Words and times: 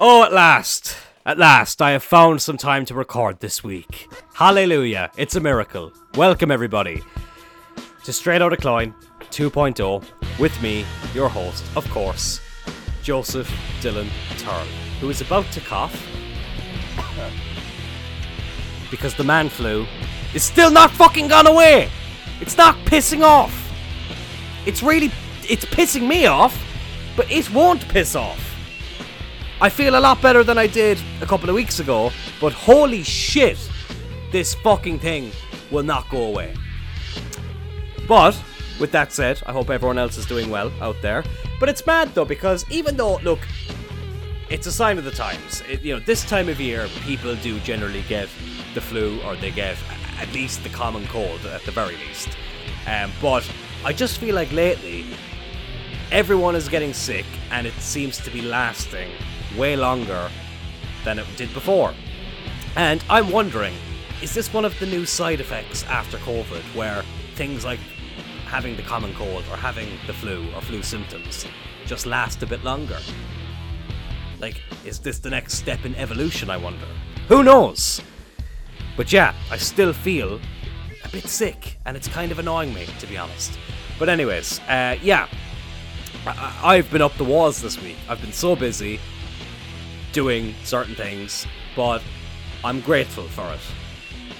Oh, 0.00 0.22
at 0.22 0.32
last! 0.32 0.96
At 1.26 1.38
last, 1.38 1.82
I 1.82 1.90
have 1.90 2.04
found 2.04 2.40
some 2.40 2.56
time 2.56 2.84
to 2.84 2.94
record 2.94 3.40
this 3.40 3.64
week. 3.64 4.08
Hallelujah! 4.32 5.10
It's 5.16 5.34
a 5.34 5.40
miracle. 5.40 5.92
Welcome, 6.14 6.52
everybody, 6.52 7.02
to 8.04 8.12
Straight 8.12 8.40
Outta 8.40 8.58
Cloyne 8.58 8.94
2.0 9.32 10.38
with 10.38 10.62
me, 10.62 10.86
your 11.14 11.28
host, 11.28 11.64
of 11.74 11.84
course, 11.90 12.40
Joseph 13.02 13.50
Dylan 13.80 14.08
Tyrrell, 14.38 14.68
who 15.00 15.10
is 15.10 15.20
about 15.20 15.50
to 15.50 15.60
cough 15.62 16.00
because 18.92 19.14
the 19.14 19.24
man 19.24 19.48
flu 19.48 19.84
is 20.32 20.44
still 20.44 20.70
not 20.70 20.92
fucking 20.92 21.26
gone 21.26 21.48
away. 21.48 21.90
It's 22.40 22.56
not 22.56 22.76
pissing 22.86 23.24
off. 23.24 23.68
It's 24.64 24.80
really, 24.80 25.10
it's 25.42 25.64
pissing 25.64 26.06
me 26.06 26.26
off, 26.26 26.56
but 27.16 27.28
it 27.32 27.52
won't 27.52 27.88
piss 27.88 28.14
off. 28.14 28.47
I 29.60 29.68
feel 29.70 29.98
a 29.98 30.00
lot 30.00 30.22
better 30.22 30.44
than 30.44 30.56
I 30.56 30.68
did 30.68 31.02
a 31.20 31.26
couple 31.26 31.48
of 31.48 31.56
weeks 31.56 31.80
ago, 31.80 32.12
but 32.40 32.52
holy 32.52 33.02
shit, 33.02 33.58
this 34.30 34.54
fucking 34.54 35.00
thing 35.00 35.32
will 35.72 35.82
not 35.82 36.08
go 36.10 36.26
away. 36.26 36.54
But 38.06 38.40
with 38.78 38.92
that 38.92 39.12
said, 39.12 39.42
I 39.46 39.52
hope 39.52 39.68
everyone 39.68 39.98
else 39.98 40.16
is 40.16 40.26
doing 40.26 40.48
well 40.48 40.70
out 40.80 40.94
there. 41.02 41.24
But 41.58 41.68
it's 41.68 41.84
mad 41.84 42.14
though 42.14 42.24
because 42.24 42.64
even 42.70 42.96
though 42.96 43.16
look, 43.16 43.40
it's 44.48 44.68
a 44.68 44.72
sign 44.72 44.96
of 44.96 45.02
the 45.04 45.10
times. 45.10 45.64
It, 45.68 45.82
you 45.82 45.92
know, 45.92 46.00
this 46.00 46.24
time 46.24 46.48
of 46.48 46.60
year, 46.60 46.86
people 47.00 47.34
do 47.34 47.58
generally 47.60 48.02
get 48.02 48.28
the 48.74 48.80
flu 48.80 49.20
or 49.22 49.34
they 49.34 49.50
get 49.50 49.76
at 50.20 50.32
least 50.32 50.62
the 50.62 50.68
common 50.68 51.04
cold 51.08 51.44
at 51.46 51.62
the 51.62 51.72
very 51.72 51.96
least. 51.96 52.28
Um, 52.86 53.10
but 53.20 53.48
I 53.84 53.92
just 53.92 54.18
feel 54.18 54.36
like 54.36 54.52
lately, 54.52 55.04
everyone 56.12 56.54
is 56.54 56.68
getting 56.68 56.92
sick 56.92 57.26
and 57.50 57.66
it 57.66 57.74
seems 57.74 58.18
to 58.18 58.30
be 58.30 58.40
lasting 58.40 59.10
way 59.56 59.76
longer 59.76 60.30
than 61.04 61.18
it 61.18 61.26
did 61.36 61.52
before. 61.54 61.94
And 62.76 63.02
I'm 63.08 63.30
wondering, 63.30 63.74
is 64.22 64.34
this 64.34 64.52
one 64.52 64.64
of 64.64 64.78
the 64.78 64.86
new 64.86 65.06
side 65.06 65.40
effects 65.40 65.84
after 65.84 66.18
COVID 66.18 66.62
where 66.74 67.02
things 67.34 67.64
like 67.64 67.80
having 68.46 68.76
the 68.76 68.82
common 68.82 69.14
cold 69.14 69.44
or 69.50 69.56
having 69.56 69.88
the 70.06 70.12
flu 70.12 70.46
or 70.54 70.60
flu 70.62 70.82
symptoms 70.82 71.46
just 71.86 72.06
last 72.06 72.42
a 72.42 72.46
bit 72.46 72.62
longer? 72.64 72.98
Like, 74.40 74.60
is 74.84 74.98
this 74.98 75.18
the 75.18 75.30
next 75.30 75.54
step 75.54 75.84
in 75.84 75.94
evolution, 75.96 76.50
I 76.50 76.56
wonder? 76.56 76.86
Who 77.28 77.42
knows? 77.42 78.00
But 78.96 79.12
yeah, 79.12 79.34
I 79.50 79.56
still 79.56 79.92
feel 79.92 80.40
a 81.04 81.08
bit 81.10 81.26
sick, 81.26 81.78
and 81.84 81.96
it's 81.96 82.08
kind 82.08 82.30
of 82.32 82.38
annoying 82.38 82.72
me, 82.74 82.86
to 83.00 83.06
be 83.06 83.16
honest. 83.16 83.58
But, 83.98 84.08
anyways, 84.08 84.60
uh, 84.68 84.96
yeah, 85.02 85.26
I- 86.26 86.76
I've 86.76 86.90
been 86.90 87.02
up 87.02 87.16
the 87.16 87.24
walls 87.24 87.60
this 87.60 87.80
week. 87.80 87.96
I've 88.08 88.20
been 88.20 88.32
so 88.32 88.54
busy 88.54 89.00
doing 90.12 90.54
certain 90.64 90.94
things, 90.94 91.46
but 91.76 92.02
I'm 92.64 92.80
grateful 92.80 93.24
for 93.28 93.52
it. 93.52 93.60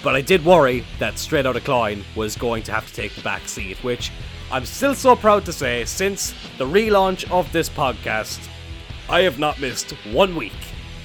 But 0.03 0.15
I 0.15 0.21
did 0.21 0.45
worry 0.45 0.85
that 0.99 1.19
Straight 1.19 1.45
Outta 1.45 1.61
Cloyne 1.61 2.03
was 2.15 2.35
going 2.35 2.63
to 2.63 2.71
have 2.71 2.87
to 2.87 2.93
take 2.93 3.13
the 3.15 3.21
back 3.21 3.47
seat, 3.47 3.77
which 3.83 4.11
I'm 4.51 4.65
still 4.65 4.95
so 4.95 5.15
proud 5.15 5.45
to 5.45 5.53
say 5.53 5.85
since 5.85 6.33
the 6.57 6.65
relaunch 6.65 7.29
of 7.31 7.51
this 7.51 7.69
podcast, 7.69 8.39
I 9.09 9.21
have 9.21 9.39
not 9.39 9.59
missed 9.59 9.91
one 10.11 10.35
week. 10.35 10.53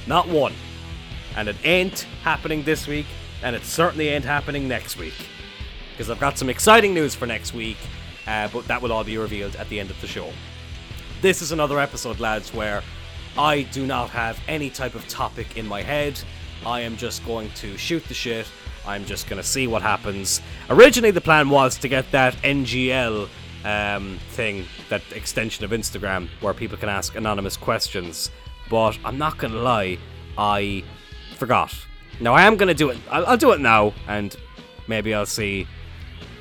Not 0.07 0.29
one. 0.29 0.53
And 1.37 1.49
it 1.49 1.57
ain't 1.65 2.01
happening 2.23 2.63
this 2.63 2.87
week, 2.87 3.07
and 3.43 3.57
it 3.57 3.65
certainly 3.65 4.09
ain't 4.09 4.25
happening 4.25 4.69
next 4.69 4.97
week. 4.97 5.15
Because 5.93 6.11
I've 6.11 6.21
got 6.21 6.39
some 6.39 6.49
exciting 6.49 6.95
news 6.95 7.15
for 7.15 7.27
next 7.27 7.55
week, 7.55 7.79
uh, 8.27 8.49
but 8.53 8.67
that 8.69 8.81
will 8.81 8.93
all 8.93 9.05
be 9.05 9.19
revealed 9.19 9.57
at 9.57 9.69
the 9.69 9.81
end 9.81 9.91
of 9.91 10.01
the 10.01 10.07
show. 10.07 10.31
This 11.21 11.43
is 11.43 11.53
another 11.53 11.81
episode, 11.81 12.21
lads, 12.21 12.53
where 12.53 12.83
I 13.37 13.63
do 13.63 13.87
not 13.87 14.11
have 14.11 14.39
any 14.47 14.71
type 14.71 14.95
of 14.95 15.07
topic 15.09 15.57
in 15.57 15.67
my 15.67 15.83
head. 15.83 16.21
I 16.65 16.81
am 16.81 16.97
just 16.97 17.25
going 17.25 17.51
to 17.57 17.77
shoot 17.77 18.05
the 18.05 18.15
shit. 18.15 18.47
I'm 18.87 19.05
just 19.05 19.29
going 19.29 19.41
to 19.41 19.47
see 19.47 19.67
what 19.67 19.83
happens. 19.83 20.41
Originally, 20.71 21.11
the 21.11 21.21
plan 21.21 21.51
was 21.51 21.77
to 21.79 21.89
get 21.89 22.11
that 22.13 22.35
NGL 22.37 23.29
um, 23.65 24.19
thing, 24.31 24.67
that 24.89 25.03
extension 25.13 25.65
of 25.65 25.73
Instagram, 25.73 26.29
where 26.41 26.55
people 26.55 26.77
can 26.77 26.89
ask 26.89 27.17
anonymous 27.17 27.57
questions. 27.57 28.31
But 28.71 28.99
I'm 29.05 29.19
not 29.19 29.39
going 29.39 29.53
to 29.53 29.61
lie, 29.61 29.99
I 30.39 30.85
forgot. 31.37 31.75
Now, 32.21 32.35
I 32.35 32.43
am 32.43 32.57
going 32.57 32.69
to 32.69 32.75
do 32.75 32.91
it. 32.91 32.99
I'll, 33.11 33.27
I'll 33.27 33.37
do 33.37 33.53
it 33.53 33.61
now, 33.61 33.93
and 34.07 34.37
maybe 34.87 35.13
I'll 35.13 35.27
see 35.27 35.67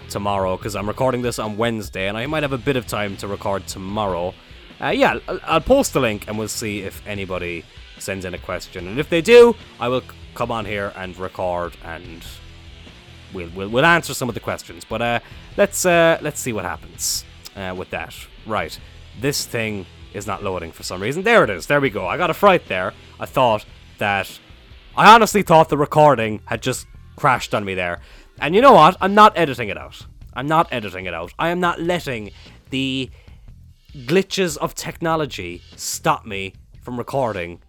tomorrow 0.09 0.57
because 0.57 0.75
I'm 0.75 0.87
recording 0.87 1.23
this 1.23 1.39
on 1.39 1.57
Wednesday 1.57 2.07
and 2.07 2.15
I 2.15 2.27
might 2.27 2.43
have 2.43 2.53
a 2.53 2.57
bit 2.57 2.75
of 2.75 2.85
time 2.85 3.17
to 3.17 3.27
record 3.27 3.65
tomorrow. 3.65 4.33
Uh, 4.81 4.89
yeah, 4.89 5.19
I'll, 5.45 5.61
post 5.61 5.93
the 5.93 5.99
link 5.99 6.27
and 6.27 6.37
we'll 6.37 6.47
see 6.47 6.81
if 6.81 7.05
anybody 7.07 7.63
sends 7.99 8.25
in 8.25 8.33
a 8.33 8.37
question. 8.37 8.87
And 8.87 8.99
if 8.99 9.09
they 9.09 9.21
do, 9.21 9.55
I 9.79 9.87
will 9.87 10.03
come 10.35 10.51
on 10.51 10.65
here 10.65 10.91
and 10.95 11.17
record 11.17 11.77
and 11.83 12.25
we'll, 13.33 13.49
we'll, 13.55 13.69
we'll 13.69 13.85
answer 13.85 14.13
some 14.13 14.29
of 14.29 14.35
the 14.35 14.41
questions. 14.41 14.83
But 14.85 15.01
uh, 15.01 15.19
let's 15.57 15.85
uh, 15.85 16.17
let's 16.21 16.39
see 16.39 16.53
what 16.53 16.65
happens 16.65 17.25
uh, 17.55 17.73
with 17.77 17.89
that. 17.91 18.15
Right, 18.45 18.77
this 19.21 19.45
thing 19.45 19.85
is 20.13 20.27
not 20.27 20.43
loading 20.43 20.71
for 20.71 20.83
some 20.83 21.01
reason. 21.01 21.23
There 21.23 21.43
it 21.43 21.49
is. 21.49 21.67
There 21.67 21.81
we 21.81 21.89
go. 21.89 22.07
I 22.07 22.17
got 22.17 22.29
a 22.29 22.33
fright 22.33 22.67
there. 22.67 22.93
I 23.19 23.25
thought 23.25 23.65
that 23.97 24.39
I 24.95 25.13
honestly 25.13 25.41
thought 25.41 25.69
the 25.69 25.77
recording 25.77 26.41
had 26.45 26.61
just 26.61 26.87
crashed 27.15 27.53
on 27.55 27.65
me 27.65 27.73
there. 27.73 28.01
And 28.39 28.55
you 28.55 28.61
know 28.61 28.73
what? 28.73 28.97
I'm 29.01 29.13
not 29.13 29.37
editing 29.37 29.69
it 29.69 29.77
out. 29.77 30.05
I'm 30.33 30.47
not 30.47 30.67
editing 30.71 31.05
it 31.05 31.13
out. 31.13 31.33
I 31.37 31.49
am 31.49 31.59
not 31.59 31.79
letting 31.79 32.31
the 32.69 33.09
glitches 33.93 34.57
of 34.57 34.73
technology 34.73 35.61
stop 35.75 36.25
me 36.25 36.53
from 36.81 36.97
recording 36.97 37.61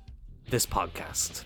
this 0.49 0.65
podcast. 0.65 1.45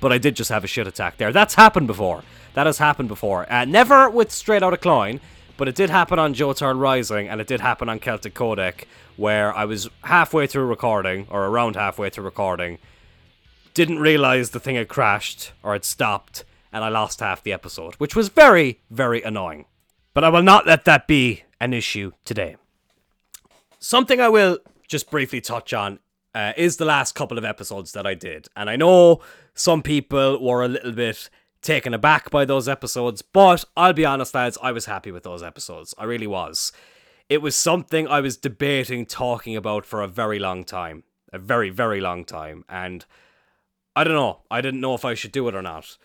But 0.00 0.12
I 0.12 0.18
did 0.18 0.36
just 0.36 0.50
have 0.50 0.62
a 0.62 0.68
shit 0.68 0.86
attack 0.86 1.16
there. 1.16 1.32
That's 1.32 1.54
happened 1.54 1.88
before. 1.88 2.22
That 2.54 2.66
has 2.66 2.78
happened 2.78 3.08
before. 3.08 3.50
Uh, 3.52 3.64
never 3.64 4.08
with 4.08 4.30
Straight 4.30 4.62
out 4.62 4.72
Outta 4.72 4.78
Cloyne, 4.78 5.20
but 5.56 5.68
it 5.68 5.74
did 5.74 5.90
happen 5.90 6.18
on 6.18 6.34
Joe 6.34 6.52
Tyrrell 6.52 6.78
Rising, 6.78 7.28
and 7.28 7.40
it 7.40 7.46
did 7.46 7.60
happen 7.60 7.88
on 7.88 7.98
Celtic 7.98 8.32
Codec, 8.32 8.84
where 9.16 9.54
I 9.54 9.64
was 9.64 9.88
halfway 10.04 10.46
through 10.46 10.66
recording, 10.66 11.26
or 11.28 11.46
around 11.46 11.74
halfway 11.74 12.10
through 12.10 12.24
recording, 12.24 12.78
didn't 13.74 13.98
realize 13.98 14.50
the 14.50 14.60
thing 14.60 14.76
had 14.76 14.88
crashed 14.88 15.52
or 15.62 15.72
had 15.72 15.84
stopped, 15.84 16.44
and 16.72 16.84
I 16.84 16.88
lost 16.88 17.20
half 17.20 17.42
the 17.42 17.52
episode, 17.52 17.96
which 17.96 18.14
was 18.16 18.28
very, 18.28 18.80
very 18.88 19.20
annoying. 19.22 19.66
But 20.14 20.24
I 20.24 20.28
will 20.28 20.42
not 20.42 20.66
let 20.66 20.84
that 20.86 21.06
be 21.06 21.42
an 21.60 21.74
issue 21.74 22.12
today. 22.24 22.56
Something 23.82 24.20
I 24.20 24.28
will 24.28 24.58
just 24.88 25.10
briefly 25.10 25.40
touch 25.40 25.72
on 25.72 26.00
uh, 26.34 26.52
is 26.54 26.76
the 26.76 26.84
last 26.84 27.14
couple 27.14 27.38
of 27.38 27.46
episodes 27.46 27.92
that 27.92 28.06
I 28.06 28.12
did. 28.12 28.46
And 28.54 28.68
I 28.68 28.76
know 28.76 29.22
some 29.54 29.82
people 29.82 30.38
were 30.44 30.62
a 30.62 30.68
little 30.68 30.92
bit 30.92 31.30
taken 31.62 31.94
aback 31.94 32.30
by 32.30 32.44
those 32.44 32.68
episodes, 32.68 33.22
but 33.22 33.64
I'll 33.78 33.94
be 33.94 34.04
honest, 34.04 34.34
lads, 34.34 34.58
I 34.62 34.72
was 34.72 34.84
happy 34.84 35.10
with 35.10 35.22
those 35.22 35.42
episodes. 35.42 35.94
I 35.96 36.04
really 36.04 36.26
was. 36.26 36.72
It 37.30 37.40
was 37.40 37.56
something 37.56 38.06
I 38.06 38.20
was 38.20 38.36
debating 38.36 39.06
talking 39.06 39.56
about 39.56 39.86
for 39.86 40.02
a 40.02 40.08
very 40.08 40.38
long 40.38 40.64
time. 40.64 41.04
A 41.32 41.38
very, 41.38 41.70
very 41.70 42.02
long 42.02 42.26
time. 42.26 42.64
And 42.68 43.06
I 43.96 44.04
don't 44.04 44.14
know. 44.14 44.40
I 44.50 44.60
didn't 44.60 44.80
know 44.80 44.94
if 44.94 45.06
I 45.06 45.14
should 45.14 45.32
do 45.32 45.48
it 45.48 45.54
or 45.54 45.62
not. 45.62 45.96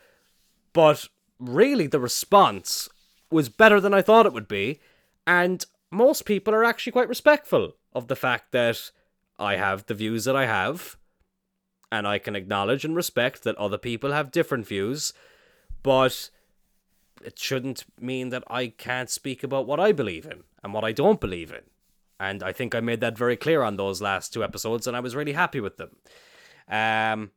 But 0.71 1.09
really, 1.39 1.87
the 1.87 1.99
response 1.99 2.87
was 3.29 3.49
better 3.49 3.81
than 3.81 3.93
I 3.93 4.01
thought 4.01 4.25
it 4.25 4.33
would 4.33 4.47
be. 4.47 4.79
And 5.27 5.65
most 5.95 6.25
people 6.25 6.53
are 6.53 6.63
actually 6.63 6.91
quite 6.91 7.09
respectful 7.09 7.73
of 7.93 8.07
the 8.07 8.15
fact 8.15 8.51
that 8.51 8.91
I 9.39 9.55
have 9.55 9.85
the 9.85 9.93
views 9.93 10.25
that 10.25 10.35
I 10.35 10.45
have. 10.45 10.97
And 11.91 12.07
I 12.07 12.19
can 12.19 12.35
acknowledge 12.35 12.83
and 12.83 12.95
respect 12.95 13.43
that 13.43 13.55
other 13.57 13.77
people 13.77 14.11
have 14.11 14.31
different 14.31 14.67
views. 14.67 15.13
But 15.83 16.29
it 17.23 17.39
shouldn't 17.39 17.85
mean 17.99 18.29
that 18.29 18.43
I 18.47 18.67
can't 18.67 19.09
speak 19.09 19.43
about 19.43 19.67
what 19.67 19.79
I 19.79 19.91
believe 19.91 20.25
in 20.25 20.43
and 20.63 20.73
what 20.73 20.83
I 20.83 20.91
don't 20.91 21.21
believe 21.21 21.51
in. 21.51 21.61
And 22.19 22.43
I 22.43 22.51
think 22.51 22.73
I 22.73 22.79
made 22.79 23.01
that 23.01 23.17
very 23.17 23.35
clear 23.35 23.61
on 23.61 23.77
those 23.77 24.01
last 24.01 24.33
two 24.33 24.43
episodes, 24.43 24.87
and 24.87 24.95
I 24.95 25.01
was 25.01 25.15
really 25.15 25.33
happy 25.33 25.59
with 25.59 25.77
them. 25.77 25.97
Um, 26.69 27.31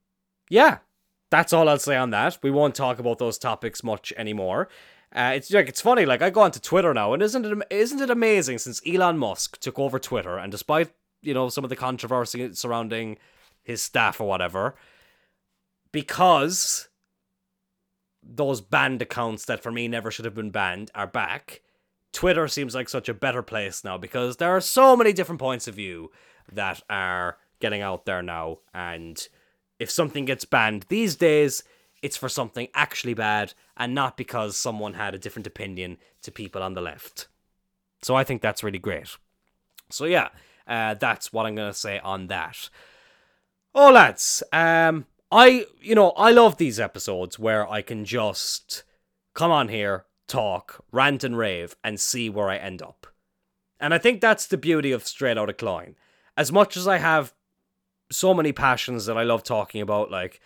yeah, 0.48 0.78
that's 1.30 1.52
all 1.52 1.68
I'll 1.68 1.78
say 1.78 1.96
on 1.96 2.10
that. 2.10 2.38
We 2.42 2.50
won't 2.50 2.74
talk 2.74 2.98
about 2.98 3.18
those 3.18 3.38
topics 3.38 3.82
much 3.82 4.12
anymore. 4.16 4.68
Uh, 5.14 5.32
it's 5.34 5.50
like 5.50 5.68
it's 5.68 5.80
funny. 5.80 6.04
Like 6.04 6.20
I 6.22 6.30
go 6.30 6.42
onto 6.42 6.60
Twitter 6.60 6.92
now, 6.92 7.14
and 7.14 7.22
isn't 7.22 7.44
it 7.44 7.66
isn't 7.70 8.00
it 8.00 8.10
amazing 8.10 8.58
since 8.58 8.82
Elon 8.86 9.18
Musk 9.18 9.58
took 9.58 9.78
over 9.78 9.98
Twitter, 9.98 10.36
and 10.36 10.52
despite 10.52 10.90
you 11.22 11.32
know 11.32 11.48
some 11.48 11.64
of 11.64 11.70
the 11.70 11.76
controversy 11.76 12.52
surrounding 12.52 13.16
his 13.62 13.82
staff 13.82 14.20
or 14.20 14.28
whatever, 14.28 14.74
because 15.92 16.88
those 18.22 18.60
banned 18.60 19.00
accounts 19.00 19.46
that 19.46 19.62
for 19.62 19.72
me 19.72 19.88
never 19.88 20.10
should 20.10 20.26
have 20.26 20.34
been 20.34 20.50
banned 20.50 20.90
are 20.94 21.06
back. 21.06 21.62
Twitter 22.12 22.48
seems 22.48 22.74
like 22.74 22.88
such 22.88 23.08
a 23.08 23.14
better 23.14 23.42
place 23.42 23.84
now 23.84 23.96
because 23.96 24.36
there 24.36 24.50
are 24.50 24.60
so 24.60 24.96
many 24.96 25.12
different 25.12 25.40
points 25.40 25.68
of 25.68 25.74
view 25.74 26.10
that 26.50 26.82
are 26.90 27.38
getting 27.60 27.80
out 27.80 28.04
there 28.04 28.22
now, 28.22 28.58
and 28.74 29.28
if 29.78 29.90
something 29.90 30.26
gets 30.26 30.44
banned 30.44 30.84
these 30.88 31.16
days, 31.16 31.62
it's 32.02 32.16
for 32.16 32.28
something 32.28 32.68
actually 32.74 33.14
bad 33.14 33.54
and 33.76 33.94
not 33.94 34.16
because 34.16 34.56
someone 34.56 34.94
had 34.94 35.14
a 35.14 35.18
different 35.18 35.46
opinion 35.46 35.98
to 36.22 36.30
people 36.30 36.62
on 36.62 36.74
the 36.74 36.80
left. 36.80 37.28
So 38.02 38.14
I 38.14 38.24
think 38.24 38.42
that's 38.42 38.62
really 38.62 38.78
great. 38.78 39.16
So 39.90 40.04
yeah, 40.04 40.28
uh, 40.66 40.94
that's 40.94 41.32
what 41.32 41.46
I'm 41.46 41.54
going 41.54 41.70
to 41.70 41.78
say 41.78 41.98
on 41.98 42.28
that. 42.28 42.68
Oh, 43.74 43.90
lads, 43.92 44.42
um, 44.52 45.06
I, 45.30 45.66
you 45.80 45.94
know, 45.94 46.10
I 46.10 46.30
love 46.30 46.56
these 46.56 46.80
episodes 46.80 47.38
where 47.38 47.68
I 47.68 47.82
can 47.82 48.04
just 48.04 48.84
come 49.34 49.50
on 49.50 49.68
here, 49.68 50.04
talk, 50.26 50.84
rant 50.90 51.22
and 51.24 51.36
rave, 51.36 51.76
and 51.84 52.00
see 52.00 52.30
where 52.30 52.48
I 52.48 52.56
end 52.56 52.82
up. 52.82 53.06
And 53.80 53.94
I 53.94 53.98
think 53.98 54.20
that's 54.20 54.46
the 54.46 54.56
beauty 54.56 54.90
of 54.90 55.06
Straight 55.06 55.38
Outta 55.38 55.52
Cloyne. 55.52 55.96
As 56.36 56.50
much 56.50 56.76
as 56.76 56.88
I 56.88 56.98
have 56.98 57.34
so 58.10 58.32
many 58.32 58.52
passions 58.52 59.06
that 59.06 59.18
I 59.18 59.22
love 59.22 59.42
talking 59.42 59.80
about, 59.80 60.10
like, 60.10 60.40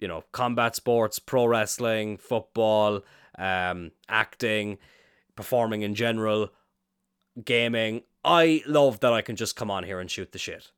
you 0.00 0.08
know, 0.08 0.24
combat 0.32 0.74
sports, 0.74 1.18
pro 1.18 1.46
wrestling, 1.46 2.16
football, 2.16 3.02
um, 3.38 3.92
acting, 4.08 4.78
performing 5.36 5.82
in 5.82 5.94
general, 5.94 6.50
gaming, 7.44 8.02
I 8.24 8.62
love 8.66 9.00
that 9.00 9.12
I 9.12 9.22
can 9.22 9.36
just 9.36 9.56
come 9.56 9.70
on 9.70 9.84
here 9.84 10.00
and 10.00 10.10
shoot 10.10 10.32
the 10.32 10.38
shit. 10.38 10.72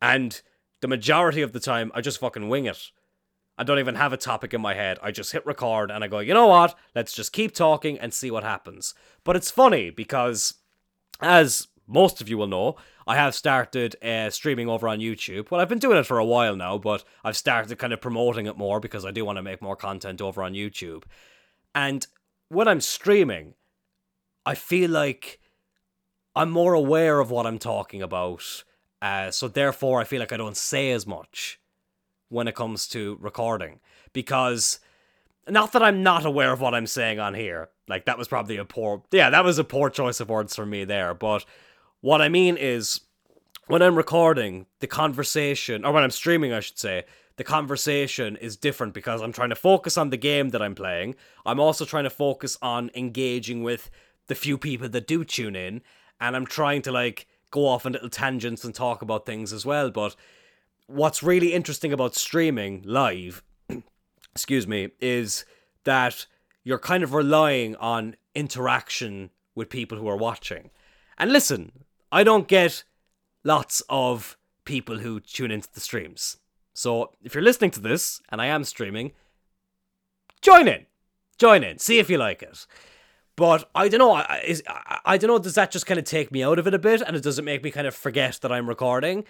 And 0.00 0.40
the 0.80 0.88
majority 0.88 1.42
of 1.42 1.52
the 1.52 1.60
time, 1.60 1.92
I 1.94 2.00
just 2.00 2.18
fucking 2.20 2.48
wing 2.48 2.66
it. 2.66 2.90
I 3.58 3.64
don't 3.64 3.78
even 3.78 3.94
have 3.96 4.12
a 4.12 4.16
topic 4.16 4.54
in 4.54 4.60
my 4.60 4.74
head. 4.74 4.98
I 5.02 5.10
just 5.10 5.32
hit 5.32 5.44
record 5.44 5.90
and 5.90 6.02
I 6.02 6.08
go, 6.08 6.18
you 6.20 6.34
know 6.34 6.46
what? 6.46 6.76
Let's 6.94 7.12
just 7.12 7.32
keep 7.32 7.54
talking 7.54 7.98
and 7.98 8.12
see 8.12 8.30
what 8.30 8.42
happens. 8.42 8.94
But 9.24 9.36
it's 9.36 9.50
funny 9.50 9.90
because, 9.90 10.54
as 11.20 11.68
most 11.86 12.20
of 12.20 12.28
you 12.28 12.38
will 12.38 12.46
know, 12.46 12.76
I 13.06 13.16
have 13.16 13.34
started 13.34 13.96
uh, 14.02 14.30
streaming 14.30 14.68
over 14.68 14.88
on 14.88 14.98
YouTube. 14.98 15.50
Well, 15.50 15.60
I've 15.60 15.68
been 15.68 15.78
doing 15.78 15.98
it 15.98 16.06
for 16.06 16.18
a 16.18 16.24
while 16.24 16.56
now, 16.56 16.78
but 16.78 17.04
I've 17.24 17.36
started 17.36 17.76
kind 17.78 17.92
of 17.92 18.00
promoting 18.00 18.46
it 18.46 18.56
more 18.56 18.80
because 18.80 19.04
I 19.04 19.10
do 19.10 19.24
want 19.24 19.36
to 19.36 19.42
make 19.42 19.60
more 19.60 19.76
content 19.76 20.20
over 20.20 20.42
on 20.42 20.54
YouTube. 20.54 21.04
And 21.74 22.06
when 22.48 22.68
I'm 22.68 22.80
streaming, 22.80 23.54
I 24.44 24.54
feel 24.54 24.90
like 24.90 25.40
I'm 26.34 26.50
more 26.50 26.74
aware 26.74 27.18
of 27.18 27.30
what 27.30 27.46
I'm 27.46 27.58
talking 27.58 28.02
about. 28.02 28.64
Uh, 29.00 29.30
so 29.30 29.48
therefore, 29.48 30.00
I 30.00 30.04
feel 30.04 30.20
like 30.20 30.32
I 30.32 30.36
don't 30.36 30.56
say 30.56 30.90
as 30.92 31.06
much 31.06 31.60
when 32.28 32.48
it 32.48 32.54
comes 32.54 32.86
to 32.88 33.18
recording 33.20 33.80
because 34.12 34.80
not 35.48 35.72
that 35.72 35.82
I'm 35.82 36.02
not 36.02 36.24
aware 36.24 36.52
of 36.52 36.60
what 36.60 36.74
I'm 36.74 36.86
saying 36.86 37.18
on 37.18 37.34
here. 37.34 37.68
Like 37.88 38.06
that 38.06 38.16
was 38.16 38.28
probably 38.28 38.56
a 38.56 38.64
poor, 38.64 39.02
yeah, 39.10 39.30
that 39.30 39.44
was 39.44 39.58
a 39.58 39.64
poor 39.64 39.90
choice 39.90 40.20
of 40.20 40.30
words 40.30 40.54
for 40.54 40.64
me 40.64 40.84
there. 40.84 41.14
But 41.14 41.44
what 42.02 42.20
I 42.20 42.28
mean 42.28 42.56
is, 42.56 43.00
when 43.68 43.80
I'm 43.80 43.96
recording 43.96 44.66
the 44.80 44.86
conversation, 44.86 45.84
or 45.84 45.92
when 45.92 46.02
I'm 46.02 46.10
streaming, 46.10 46.52
I 46.52 46.60
should 46.60 46.78
say, 46.78 47.04
the 47.36 47.44
conversation 47.44 48.36
is 48.36 48.56
different 48.56 48.92
because 48.92 49.22
I'm 49.22 49.32
trying 49.32 49.48
to 49.48 49.56
focus 49.56 49.96
on 49.96 50.10
the 50.10 50.16
game 50.16 50.50
that 50.50 50.60
I'm 50.60 50.74
playing. 50.74 51.14
I'm 51.46 51.60
also 51.60 51.84
trying 51.84 52.04
to 52.04 52.10
focus 52.10 52.58
on 52.60 52.90
engaging 52.94 53.62
with 53.62 53.88
the 54.26 54.34
few 54.34 54.58
people 54.58 54.88
that 54.88 55.06
do 55.06 55.24
tune 55.24 55.56
in, 55.56 55.80
and 56.20 56.36
I'm 56.36 56.44
trying 56.44 56.82
to 56.82 56.92
like 56.92 57.26
go 57.50 57.66
off 57.66 57.86
on 57.86 57.92
little 57.92 58.10
tangents 58.10 58.64
and 58.64 58.74
talk 58.74 59.00
about 59.00 59.24
things 59.24 59.52
as 59.52 59.64
well. 59.64 59.90
But 59.90 60.16
what's 60.86 61.22
really 61.22 61.52
interesting 61.52 61.92
about 61.92 62.16
streaming 62.16 62.82
live, 62.84 63.42
excuse 64.32 64.66
me, 64.66 64.90
is 65.00 65.44
that 65.84 66.26
you're 66.64 66.78
kind 66.78 67.04
of 67.04 67.14
relying 67.14 67.76
on 67.76 68.16
interaction 68.34 69.30
with 69.54 69.70
people 69.70 69.98
who 69.98 70.08
are 70.08 70.16
watching. 70.16 70.70
And 71.18 71.32
listen, 71.32 71.81
I 72.12 72.22
don't 72.22 72.46
get 72.46 72.84
lots 73.42 73.82
of 73.88 74.36
people 74.64 74.98
who 74.98 75.18
tune 75.18 75.50
into 75.50 75.68
the 75.72 75.80
streams. 75.80 76.36
So 76.74 77.10
if 77.22 77.34
you're 77.34 77.42
listening 77.42 77.70
to 77.72 77.80
this 77.80 78.20
and 78.28 78.40
I 78.40 78.46
am 78.46 78.64
streaming, 78.64 79.12
join 80.42 80.68
in. 80.68 80.86
Join 81.38 81.64
in. 81.64 81.78
See 81.78 81.98
if 81.98 82.10
you 82.10 82.18
like 82.18 82.42
it. 82.42 82.66
But 83.34 83.68
I 83.74 83.88
don't 83.88 83.98
know. 83.98 84.22
Is, 84.44 84.62
I, 84.68 85.00
I 85.04 85.18
don't 85.18 85.28
know. 85.28 85.38
Does 85.38 85.54
that 85.54 85.70
just 85.70 85.86
kind 85.86 85.98
of 85.98 86.04
take 86.04 86.30
me 86.30 86.42
out 86.42 86.58
of 86.58 86.66
it 86.66 86.74
a 86.74 86.78
bit, 86.78 87.00
and 87.00 87.16
it 87.16 87.22
doesn't 87.22 87.44
make 87.44 87.64
me 87.64 87.70
kind 87.70 87.86
of 87.86 87.94
forget 87.94 88.38
that 88.42 88.52
I'm 88.52 88.68
recording? 88.68 89.24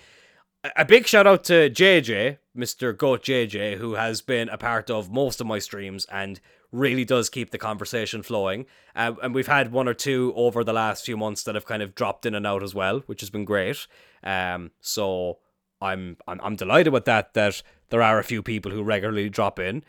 A 0.76 0.84
big 0.84 1.06
shout 1.06 1.26
out 1.26 1.44
to 1.44 1.70
JJ, 1.70 2.38
Mr. 2.56 2.96
Goat 2.96 3.22
JJ, 3.22 3.76
who 3.78 3.94
has 3.94 4.20
been 4.20 4.48
a 4.48 4.58
part 4.58 4.90
of 4.90 5.10
most 5.10 5.40
of 5.40 5.46
my 5.46 5.58
streams 5.58 6.04
and 6.06 6.40
really 6.72 7.04
does 7.04 7.28
keep 7.28 7.50
the 7.50 7.58
conversation 7.58 8.22
flowing. 8.22 8.66
Uh, 8.96 9.12
and 9.22 9.34
we've 9.34 9.46
had 9.46 9.70
one 9.70 9.86
or 9.86 9.94
two 9.94 10.32
over 10.34 10.64
the 10.64 10.72
last 10.72 11.04
few 11.04 11.16
months 11.16 11.44
that 11.44 11.54
have 11.54 11.66
kind 11.66 11.82
of 11.82 11.94
dropped 11.94 12.26
in 12.26 12.34
and 12.34 12.46
out 12.46 12.62
as 12.62 12.74
well, 12.74 13.00
which 13.06 13.20
has 13.20 13.30
been 13.30 13.44
great. 13.44 13.86
Um, 14.24 14.70
so 14.80 15.38
I'm, 15.80 16.16
I'm 16.26 16.40
I'm 16.42 16.56
delighted 16.56 16.92
with 16.92 17.04
that. 17.04 17.34
That 17.34 17.62
there 17.90 18.02
are 18.02 18.18
a 18.18 18.24
few 18.24 18.42
people 18.42 18.72
who 18.72 18.82
regularly 18.82 19.28
drop 19.28 19.58
in 19.58 19.84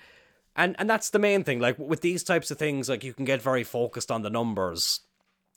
and 0.56 0.76
and 0.80 0.90
that's 0.90 1.10
the 1.10 1.20
main 1.20 1.44
thing 1.44 1.60
like 1.60 1.78
with 1.80 2.02
these 2.02 2.24
types 2.24 2.52
of 2.52 2.58
things 2.58 2.90
like 2.90 3.04
you 3.04 3.14
can 3.14 3.26
get 3.26 3.42
very 3.42 3.64
focused 3.64 4.12
on 4.12 4.22
the 4.22 4.30
numbers 4.30 5.02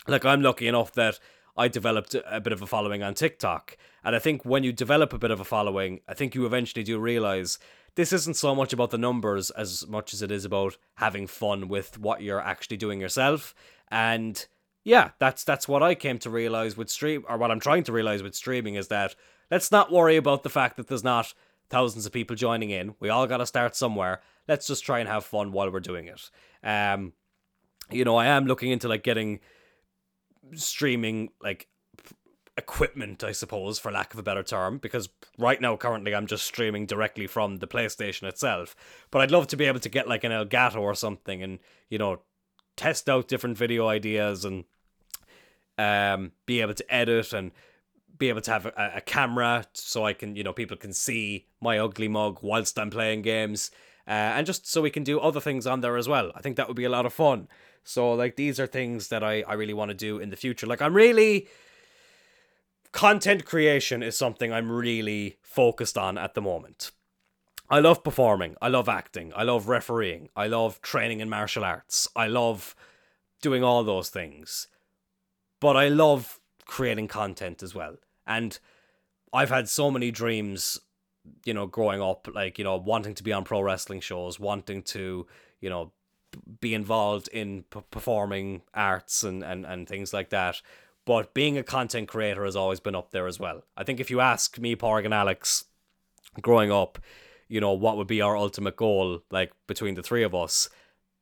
like 0.07 0.25
i'm 0.25 0.43
lucky 0.43 0.67
enough 0.67 0.93
that 0.93 1.19
i 1.57 1.69
developed 1.69 2.15
a 2.15 2.41
bit 2.41 2.53
of 2.53 2.63
a 2.63 2.67
following 2.67 3.03
on 3.03 3.15
tiktok 3.15 3.77
and 4.05 4.15
i 4.17 4.19
think 4.19 4.45
when 4.45 4.65
you 4.65 4.73
develop 4.73 5.13
a 5.13 5.19
bit 5.19 5.31
of 5.31 5.41
a 5.41 5.45
following 5.45 6.01
i 6.09 6.15
think 6.15 6.35
you 6.35 6.47
eventually 6.47 6.83
do 6.83 6.99
realize 6.99 7.59
this 7.97 8.13
isn't 8.13 8.37
so 8.37 8.55
much 8.55 8.73
about 8.73 8.91
the 8.91 8.99
numbers 8.99 9.51
as 9.51 9.87
much 9.89 10.15
as 10.15 10.23
it 10.23 10.31
is 10.31 10.45
about 10.45 10.79
having 10.95 11.27
fun 11.27 11.69
with 11.69 11.99
what 11.99 12.23
you're 12.23 12.41
actually 12.41 12.77
doing 12.77 13.01
yourself. 13.01 13.55
And 13.91 14.47
yeah 14.85 15.11
that's 15.19 15.43
that's 15.43 15.67
what 15.67 15.83
i 15.83 15.97
came 15.97 16.17
to 16.17 16.31
realize 16.31 16.77
with 16.77 16.89
stream 16.89 17.25
or 17.29 17.37
what 17.37 17.51
i'm 17.51 17.59
trying 17.59 17.83
to 17.83 17.91
realize 17.91 18.23
with 18.23 18.37
streaming 18.37 18.77
is 18.77 18.87
that 18.87 19.17
let's 19.51 19.73
not 19.73 19.91
worry 19.91 20.17
about 20.17 20.45
the 20.45 20.49
fact 20.49 20.77
that 20.77 20.87
there's 20.87 21.03
not 21.03 21.35
thousands 21.69 22.07
of 22.07 22.13
people 22.13 22.37
joining 22.37 22.71
in. 22.71 22.95
We 23.01 23.09
all 23.09 23.27
got 23.27 23.39
to 23.39 23.47
start 23.47 23.77
somewhere. 23.77 24.21
Let's 24.49 24.67
just 24.67 24.85
try 24.85 25.01
and 25.01 25.09
have 25.09 25.25
fun 25.25 25.53
while 25.53 25.71
we're 25.71 25.81
doing 25.81 26.07
it. 26.07 26.31
Um, 26.63 27.13
you 27.91 28.05
know, 28.05 28.17
I 28.17 28.27
am 28.27 28.47
looking 28.47 28.71
into 28.71 28.89
like 28.89 29.03
getting 29.03 29.41
streaming 30.55 31.31
like 31.41 31.69
equipment, 32.57 33.23
I 33.23 33.33
suppose, 33.33 33.79
for 33.79 33.93
lack 33.93 34.15
of 34.15 34.21
a 34.21 34.23
better 34.23 34.43
term, 34.43 34.79
because 34.79 35.09
right 35.39 35.61
now, 35.61 35.77
currently, 35.77 36.15
I'm 36.15 36.27
just 36.27 36.47
streaming 36.47 36.87
directly 36.87 37.27
from 37.27 37.59
the 37.59 37.67
PlayStation 37.67 38.25
itself. 38.25 38.75
But 39.11 39.21
I'd 39.21 39.31
love 39.31 39.47
to 39.49 39.57
be 39.57 39.67
able 39.67 39.81
to 39.81 39.89
get 39.89 40.09
like 40.09 40.25
an 40.25 40.33
Elgato 40.33 40.81
or 40.81 40.95
something 40.95 41.43
and, 41.43 41.59
you 41.91 41.99
know, 41.99 42.21
test 42.77 43.09
out 43.09 43.29
different 43.29 43.57
video 43.57 43.89
ideas 43.89 44.45
and 44.45 44.65
um, 45.79 46.33
be 46.47 46.61
able 46.61 46.75
to 46.75 46.95
edit 46.95 47.33
and 47.33 47.53
be 48.19 48.29
able 48.29 48.41
to 48.41 48.51
have 48.51 48.67
a, 48.67 48.93
a 48.97 49.01
camera 49.01 49.67
so 49.73 50.05
I 50.05 50.13
can, 50.13 50.37
you 50.37 50.43
know, 50.43 50.53
people 50.53 50.77
can 50.77 50.93
see 50.93 51.47
my 51.61 51.79
ugly 51.79 52.09
mug 52.09 52.39
whilst 52.43 52.79
I'm 52.79 52.91
playing 52.91 53.23
games 53.23 53.71
uh, 54.07 54.11
and 54.11 54.47
just 54.47 54.67
so 54.67 54.81
we 54.81 54.91
can 54.91 55.05
do 55.05 55.19
other 55.19 55.41
things 55.41 55.67
on 55.67 55.81
there 55.81 55.97
as 55.97 56.09
well. 56.09 56.33
I 56.35 56.41
think 56.41 56.57
that 56.57 56.69
would 56.69 56.77
be 56.77 56.85
a 56.85 56.91
lot 56.91 57.07
of 57.07 57.13
fun. 57.13 57.49
So 57.85 58.13
like 58.13 58.37
these 58.37 58.59
are 58.59 58.67
things 58.67 59.09
that 59.09 59.23
I, 59.23 59.43
I 59.43 59.55
really 59.55 59.75
want 59.75 59.91
to 59.91 59.95
do 59.95 60.19
in 60.19 60.31
the 60.31 60.37
future. 60.37 60.67
Like 60.67 60.83
I'm 60.83 60.95
really 60.95 61.49
content 62.97 63.45
creation 63.45 64.03
is 64.03 64.17
something 64.17 64.53
I'm 64.53 64.73
really 64.73 65.37
focused 65.43 65.99
on 65.99 66.17
at 66.17 66.35
the 66.35 66.41
moment. 66.41 66.93
I 67.69 67.81
love 67.81 68.03
performing. 68.03 68.57
I 68.63 68.69
love 68.69 68.89
acting. 68.89 69.33
I 69.37 69.43
love 69.43 69.69
refereeing. 69.69 70.31
I 70.35 70.47
love 70.47 70.81
training 70.81 71.21
in 71.21 71.29
martial 71.29 71.65
arts. 71.65 72.09
I 72.17 72.27
love 72.27 72.75
doing 73.43 73.63
all 73.63 73.85
those 73.85 74.09
things. 74.09 74.69
But 75.61 75.77
I 75.77 75.89
love 75.89 76.41
creating 76.65 77.09
content 77.09 77.63
as 77.63 77.75
well. 77.75 77.97
And 78.27 78.59
I've 79.33 79.51
had 79.51 79.69
so 79.69 79.91
many 79.91 80.11
dreams 80.11 80.81
you 81.45 81.55
know, 81.55 81.67
growing 81.67 82.01
up, 82.01 82.29
like, 82.33 82.59
you 82.59 82.65
know, 82.65 82.77
wanting 82.77 83.15
to 83.15 83.23
be 83.23 83.33
on 83.33 83.45
pro 83.45 83.61
wrestling 83.61 84.01
shows, 84.01 84.39
wanting 84.39 84.83
to, 84.83 85.27
you 85.61 85.69
know, 85.69 85.93
be 86.61 86.75
involved 86.75 87.29
in 87.29 87.65
p- 87.65 87.81
performing 87.91 88.63
arts 88.75 89.25
and, 89.25 89.43
and, 89.43 89.65
and 89.67 89.89
things 89.89 90.13
like 90.13 90.31
that. 90.31 90.61
But 91.07 91.33
being 91.33 91.57
a 91.57 91.63
content 91.63 92.09
creator 92.09 92.45
has 92.45 92.57
always 92.57 92.81
been 92.81 92.95
up 92.95 93.13
there 93.13 93.27
as 93.27 93.41
well. 93.41 93.63
I 93.77 93.85
think 93.85 94.01
if 94.01 94.11
you 94.11 94.21
ask 94.21 94.59
me, 94.59 94.77
Porg, 94.77 95.07
and 95.07 95.15
Alex, 95.15 95.65
growing 96.43 96.71
up, 96.71 96.99
you 97.49 97.61
know, 97.61 97.73
what 97.73 97.97
would 97.97 98.09
be 98.09 98.21
our 98.21 98.37
ultimate 98.37 98.77
goal, 98.77 99.23
like 99.31 99.53
between 99.67 99.95
the 99.95 100.03
three 100.03 100.25
of 100.25 100.35
us, 100.35 100.69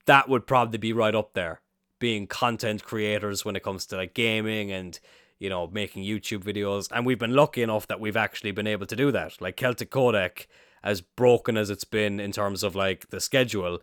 that 0.06 0.28
would 0.28 0.46
probably 0.46 0.78
be 0.78 0.92
right 0.92 1.14
up 1.14 1.34
there. 1.34 1.60
Being 2.00 2.26
content 2.26 2.82
creators 2.84 3.44
when 3.44 3.54
it 3.54 3.62
comes 3.62 3.86
to 3.86 3.96
like 3.96 4.14
gaming 4.14 4.72
and 4.72 4.98
you 5.38 5.50
know, 5.50 5.66
making 5.66 6.04
YouTube 6.04 6.42
videos. 6.42 6.88
And 6.90 7.04
we've 7.04 7.18
been 7.18 7.34
lucky 7.34 7.62
enough 7.62 7.86
that 7.88 8.00
we've 8.00 8.16
actually 8.16 8.52
been 8.52 8.66
able 8.66 8.86
to 8.86 8.96
do 8.96 9.12
that. 9.12 9.40
Like 9.40 9.56
Celtic 9.56 9.90
Codec, 9.90 10.46
as 10.82 11.00
broken 11.00 11.56
as 11.56 11.70
it's 11.70 11.84
been 11.84 12.20
in 12.20 12.32
terms 12.32 12.62
of 12.62 12.74
like 12.74 13.10
the 13.10 13.20
schedule, 13.20 13.80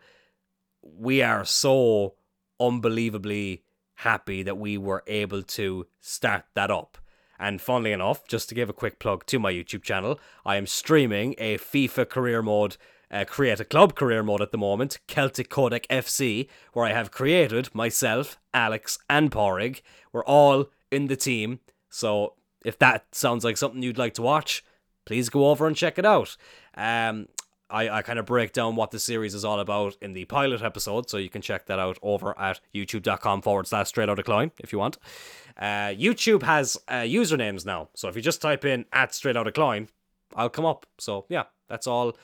we 0.82 1.22
are 1.22 1.46
so 1.46 2.16
unbelievably 2.60 3.64
happy 4.02 4.42
that 4.44 4.58
we 4.58 4.78
were 4.78 5.04
able 5.08 5.44
to 5.44 5.86
start 6.00 6.44
that 6.56 6.72
up. 6.72 6.98
And 7.40 7.62
funnily 7.62 7.92
enough, 7.92 8.28
just 8.28 8.50
to 8.50 8.56
give 8.56 8.70
a 8.70 8.74
quick 8.74 9.00
plug 9.00 9.26
to 9.28 9.40
my 9.40 9.52
YouTube 9.52 9.84
channel, 9.84 10.20
I 10.46 10.58
am 10.58 10.68
streaming 10.68 11.34
a 11.38 11.58
FIFA 11.58 12.10
career 12.10 12.42
mode, 12.42 12.78
uh, 13.10 13.26
create 13.26 13.60
a 13.60 13.66
club 13.66 13.96
career 13.96 14.22
mode 14.22 14.42
at 14.42 14.52
the 14.52 14.58
moment, 14.58 15.00
Celtic 15.08 15.50
Codec 15.50 15.88
FC, 15.88 16.48
where 16.74 16.86
I 16.86 16.94
have 16.94 17.12
created 17.12 17.74
myself, 17.74 18.38
Alex, 18.54 19.00
and 19.10 19.32
Porig. 19.32 19.82
We're 20.12 20.26
all 20.26 20.70
in 20.92 21.08
the 21.08 21.16
team. 21.16 21.60
So 21.90 22.34
if 22.64 22.78
that 22.80 23.06
sounds 23.14 23.44
like 23.44 23.58
something 23.58 23.82
you'd 23.82 23.98
like 23.98 24.14
to 24.16 24.22
watch, 24.22 24.64
please 25.06 25.30
go 25.30 25.50
over 25.50 25.68
and 25.68 25.76
check 25.76 25.98
it 25.98 26.06
out. 26.06 26.38
Um, 26.76 27.28
I, 27.72 27.98
I 27.98 28.02
kind 28.02 28.20
of 28.20 28.26
break 28.26 28.54
down 28.54 28.76
what 28.76 28.92
the 28.92 29.00
series 29.00 29.34
is 29.34 29.46
all 29.46 29.60
about 29.60 29.96
in 30.02 30.14
the 30.14 30.26
pilot 30.26 30.62
episode, 30.62 31.10
so 31.10 31.18
you 31.18 31.30
can 31.30 31.42
check 31.42 31.66
that 31.68 31.80
out 31.80 31.98
over 32.02 32.38
at 32.40 32.60
youtube.com 32.76 33.42
forward 33.42 33.68
slash 33.68 33.88
straight 33.88 34.10
out 34.10 34.20
of 34.20 34.26
Cloyne 34.26 34.52
if 34.60 34.72
you 34.72 34.80
want. 34.80 34.98
Uh, 35.58 35.90
YouTube 35.90 36.44
has 36.44 36.78
uh, 36.88 37.02
usernames 37.02 37.66
now, 37.66 37.90
so 37.96 38.08
if 38.08 38.16
you 38.16 38.22
just 38.22 38.42
type 38.42 38.66
in 38.66 38.86
at 38.92 39.14
straight 39.14 39.38
out 39.38 39.48
of 39.48 39.54
Cloyne, 39.54 39.88
I'll 40.36 40.50
come 40.50 40.66
up. 40.66 40.86
So 40.98 41.26
yeah, 41.30 41.44
that's 41.70 41.88
all. 41.88 42.18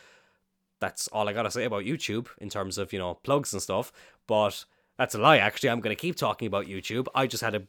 That's 0.79 1.07
all 1.07 1.27
I 1.27 1.33
gotta 1.33 1.49
say 1.49 1.63
about 1.65 1.85
YouTube 1.85 2.27
in 2.39 2.49
terms 2.49 2.77
of 2.77 2.93
you 2.93 2.99
know 2.99 3.15
plugs 3.15 3.53
and 3.53 3.61
stuff. 3.61 3.91
But 4.27 4.65
that's 4.97 5.15
a 5.15 5.19
lie. 5.19 5.37
Actually, 5.37 5.69
I'm 5.69 5.81
gonna 5.81 5.95
keep 5.95 6.15
talking 6.15 6.47
about 6.47 6.65
YouTube. 6.65 7.07
I 7.15 7.27
just 7.27 7.43
had 7.43 7.55
a 7.55 7.63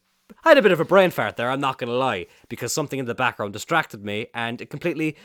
I 0.44 0.50
had 0.50 0.58
a 0.58 0.62
bit 0.62 0.72
of 0.72 0.80
a 0.80 0.84
brain 0.84 1.10
fart 1.10 1.36
there. 1.36 1.50
I'm 1.50 1.60
not 1.60 1.78
gonna 1.78 1.92
lie 1.92 2.26
because 2.48 2.72
something 2.72 2.98
in 2.98 3.06
the 3.06 3.14
background 3.14 3.52
distracted 3.52 4.04
me 4.04 4.26
and 4.34 4.60
it 4.60 4.70
completely 4.70 5.16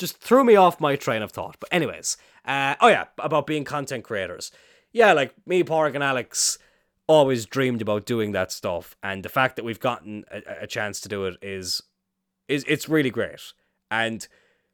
just 0.00 0.18
threw 0.18 0.42
me 0.42 0.56
off 0.56 0.80
my 0.80 0.96
train 0.96 1.22
of 1.22 1.30
thought. 1.30 1.56
But 1.60 1.72
anyways, 1.72 2.16
uh, 2.44 2.74
oh 2.80 2.88
yeah, 2.88 3.04
about 3.18 3.46
being 3.46 3.64
content 3.64 4.02
creators. 4.02 4.50
Yeah, 4.92 5.12
like 5.12 5.34
me, 5.46 5.62
Park, 5.62 5.94
and 5.94 6.02
Alex 6.02 6.58
always 7.06 7.46
dreamed 7.46 7.82
about 7.82 8.06
doing 8.06 8.32
that 8.32 8.50
stuff, 8.50 8.96
and 9.02 9.22
the 9.22 9.28
fact 9.28 9.56
that 9.56 9.64
we've 9.64 9.78
gotten 9.78 10.24
a, 10.32 10.62
a 10.62 10.66
chance 10.66 11.00
to 11.02 11.08
do 11.08 11.26
it 11.26 11.36
is 11.42 11.82
is 12.48 12.64
it's 12.66 12.88
really 12.88 13.10
great. 13.10 13.52
And 13.90 14.26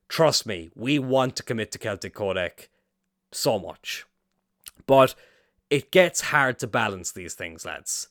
trust 0.09 0.47
me, 0.47 0.71
we 0.75 0.99
want 0.99 1.37
to 1.37 1.43
commit 1.43 1.73
to 1.73 1.79
Celtic 1.79 2.15
Codec 2.15 2.69
so 3.33 3.59
much. 3.59 4.07
But 4.87 5.15
it 5.69 5.91
gets 5.91 6.21
hard 6.21 6.59
to 6.61 6.67
balance 6.67 7.13
these 7.13 7.35
things, 7.35 7.65
lads. 7.67 8.09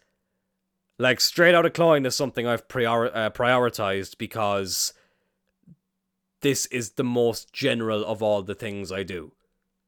Like, 0.97 1.19
Straight 1.19 1.55
out 1.55 1.65
of 1.65 1.73
Cloyne 1.73 2.05
is 2.05 2.15
something 2.15 2.45
I've 2.45 2.67
prior- 2.67 3.15
uh, 3.15 3.29
prioritized 3.29 4.17
because 4.17 4.93
this 6.41 6.65
is 6.67 6.91
the 6.91 7.03
most 7.03 7.53
general 7.53 8.05
of 8.05 8.21
all 8.21 8.41
the 8.43 8.55
things 8.55 8.91
I 8.91 9.03
do. 9.03 9.33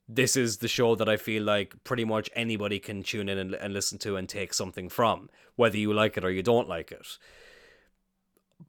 This 0.10 0.38
is 0.38 0.58
the 0.58 0.68
show 0.68 0.96
that 0.96 1.10
I 1.10 1.18
feel 1.18 1.44
like 1.44 1.84
pretty 1.84 2.06
much 2.06 2.30
anybody 2.36 2.80
can 2.80 3.04
tune 3.04 3.28
in 3.28 3.38
and, 3.38 3.54
and 3.54 3.74
listen 3.74 3.98
to 4.00 4.16
and 4.16 4.28
take 4.28 4.54
something 4.54 4.88
from, 4.88 5.30
whether 5.56 5.78
you 5.78 5.94
like 5.94 6.18
it 6.18 6.24
or 6.24 6.32
you 6.32 6.44
don't 6.44 6.70
like 6.70 6.92
it. 6.92 7.18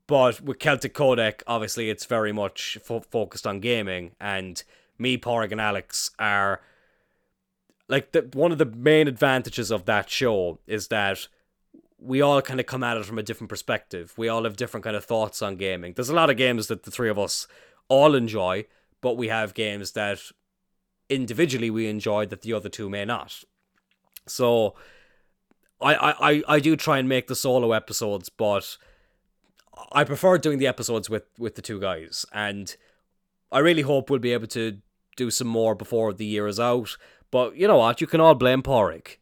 But 0.07 0.41
with 0.41 0.59
Celtic 0.59 0.95
Codec, 0.95 1.43
obviously, 1.47 1.91
it's 1.91 2.05
very 2.05 2.33
much 2.33 2.79
fo- 2.83 3.01
focused 3.01 3.47
on 3.47 3.61
gaming, 3.61 4.13
and 4.21 4.63
me, 4.99 5.17
Porg, 5.17 5.53
and 5.53 5.61
Alex 5.61 6.11
are 6.19 6.61
like 7.89 8.13
the 8.13 8.29
one 8.35 8.53
of 8.53 8.59
the 8.59 8.67
main 8.67 9.09
advantages 9.09 9.71
of 9.71 9.87
that 9.87 10.11
show 10.11 10.59
is 10.67 10.89
that 10.89 11.29
we 11.99 12.21
all 12.21 12.41
kind 12.43 12.61
of 12.61 12.67
come 12.67 12.85
at 12.85 12.97
it 12.97 13.05
from 13.05 13.19
a 13.19 13.23
different 13.23 13.49
perspective. 13.49 14.13
We 14.17 14.29
all 14.29 14.45
have 14.45 14.57
different 14.57 14.85
kind 14.85 14.95
of 14.95 15.05
thoughts 15.05 15.43
on 15.43 15.57
gaming. 15.57 15.95
There's 15.95 16.11
a 16.11 16.15
lot 16.15 16.31
of 16.31 16.37
games 16.37 16.69
that 16.69 16.85
the 16.85 16.91
three 16.91 17.09
of 17.09 17.19
us 17.19 17.49
all 17.89 18.15
enjoy, 18.15 18.67
but 19.01 19.17
we 19.17 19.29
have 19.29 19.55
games 19.55 19.93
that 19.93 20.21
individually 21.09 21.71
we 21.71 21.89
enjoy 21.89 22.27
that 22.27 22.43
the 22.43 22.53
other 22.53 22.69
two 22.69 22.89
may 22.89 23.05
not. 23.05 23.45
So 24.27 24.75
I 25.81 25.95
I, 25.95 26.43
I 26.49 26.61
do 26.61 26.77
try 26.77 26.99
and 26.99 27.09
make 27.09 27.27
the 27.27 27.37
solo 27.37 27.73
episodes, 27.73 28.29
but 28.29 28.77
I 29.93 30.05
prefer 30.05 30.39
doing 30.39 30.59
the 30.59 30.67
episodes 30.67 31.09
with 31.09 31.25
with 31.39 31.55
the 31.55 31.63
two 31.63 31.81
guys, 31.81 32.27
and 32.33 32.77
I 33.51 33.61
really 33.61 33.83
hope 33.83 34.11
we'll 34.11 34.19
be 34.19 34.33
able 34.33 34.49
to 34.49 34.79
do 35.17 35.31
some 35.31 35.49
more 35.49 35.75
before 35.75 36.13
the 36.13 36.27
year 36.27 36.47
is 36.47 36.61
out. 36.61 36.97
But 37.31 37.57
you 37.57 37.67
know 37.69 37.79
what? 37.79 38.01
You 38.01 38.07
can 38.07 38.21
all 38.21 38.35
blame 38.35 38.63
Porrig. 38.63 39.17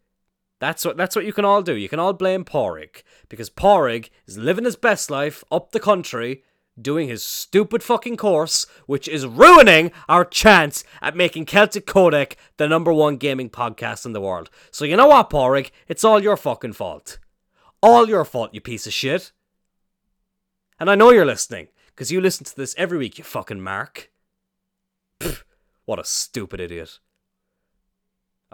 That's 0.58 0.84
what 0.84 0.96
that's 0.96 1.14
what 1.14 1.26
you 1.26 1.32
can 1.32 1.44
all 1.44 1.62
do. 1.62 1.74
You 1.74 1.88
can 1.88 1.98
all 1.98 2.12
blame 2.12 2.44
Porrig 2.44 3.02
because 3.28 3.50
Porrig 3.50 4.10
is 4.26 4.38
living 4.38 4.64
his 4.64 4.76
best 4.76 5.10
life 5.10 5.44
up 5.50 5.72
the 5.72 5.80
country, 5.80 6.42
doing 6.80 7.08
his 7.08 7.22
stupid 7.22 7.82
fucking 7.82 8.16
course, 8.16 8.66
which 8.86 9.08
is 9.08 9.26
ruining 9.26 9.92
our 10.08 10.24
chance 10.24 10.84
at 11.00 11.16
making 11.16 11.46
Celtic 11.46 11.86
Codec 11.86 12.34
the 12.56 12.68
number 12.68 12.92
one 12.92 13.16
gaming 13.16 13.50
podcast 13.50 14.04
in 14.04 14.12
the 14.12 14.20
world. 14.20 14.50
So 14.70 14.84
you 14.84 14.96
know 14.96 15.06
what, 15.06 15.30
Porrig? 15.30 15.70
It's 15.88 16.04
all 16.04 16.22
your 16.22 16.36
fucking 16.36 16.74
fault. 16.74 17.18
All 17.82 18.08
your 18.08 18.24
fault, 18.24 18.52
you 18.52 18.60
piece 18.60 18.86
of 18.86 18.92
shit. 18.92 19.32
And 20.78 20.90
I 20.90 20.94
know 20.94 21.10
you're 21.10 21.24
listening, 21.24 21.68
because 21.88 22.12
you 22.12 22.20
listen 22.20 22.44
to 22.44 22.56
this 22.56 22.74
every 22.76 22.98
week, 22.98 23.16
you 23.16 23.24
fucking 23.24 23.60
Mark. 23.60 24.10
Pfft, 25.20 25.42
what 25.86 25.98
a 25.98 26.04
stupid 26.04 26.60
idiot. 26.60 26.98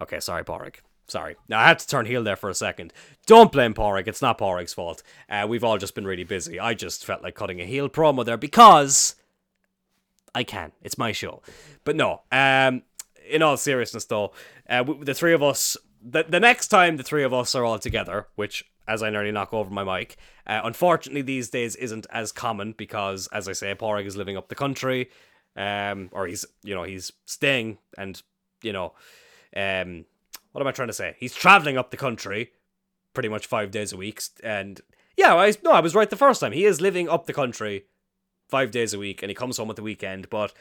Okay, 0.01 0.21
sorry, 0.21 0.45
Porrig. 0.45 0.77
Sorry. 1.07 1.37
Now, 1.49 1.61
I 1.61 1.69
had 1.69 1.79
to 1.81 1.87
turn 1.87 2.07
heel 2.07 2.23
there 2.23 2.37
for 2.37 2.49
a 2.49 2.55
second. 2.55 2.93
Don't 3.27 3.53
blame 3.53 3.75
Porrig. 3.75 4.07
It's 4.09 4.23
not 4.23 4.39
Porrig's 4.39 4.73
fault. 4.73 5.03
Uh, 5.29 5.47
we've 5.49 5.65
all 5.65 5.79
just 5.79 5.95
been 5.95 6.07
really 6.07 6.25
busy. 6.25 6.59
I 6.59 6.75
just 6.75 7.05
felt 7.05 7.23
like 7.23 7.35
cutting 7.35 7.61
a 7.61 7.67
heel 7.67 7.89
promo 7.89 8.25
there 8.25 8.37
because 8.37 9.17
I 10.35 10.45
can. 10.45 10.73
It's 10.83 10.99
my 10.99 11.13
show. 11.13 11.43
But 11.85 11.97
no, 11.97 12.23
um, 12.31 12.83
in 13.29 13.43
all 13.43 13.57
seriousness, 13.57 14.05
though, 14.07 14.33
uh, 14.69 14.85
the 15.01 15.15
three 15.15 15.35
of 15.35 15.43
us, 15.43 15.77
the, 16.03 16.25
the 16.27 16.41
next 16.41 16.69
time 16.69 16.97
the 16.97 17.03
three 17.03 17.25
of 17.25 17.35
us 17.35 17.55
are 17.55 17.65
all 17.65 17.79
together, 17.79 18.29
which 18.37 18.65
as 18.89 19.03
I 19.03 19.11
nearly 19.11 19.33
knock 19.33 19.55
over 19.55 19.71
my 19.71 19.85
mic. 19.85 20.17
Uh, 20.47 20.61
unfortunately, 20.65 21.23
these 21.23 21.51
days 21.51 21.77
isn't 21.77 22.07
as 22.11 22.33
common 22.33 22.73
because, 22.73 23.29
as 23.29 23.49
I 23.49 23.53
say, 23.53 23.75
Porrig 23.75 24.07
is 24.07 24.17
living 24.17 24.37
up 24.37 24.49
the 24.49 24.55
country, 24.55 25.11
um, 25.57 26.09
or 26.13 26.27
he's 26.27 26.45
you 26.63 26.75
know 26.75 26.83
he's 26.83 27.13
staying 27.25 27.79
and 27.97 28.21
you 28.63 28.73
know, 28.73 28.93
um, 29.57 30.05
what 30.53 30.61
am 30.61 30.67
I 30.67 30.73
trying 30.73 30.89
to 30.89 30.95
say? 30.95 31.17
He's 31.19 31.35
traveling 31.35 31.77
up 31.77 31.91
the 31.91 31.97
country, 31.97 32.53
pretty 33.15 33.29
much 33.29 33.47
five 33.47 33.71
days 33.71 33.93
a 33.93 33.97
week, 33.97 34.23
and 34.43 34.81
yeah, 35.17 35.35
I 35.35 35.53
no, 35.63 35.73
I 35.73 35.81
was 35.81 35.95
right 35.95 36.09
the 36.09 36.17
first 36.17 36.41
time. 36.41 36.53
He 36.53 36.65
is 36.65 36.81
living 36.81 37.09
up 37.09 37.27
the 37.27 37.33
country, 37.33 37.85
five 38.49 38.71
days 38.71 38.95
a 38.95 38.99
week, 38.99 39.23
and 39.23 39.31
he 39.31 39.35
comes 39.35 39.57
home 39.57 39.71
at 39.71 39.77
the 39.77 39.83
weekend, 39.83 40.31
but 40.31 40.53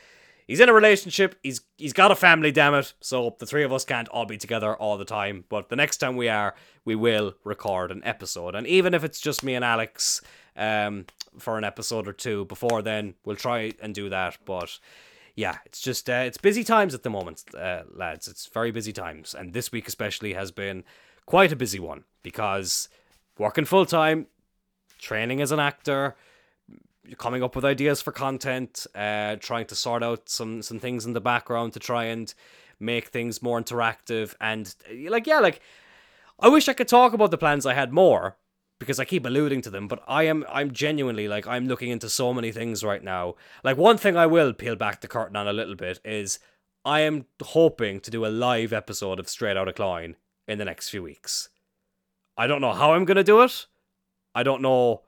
he's 0.48 0.60
in 0.60 0.70
a 0.70 0.74
relationship. 0.74 1.36
He's 1.44 1.62
he's 1.78 1.94
got 1.94 2.12
a 2.12 2.16
family, 2.16 2.52
damn 2.52 2.74
it. 2.74 2.94
So 3.00 3.36
the 3.40 3.46
three 3.46 3.64
of 3.64 3.74
us 3.74 3.86
can't 3.86 4.10
all 4.10 4.26
be 4.26 4.38
together 4.38 4.76
all 4.76 4.98
the 4.98 5.06
time. 5.06 5.46
But 5.50 5.70
the 5.70 5.76
next 5.76 5.98
time 5.98 6.16
we 6.16 6.30
are, 6.30 6.56
we 6.86 6.96
will 6.96 7.36
record 7.44 7.92
an 7.92 8.02
episode. 8.04 8.56
And 8.56 8.68
even 8.68 8.94
if 8.94 9.04
it's 9.04 9.22
just 9.22 9.44
me 9.44 9.56
and 9.56 9.66
Alex, 9.66 10.22
um, 10.56 11.06
for 11.40 11.58
an 11.58 11.64
episode 11.64 12.08
or 12.08 12.14
two 12.14 12.46
before 12.46 12.82
then, 12.82 13.16
we'll 13.26 13.36
try 13.36 13.74
and 13.82 13.96
do 13.96 14.10
that. 14.10 14.38
But 14.46 14.78
yeah, 15.42 15.58
it's 15.66 15.82
just 15.82 16.08
uh, 16.08 16.24
it's 16.28 16.38
busy 16.38 16.64
times 16.64 16.94
at 16.94 17.02
the 17.02 17.10
moment, 17.10 17.44
uh, 17.58 17.82
lads. 17.92 18.28
It's 18.28 18.46
very 18.46 18.70
busy 18.70 18.94
times, 18.94 19.34
and 19.34 19.54
this 19.54 19.72
week 19.72 19.88
especially 19.88 20.34
has 20.34 20.52
been 20.52 20.84
quite 21.26 21.52
a 21.52 21.56
busy 21.56 21.80
one 21.80 22.04
because 22.22 22.90
working 23.40 23.66
full 23.66 23.88
time, 23.88 24.28
training 25.00 25.42
as 25.42 25.52
an 25.52 25.60
actor 25.60 26.16
coming 27.18 27.42
up 27.42 27.56
with 27.56 27.66
ideas 27.66 28.04
for 28.04 28.12
content, 28.12 28.86
uh, 28.94 29.36
trying 29.38 29.66
to 29.66 29.74
sort 29.74 30.04
out 30.04 30.30
some 30.30 30.62
some 30.62 30.78
things 30.78 31.08
in 31.08 31.14
the 31.14 31.22
background 31.22 31.74
to 31.74 31.80
try 31.80 32.04
and 32.04 32.36
make 32.80 33.08
things 33.08 33.42
more 33.42 33.60
interactive 33.60 34.36
and 34.40 34.76
like 35.10 35.26
yeah, 35.26 35.40
like 35.40 35.60
I 36.40 36.50
wish 36.50 36.70
I 36.70 36.74
could 36.74 36.88
talk 36.88 37.14
about 37.14 37.32
the 37.32 37.40
plans 37.40 37.66
I 37.66 37.74
had 37.74 37.92
more 37.92 38.38
because 38.82 39.00
I 39.00 39.06
keep 39.06 39.28
alluding 39.28 39.62
to 39.62 39.70
them, 39.70 39.88
but 39.88 40.02
I 40.08 40.24
am 40.24 40.44
I'm 40.52 40.72
genuinely 40.72 41.28
like 41.28 41.46
I'm 41.46 41.68
looking 41.68 41.92
into 41.92 42.10
so 42.10 42.34
many 42.34 42.52
things 42.52 42.84
right 42.84 43.04
now. 43.04 43.36
Like 43.64 43.78
one 43.78 43.96
thing 43.96 44.18
I 44.18 44.26
will 44.26 44.54
peel 44.54 44.76
back 44.76 45.02
the 45.02 45.08
curtain 45.08 45.36
on 45.36 45.48
a 45.48 45.54
little 45.54 45.76
bit 45.76 46.00
is 46.04 46.40
I 46.84 47.02
am 47.02 47.26
hoping 47.44 48.00
to 48.00 48.10
do 48.10 48.26
a 48.26 48.28
live 48.28 48.74
episode 48.74 49.20
of 49.20 49.30
Straight 49.30 49.56
Outta 49.56 49.74
Cloyne 49.74 50.16
in 50.48 50.58
the 50.58 50.66
next 50.66 50.90
few 50.90 51.04
weeks. 51.04 51.50
I 52.36 52.48
don't 52.48 52.60
know 52.60 52.74
how 52.74 52.94
I'm 52.94 53.06
gonna 53.06 53.24
do 53.24 53.44
it. 53.44 53.68
I 54.34 54.42
don't 54.42 54.64
know 54.64 55.04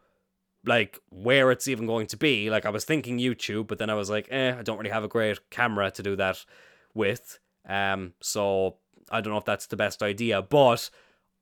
like 0.63 0.99
where 1.09 1.49
it's 1.49 1.67
even 1.67 1.87
going 1.87 2.05
to 2.07 2.17
be. 2.17 2.51
Like 2.51 2.67
I 2.67 2.69
was 2.69 2.85
thinking 2.85 3.17
YouTube, 3.17 3.65
but 3.65 3.79
then 3.79 3.89
I 3.89 3.95
was 3.95 4.07
like, 4.07 4.27
eh, 4.29 4.53
I 4.55 4.61
don't 4.61 4.77
really 4.77 4.91
have 4.91 5.03
a 5.03 5.07
great 5.07 5.49
camera 5.49 5.89
to 5.89 6.03
do 6.03 6.15
that 6.17 6.45
with. 6.93 7.39
Um, 7.67 8.13
so 8.21 8.75
I 9.09 9.21
don't 9.21 9.33
know 9.33 9.39
if 9.39 9.45
that's 9.45 9.65
the 9.65 9.77
best 9.77 10.03
idea, 10.03 10.43
but 10.43 10.91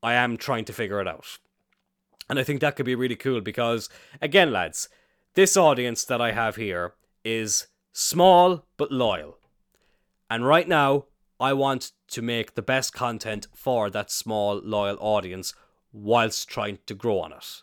I 0.02 0.14
am 0.14 0.38
trying 0.38 0.64
to 0.64 0.74
figure 0.74 1.02
it 1.02 1.10
out. 1.10 1.40
And 2.32 2.40
I 2.40 2.44
think 2.44 2.62
that 2.62 2.76
could 2.76 2.88
be 2.88 2.96
really 2.96 3.16
cool 3.16 3.42
because, 3.42 3.90
again, 4.22 4.52
lads, 4.52 4.90
this 5.36 5.56
audience 5.56 6.04
that 6.06 6.20
I 6.20 6.32
have 6.32 6.56
here 6.56 6.94
is 7.24 7.68
small 7.92 8.66
but 8.78 8.92
loyal. 8.92 9.38
And 10.32 10.48
right 10.48 10.68
now, 10.68 11.06
I 11.40 11.54
want 11.54 11.92
to 12.08 12.24
make 12.24 12.56
the 12.56 12.64
best 12.64 12.94
content 12.94 13.48
for 13.54 13.92
that 13.92 14.10
small, 14.10 14.60
loyal 14.64 14.98
audience 15.00 15.54
whilst 15.94 16.50
trying 16.50 16.80
to 16.88 16.96
grow 16.96 17.20
on 17.20 17.34
it 17.34 17.62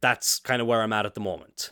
that's 0.00 0.38
kind 0.40 0.60
of 0.60 0.68
where 0.68 0.82
I'm 0.82 0.92
at 0.92 1.06
at 1.06 1.14
the 1.14 1.20
moment. 1.20 1.70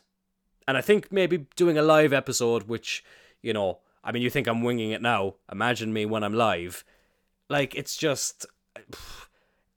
And 0.67 0.77
I 0.77 0.81
think 0.81 1.11
maybe 1.11 1.47
doing 1.57 1.79
a 1.79 1.83
live 1.83 2.13
episode, 2.13 2.65
which, 2.65 3.05
you 3.43 3.53
know, 3.53 3.79
I 4.05 4.13
mean, 4.13 4.23
you 4.23 4.31
think 4.31 4.47
I'm 4.47 4.63
winging 4.63 4.91
it 4.91 5.03
now. 5.03 5.37
Imagine 5.51 5.93
me 5.93 6.07
when 6.07 6.23
I'm 6.23 6.35
live. 6.35 6.85
Like, 7.49 7.75
it's 7.75 7.97
just. 7.97 8.47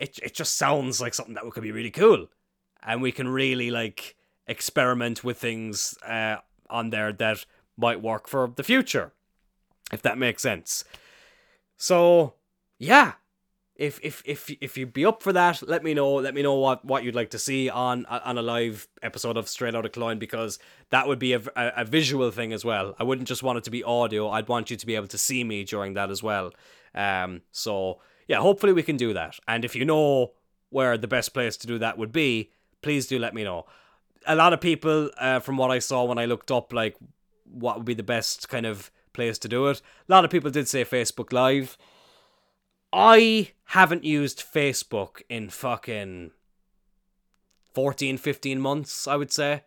It, 0.02 0.20
it 0.24 0.34
just 0.34 0.58
sounds 0.58 1.00
like 1.00 1.14
something 1.14 1.36
that 1.36 1.50
could 1.52 1.64
be 1.64 1.72
really 1.72 1.92
cool. 1.92 2.28
And 2.84 3.02
we 3.02 3.12
can 3.12 3.28
really, 3.28 3.70
like, 3.70 4.16
experiment 4.48 5.24
with 5.24 5.38
things 5.38 5.96
uh, 6.06 6.38
on 6.70 6.90
there 6.90 7.14
that 7.14 7.46
might 7.78 8.02
work 8.02 8.28
for 8.28 8.52
the 8.56 8.64
future. 8.64 9.14
If 9.94 10.02
that 10.02 10.18
makes 10.18 10.42
sense. 10.42 10.84
So, 11.78 12.34
yeah, 12.80 13.14
if 13.76 14.00
if 14.04 14.22
if 14.26 14.50
if 14.62 14.78
you'd 14.78 14.94
be 14.94 15.06
up 15.06 15.24
for 15.24 15.34
that, 15.34 15.68
let 15.68 15.84
me 15.84 15.94
know. 15.94 16.14
Let 16.14 16.34
me 16.34 16.42
know 16.42 16.56
what 16.56 16.86
what 16.86 17.04
you'd 17.04 17.16
like 17.16 17.32
to 17.32 17.40
see 17.40 17.70
on 17.70 18.06
on 18.06 18.38
a 18.38 18.42
live 18.42 18.88
episode 19.02 19.38
of 19.38 19.50
Straight 19.50 19.76
Outta 19.76 19.90
Cloyne 19.90 20.20
because 20.20 20.60
that 20.92 21.08
would 21.08 21.20
be 21.20 21.34
a, 21.34 21.42
a, 21.56 21.72
a, 21.78 21.86
visual 21.86 22.30
thing 22.32 22.54
as 22.54 22.64
well. 22.64 22.96
I 23.00 23.04
wouldn't 23.04 23.28
just 23.28 23.44
want 23.44 23.58
it 23.58 23.64
to 23.66 23.72
be 23.72 23.84
audio. 23.84 24.30
I'd 24.30 24.48
want 24.48 24.70
you 24.70 24.78
to 24.78 24.86
be 24.86 24.96
able 24.96 25.08
to 25.08 25.18
see 25.18 25.44
me 25.44 25.64
during 25.64 25.96
that 25.96 26.12
as 26.12 26.22
well. 26.22 26.54
Um, 26.94 27.42
so 27.52 28.00
yeah, 28.32 28.40
hopefully 28.40 28.72
we 28.72 28.82
can 28.82 28.96
do 28.96 29.14
that. 29.14 29.38
And 29.46 29.66
if 29.66 29.76
you 29.76 29.84
know 29.84 30.32
where 30.70 30.98
the 30.98 31.06
best 31.06 31.34
place 31.34 31.58
to 31.58 31.68
do 31.68 31.78
that 31.80 31.98
would 31.98 32.14
be, 32.14 32.50
please 32.82 33.06
do 33.06 33.20
let 33.20 33.36
me 33.36 33.44
know. 33.44 33.66
a 34.26 34.36
lot 34.36 34.54
of 34.54 34.62
people, 34.62 35.10
uh, 35.18 35.42
from 35.42 35.58
what 35.58 35.70
I 35.70 35.80
saw 35.80 36.06
when 36.06 36.18
I 36.18 36.26
looked 36.26 36.50
up, 36.50 36.72
like 36.72 36.96
what 37.44 37.76
would 37.76 37.86
be 37.86 37.94
the 37.94 38.04
best 38.04 38.48
kind 38.48 38.66
of 38.66 38.90
place 39.12 39.38
to 39.40 39.50
do 39.50 39.68
it. 39.68 39.82
A 40.08 40.12
lot 40.12 40.24
of 40.24 40.32
people 40.32 40.50
did 40.50 40.70
say 40.70 40.86
Facebook 40.86 41.34
Live. 41.34 41.78
I 42.94 43.52
haven't 43.66 44.06
used 44.06 44.42
Facebook 44.42 45.24
in 45.28 45.50
fucking 45.50 46.32
14, 47.74 48.18
15 48.18 48.62
months, 48.62 49.08
I 49.08 49.18
would 49.18 49.34
say. 49.34 49.64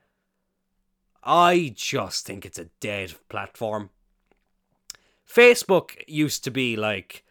I 1.22 1.74
just 1.76 2.24
think 2.24 2.46
it's 2.46 2.58
a 2.58 2.70
dead 2.80 3.14
platform. 3.28 3.90
Facebook 5.28 6.02
used 6.06 6.44
to 6.44 6.50
be 6.50 6.76
like 6.76 7.24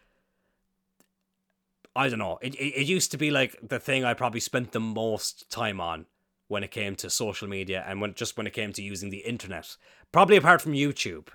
I 1.96 2.08
don't 2.08 2.18
know. 2.18 2.38
It, 2.42 2.54
it, 2.56 2.80
it 2.80 2.86
used 2.86 3.10
to 3.12 3.18
be 3.18 3.30
like 3.30 3.56
the 3.62 3.78
thing 3.78 4.04
I 4.04 4.14
probably 4.14 4.40
spent 4.40 4.72
the 4.72 4.80
most 4.80 5.50
time 5.50 5.80
on 5.80 6.06
when 6.48 6.64
it 6.64 6.70
came 6.70 6.96
to 6.96 7.08
social 7.08 7.48
media 7.48 7.84
and 7.86 8.00
when 8.00 8.14
just 8.14 8.36
when 8.36 8.46
it 8.46 8.52
came 8.52 8.72
to 8.72 8.82
using 8.82 9.10
the 9.10 9.18
internet. 9.18 9.76
Probably 10.12 10.36
apart 10.36 10.60
from 10.60 10.72
YouTube. 10.72 11.28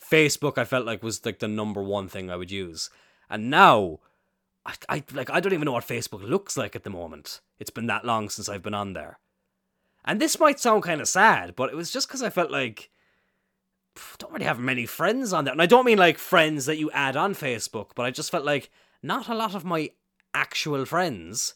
Facebook 0.00 0.56
I 0.56 0.64
felt 0.64 0.86
like 0.86 1.02
was 1.02 1.24
like 1.24 1.40
the 1.40 1.48
number 1.48 1.82
one 1.82 2.08
thing 2.08 2.30
I 2.30 2.36
would 2.36 2.50
use. 2.50 2.90
And 3.28 3.50
now 3.50 3.98
I, 4.64 4.74
I 4.88 5.04
like 5.12 5.30
I 5.30 5.40
don't 5.40 5.52
even 5.52 5.66
know 5.66 5.72
what 5.72 5.86
Facebook 5.86 6.26
looks 6.26 6.56
like 6.56 6.76
at 6.76 6.84
the 6.84 6.90
moment. 6.90 7.40
It's 7.58 7.70
been 7.70 7.86
that 7.86 8.04
long 8.04 8.28
since 8.28 8.48
I've 8.48 8.62
been 8.62 8.74
on 8.74 8.92
there. 8.92 9.18
And 10.04 10.20
this 10.20 10.38
might 10.38 10.60
sound 10.60 10.84
kind 10.84 11.00
of 11.00 11.08
sad, 11.08 11.56
but 11.56 11.70
it 11.70 11.76
was 11.76 11.90
just 11.90 12.08
because 12.08 12.22
I 12.22 12.30
felt 12.30 12.50
like 12.50 12.90
don't 14.18 14.32
really 14.32 14.44
have 14.44 14.60
many 14.60 14.86
friends 14.86 15.32
on 15.32 15.44
there. 15.44 15.52
And 15.52 15.60
I 15.60 15.66
don't 15.66 15.84
mean 15.84 15.98
like 15.98 16.18
friends 16.18 16.66
that 16.66 16.78
you 16.78 16.90
add 16.92 17.16
on 17.16 17.34
Facebook, 17.34 17.90
but 17.96 18.06
I 18.06 18.10
just 18.10 18.30
felt 18.30 18.44
like 18.44 18.70
not 19.02 19.28
a 19.28 19.34
lot 19.34 19.54
of 19.54 19.64
my 19.64 19.90
actual 20.34 20.84
friends 20.84 21.54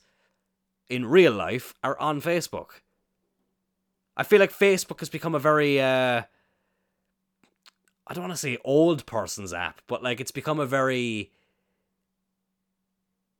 in 0.88 1.06
real 1.06 1.32
life 1.32 1.74
are 1.82 1.98
on 1.98 2.20
Facebook. 2.20 2.80
I 4.16 4.22
feel 4.22 4.40
like 4.40 4.52
Facebook 4.52 5.00
has 5.00 5.08
become 5.08 5.34
a 5.34 5.38
very 5.38 5.80
uh 5.80 6.22
I 8.06 8.14
don't 8.14 8.24
want 8.24 8.32
to 8.32 8.36
say 8.36 8.58
old 8.64 9.06
person's 9.06 9.54
app, 9.54 9.80
but 9.86 10.02
like 10.02 10.20
it's 10.20 10.30
become 10.30 10.60
a 10.60 10.66
very 10.66 11.32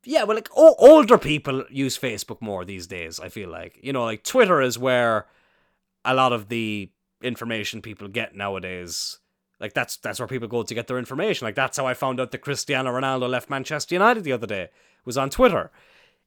yeah, 0.05 0.25
well, 0.25 0.37
like 0.37 0.49
o- 0.57 0.75
older 0.79 1.17
people 1.17 1.65
use 1.71 1.97
Facebook 1.97 2.41
more 2.41 2.65
these 2.65 2.89
days. 2.89 3.21
I 3.21 3.29
feel 3.29 3.51
like 3.51 3.79
you 3.83 3.93
know, 3.93 4.05
like 4.05 4.25
Twitter 4.25 4.61
is 4.61 4.79
where 4.79 5.27
a 6.05 6.15
lot 6.15 6.33
of 6.33 6.49
the 6.49 6.91
information 7.23 7.83
people 7.83 8.09
get 8.09 8.35
nowadays 8.35 9.19
like 9.63 9.75
that's 9.75 9.97
that's 9.97 10.19
where 10.19 10.27
people 10.27 10.49
go 10.49 10.65
to 10.65 10.75
get 10.75 10.89
their 10.89 10.99
information. 10.99 11.47
Like 11.47 11.55
that's 11.55 11.79
how 11.79 11.87
I 11.87 11.95
found 11.95 12.21
out 12.21 12.33
that 12.33 12.39
Cristiano 12.39 12.91
Ronaldo 12.91 13.31
left 13.31 13.49
Manchester 13.49 13.95
United 13.95 14.25
the 14.25 14.33
other 14.33 14.47
day. 14.47 14.65
It 14.65 14.71
was 15.07 15.17
on 15.17 15.31
Twitter. 15.31 15.71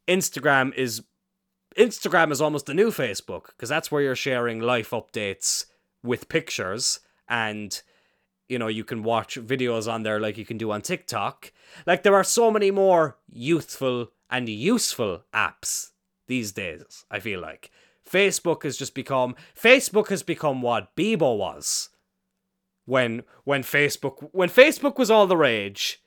Instagram 0.08 0.74
is 0.74 1.04
Instagram 1.78 2.32
is 2.32 2.42
almost 2.42 2.66
the 2.66 2.74
new 2.74 2.92
Facebook 2.92 3.48
because 3.48 3.68
that's 3.68 3.92
where 3.92 4.02
you're 4.02 4.16
sharing 4.16 4.62
life 4.62 4.92
updates 4.92 5.66
with 6.02 6.30
pictures 6.30 7.02
and 7.28 7.82
you 8.48 8.58
know 8.58 8.68
you 8.68 8.86
can 8.86 9.04
watch 9.04 9.36
videos 9.36 9.92
on 9.92 10.04
there 10.04 10.20
like 10.20 10.38
you 10.38 10.46
can 10.46 10.58
do 10.58 10.72
on 10.72 10.82
TikTok. 10.82 11.52
Like 11.86 12.04
there 12.04 12.16
are 12.16 12.24
so 12.24 12.50
many 12.50 12.72
more 12.72 13.18
youthful 13.30 14.12
and 14.30 14.48
useful 14.48 15.24
apps 15.34 15.92
these 16.28 16.54
days, 16.54 17.06
I 17.12 17.20
feel 17.20 17.42
like. 17.42 17.70
Facebook 18.10 18.64
has 18.64 18.78
just 18.78 18.96
become 18.96 19.36
Facebook 19.62 20.08
has 20.08 20.24
become 20.24 20.62
what 20.62 20.96
Bebo 20.96 21.38
was 21.38 21.90
when 22.86 23.24
when 23.44 23.64
Facebook 23.64 24.30
when 24.32 24.50
Facebook 24.50 24.98
was 24.98 25.12
all 25.12 25.28
the 25.28 25.38
rage. 25.38 26.02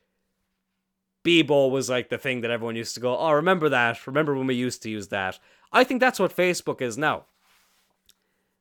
Bebo 1.25 1.71
was 1.71 1.91
like 1.91 2.09
the 2.09 2.17
thing 2.17 2.41
that 2.41 2.51
everyone 2.51 2.77
used 2.77 2.95
to 2.95 3.01
go, 3.01 3.19
oh, 3.19 3.33
remember 3.33 3.69
that? 3.69 4.07
Remember 4.07 4.35
when 4.35 4.47
we 4.47 4.55
used 4.55 4.83
to 4.85 4.91
use 4.91 5.09
that? 5.09 5.39
I 5.73 5.85
think 5.85 6.01
that's 6.01 6.21
what 6.21 6.35
Facebook 6.35 6.81
is 6.81 6.97
now. 6.97 7.25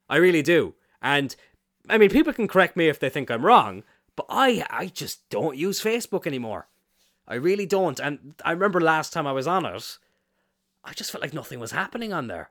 I 0.09 0.17
really 0.17 0.41
do. 0.41 0.73
And 1.01 1.35
I 1.89 1.97
mean, 1.97 2.09
people 2.09 2.33
can 2.33 2.47
correct 2.47 2.75
me 2.75 2.89
if 2.89 2.99
they 2.99 3.09
think 3.09 3.29
I'm 3.29 3.45
wrong, 3.45 3.83
but 4.15 4.25
I 4.29 4.65
I 4.69 4.87
just 4.87 5.29
don't 5.29 5.57
use 5.57 5.81
Facebook 5.81 6.27
anymore. 6.27 6.67
I 7.27 7.35
really 7.35 7.65
don't. 7.65 7.99
And 7.99 8.35
I 8.43 8.51
remember 8.51 8.81
last 8.81 9.13
time 9.13 9.27
I 9.27 9.33
was 9.33 9.47
on 9.47 9.65
it, 9.65 9.97
I 10.83 10.93
just 10.93 11.11
felt 11.11 11.21
like 11.21 11.33
nothing 11.33 11.59
was 11.59 11.71
happening 11.71 12.13
on 12.13 12.27
there. 12.27 12.49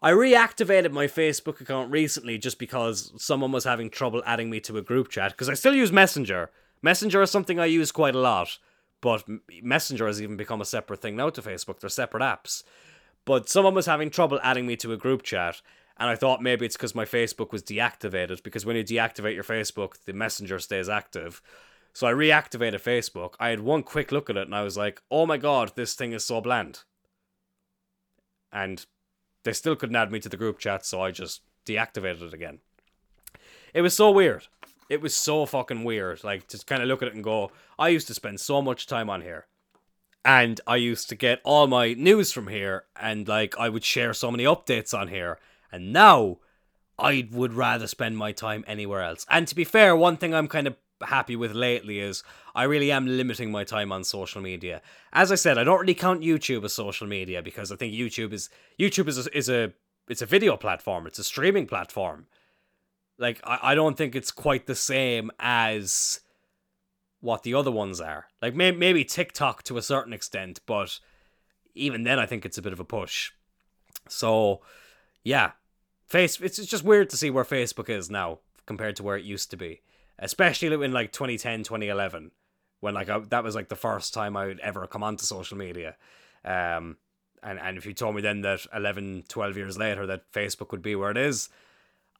I 0.00 0.12
reactivated 0.12 0.92
my 0.92 1.06
Facebook 1.06 1.60
account 1.60 1.90
recently 1.90 2.38
just 2.38 2.58
because 2.58 3.12
someone 3.16 3.50
was 3.50 3.64
having 3.64 3.90
trouble 3.90 4.22
adding 4.24 4.48
me 4.48 4.60
to 4.60 4.78
a 4.78 4.82
group 4.82 5.08
chat 5.08 5.32
because 5.32 5.48
I 5.48 5.54
still 5.54 5.74
use 5.74 5.90
Messenger. 5.90 6.50
Messenger 6.82 7.22
is 7.22 7.30
something 7.30 7.58
I 7.58 7.66
use 7.66 7.90
quite 7.90 8.14
a 8.14 8.20
lot, 8.20 8.58
but 9.00 9.24
Messenger 9.62 10.06
has 10.06 10.22
even 10.22 10.36
become 10.36 10.60
a 10.60 10.64
separate 10.64 11.02
thing 11.02 11.16
now 11.16 11.30
to 11.30 11.42
Facebook. 11.42 11.80
They're 11.80 11.90
separate 11.90 12.22
apps. 12.22 12.62
But 13.24 13.48
someone 13.48 13.74
was 13.74 13.86
having 13.86 14.10
trouble 14.10 14.38
adding 14.42 14.66
me 14.66 14.76
to 14.76 14.92
a 14.92 14.96
group 14.96 15.22
chat, 15.22 15.60
and 15.98 16.08
I 16.08 16.14
thought 16.14 16.42
maybe 16.42 16.64
it's 16.64 16.76
because 16.76 16.94
my 16.94 17.04
Facebook 17.04 17.50
was 17.50 17.62
deactivated 17.62 18.42
because 18.44 18.64
when 18.64 18.76
you 18.76 18.84
deactivate 18.84 19.34
your 19.34 19.44
Facebook, 19.44 19.94
the 20.04 20.12
Messenger 20.12 20.60
stays 20.60 20.88
active. 20.88 21.42
So 21.92 22.06
I 22.06 22.12
reactivated 22.12 22.80
Facebook. 22.80 23.34
I 23.40 23.48
had 23.48 23.60
one 23.60 23.82
quick 23.82 24.12
look 24.12 24.30
at 24.30 24.36
it 24.36 24.46
and 24.46 24.54
I 24.54 24.62
was 24.62 24.76
like, 24.76 25.02
oh 25.10 25.26
my 25.26 25.36
god, 25.36 25.72
this 25.74 25.94
thing 25.94 26.12
is 26.12 26.24
so 26.24 26.40
bland. 26.40 26.84
And 28.52 28.86
they 29.48 29.54
still 29.54 29.74
couldn't 29.74 29.96
add 29.96 30.12
me 30.12 30.20
to 30.20 30.28
the 30.28 30.36
group 30.36 30.58
chat, 30.58 30.84
so 30.84 31.00
I 31.00 31.10
just 31.10 31.40
deactivated 31.64 32.22
it 32.22 32.34
again. 32.34 32.58
It 33.72 33.80
was 33.80 33.94
so 33.94 34.10
weird. 34.10 34.46
It 34.90 35.00
was 35.00 35.14
so 35.14 35.46
fucking 35.46 35.84
weird. 35.84 36.22
Like, 36.22 36.46
to 36.48 36.64
kind 36.66 36.82
of 36.82 36.88
look 36.88 37.00
at 37.00 37.08
it 37.08 37.14
and 37.14 37.24
go, 37.24 37.50
I 37.78 37.88
used 37.88 38.06
to 38.08 38.14
spend 38.14 38.40
so 38.40 38.60
much 38.60 38.86
time 38.86 39.08
on 39.08 39.22
here. 39.22 39.46
And 40.22 40.60
I 40.66 40.76
used 40.76 41.08
to 41.08 41.14
get 41.14 41.40
all 41.44 41.66
my 41.66 41.94
news 41.94 42.30
from 42.30 42.48
here, 42.48 42.84
and 42.94 43.26
like, 43.26 43.56
I 43.58 43.70
would 43.70 43.84
share 43.84 44.12
so 44.12 44.30
many 44.30 44.44
updates 44.44 44.92
on 44.92 45.08
here. 45.08 45.38
And 45.72 45.94
now, 45.94 46.38
I 46.98 47.28
would 47.30 47.54
rather 47.54 47.86
spend 47.86 48.18
my 48.18 48.32
time 48.32 48.64
anywhere 48.66 49.02
else. 49.02 49.24
And 49.30 49.48
to 49.48 49.54
be 49.54 49.64
fair, 49.64 49.96
one 49.96 50.18
thing 50.18 50.34
I'm 50.34 50.48
kind 50.48 50.66
of 50.66 50.76
happy 51.06 51.36
with 51.36 51.52
lately 51.52 52.00
is 52.00 52.22
I 52.54 52.64
really 52.64 52.90
am 52.90 53.06
limiting 53.06 53.50
my 53.50 53.64
time 53.64 53.92
on 53.92 54.04
social 54.04 54.40
media. 54.40 54.82
As 55.12 55.30
I 55.30 55.36
said, 55.36 55.58
I 55.58 55.64
don't 55.64 55.80
really 55.80 55.94
count 55.94 56.22
YouTube 56.22 56.64
as 56.64 56.72
social 56.72 57.06
media 57.06 57.42
because 57.42 57.70
I 57.70 57.76
think 57.76 57.94
YouTube 57.94 58.32
is 58.32 58.48
YouTube 58.78 59.08
is 59.08 59.26
a, 59.26 59.36
is 59.36 59.48
a 59.48 59.72
it's 60.08 60.22
a 60.22 60.26
video 60.26 60.56
platform. 60.56 61.06
It's 61.06 61.18
a 61.18 61.24
streaming 61.24 61.66
platform. 61.66 62.26
Like 63.18 63.40
I, 63.44 63.58
I 63.62 63.74
don't 63.74 63.96
think 63.96 64.14
it's 64.14 64.30
quite 64.30 64.66
the 64.66 64.74
same 64.74 65.30
as 65.38 66.20
what 67.20 67.42
the 67.42 67.54
other 67.54 67.70
ones 67.70 68.00
are. 68.00 68.26
Like 68.40 68.54
may, 68.54 68.70
maybe 68.70 69.04
TikTok 69.04 69.62
to 69.64 69.78
a 69.78 69.82
certain 69.82 70.12
extent, 70.12 70.60
but 70.66 70.98
even 71.74 72.04
then 72.04 72.18
I 72.18 72.26
think 72.26 72.44
it's 72.44 72.58
a 72.58 72.62
bit 72.62 72.72
of 72.72 72.80
a 72.80 72.84
push. 72.84 73.32
So, 74.08 74.62
yeah. 75.22 75.52
Face 76.06 76.40
it's 76.40 76.56
just 76.56 76.84
weird 76.84 77.10
to 77.10 77.18
see 77.18 77.28
where 77.28 77.44
Facebook 77.44 77.90
is 77.90 78.10
now 78.10 78.38
compared 78.64 78.96
to 78.96 79.02
where 79.02 79.18
it 79.18 79.24
used 79.24 79.50
to 79.50 79.58
be 79.58 79.82
especially 80.18 80.72
in 80.84 80.92
like 80.92 81.12
2010 81.12 81.62
2011 81.62 82.30
when 82.80 82.94
like 82.94 83.08
I, 83.08 83.18
that 83.18 83.44
was 83.44 83.54
like 83.54 83.68
the 83.68 83.76
first 83.76 84.14
time 84.14 84.36
I 84.36 84.46
would 84.46 84.60
ever 84.60 84.86
come 84.86 85.02
onto 85.02 85.24
social 85.24 85.56
media. 85.56 85.96
Um 86.44 86.96
and 87.42 87.58
and 87.60 87.78
if 87.78 87.86
you 87.86 87.94
told 87.94 88.16
me 88.16 88.22
then 88.22 88.40
that 88.42 88.66
11 88.74 89.24
12 89.28 89.56
years 89.56 89.78
later 89.78 90.06
that 90.06 90.30
Facebook 90.32 90.70
would 90.70 90.82
be 90.82 90.96
where 90.96 91.10
it 91.10 91.16
is 91.16 91.48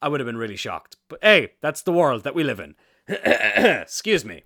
I 0.01 0.07
would 0.07 0.19
have 0.21 0.27
been 0.27 0.37
really 0.37 0.55
shocked. 0.55 0.97
But 1.07 1.19
hey 1.21 1.53
that's 1.61 1.81
the 1.81 1.93
world 1.93 2.23
that 2.23 2.35
we 2.35 2.43
live 2.43 2.59
in. 2.59 2.75
Excuse 3.07 4.23
me. 4.23 4.43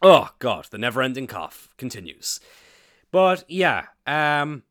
Oh 0.00 0.30
god 0.38 0.66
the 0.70 0.78
never 0.78 1.02
ending 1.02 1.26
cough 1.26 1.68
continues. 1.78 2.40
But 3.10 3.44
yeah 3.48 3.86
um 4.06 4.62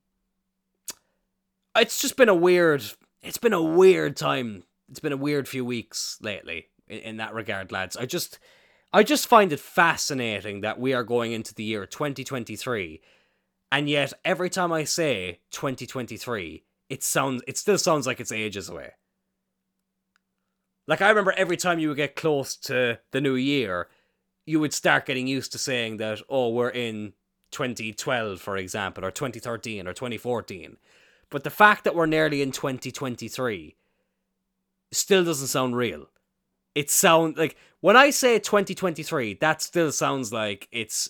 it's 1.75 2.01
just 2.01 2.17
been 2.17 2.29
a 2.29 2.35
weird 2.35 2.83
it's 3.23 3.37
been 3.37 3.53
a 3.53 3.61
weird 3.61 4.17
time. 4.17 4.63
It's 4.89 4.99
been 4.99 5.13
a 5.13 5.17
weird 5.17 5.47
few 5.47 5.63
weeks 5.63 6.17
lately 6.21 6.67
in, 6.91 6.99
in 6.99 7.17
that 7.17 7.33
regard, 7.33 7.71
lads. 7.71 7.97
I 7.97 8.05
just 8.05 8.37
I 8.93 9.03
just 9.03 9.27
find 9.27 9.53
it 9.53 9.59
fascinating 9.59 10.61
that 10.61 10.79
we 10.79 10.93
are 10.93 11.03
going 11.03 11.31
into 11.31 11.53
the 11.55 11.63
year 11.63 11.85
2023 11.85 13.01
and 13.71 13.89
yet 13.89 14.11
every 14.25 14.49
time 14.49 14.73
I 14.73 14.83
say 14.83 15.39
2023 15.51 16.65
it 16.89 17.03
sounds 17.03 17.41
it 17.47 17.57
still 17.57 17.77
sounds 17.77 18.05
like 18.05 18.19
it's 18.19 18.33
ages 18.33 18.69
away. 18.69 18.91
Like 20.87 21.01
I 21.01 21.09
remember 21.09 21.33
every 21.37 21.57
time 21.57 21.79
you 21.79 21.87
would 21.87 21.97
get 21.97 22.15
close 22.17 22.55
to 22.57 22.99
the 23.11 23.21
new 23.21 23.35
year 23.35 23.87
you 24.45 24.59
would 24.59 24.73
start 24.73 25.05
getting 25.05 25.27
used 25.27 25.53
to 25.53 25.57
saying 25.57 25.97
that 25.97 26.21
oh 26.27 26.49
we're 26.49 26.69
in 26.69 27.13
2012 27.51 28.41
for 28.41 28.57
example 28.57 29.05
or 29.05 29.11
2013 29.11 29.87
or 29.87 29.93
2014. 29.93 30.77
But 31.29 31.45
the 31.45 31.49
fact 31.49 31.85
that 31.85 31.95
we're 31.95 32.07
nearly 32.07 32.41
in 32.41 32.51
2023 32.51 33.77
still 34.91 35.23
doesn't 35.23 35.47
sound 35.47 35.77
real 35.77 36.07
it 36.75 36.89
sounds 36.89 37.37
like 37.37 37.57
when 37.81 37.97
I 37.97 38.11
say 38.11 38.39
2023, 38.39 39.35
that 39.35 39.61
still 39.61 39.91
sounds 39.91 40.31
like 40.31 40.67
it's 40.71 41.09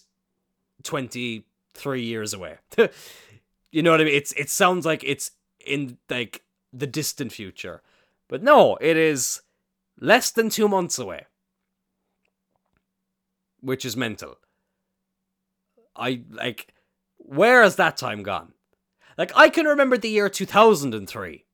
23 0.84 2.02
years 2.02 2.34
away. 2.34 2.58
you 3.72 3.84
know 3.84 3.92
what 3.92 4.02
I 4.02 4.06
mean? 4.06 4.16
It's 4.16 4.32
it 4.34 4.50
sounds 4.50 4.86
like 4.86 5.04
it's 5.04 5.32
in 5.66 5.98
like 6.10 6.44
the 6.74 6.88
distant 6.88 7.32
future. 7.32 7.82
But 8.28 8.42
no, 8.42 8.78
it 8.78 8.98
is 8.98 9.42
less 10.00 10.32
than 10.32 10.50
2 10.50 10.68
months 10.68 10.98
away. 10.98 11.26
Which 13.60 13.86
is 13.86 13.96
mental. 13.96 14.38
I 15.96 16.24
like 16.32 16.74
where 17.18 17.62
has 17.62 17.76
that 17.76 17.98
time 17.98 18.24
gone? 18.24 18.54
Like 19.18 19.32
I 19.36 19.50
can 19.50 19.66
remember 19.66 19.98
the 19.98 20.10
year 20.10 20.30
2003. 20.30 21.46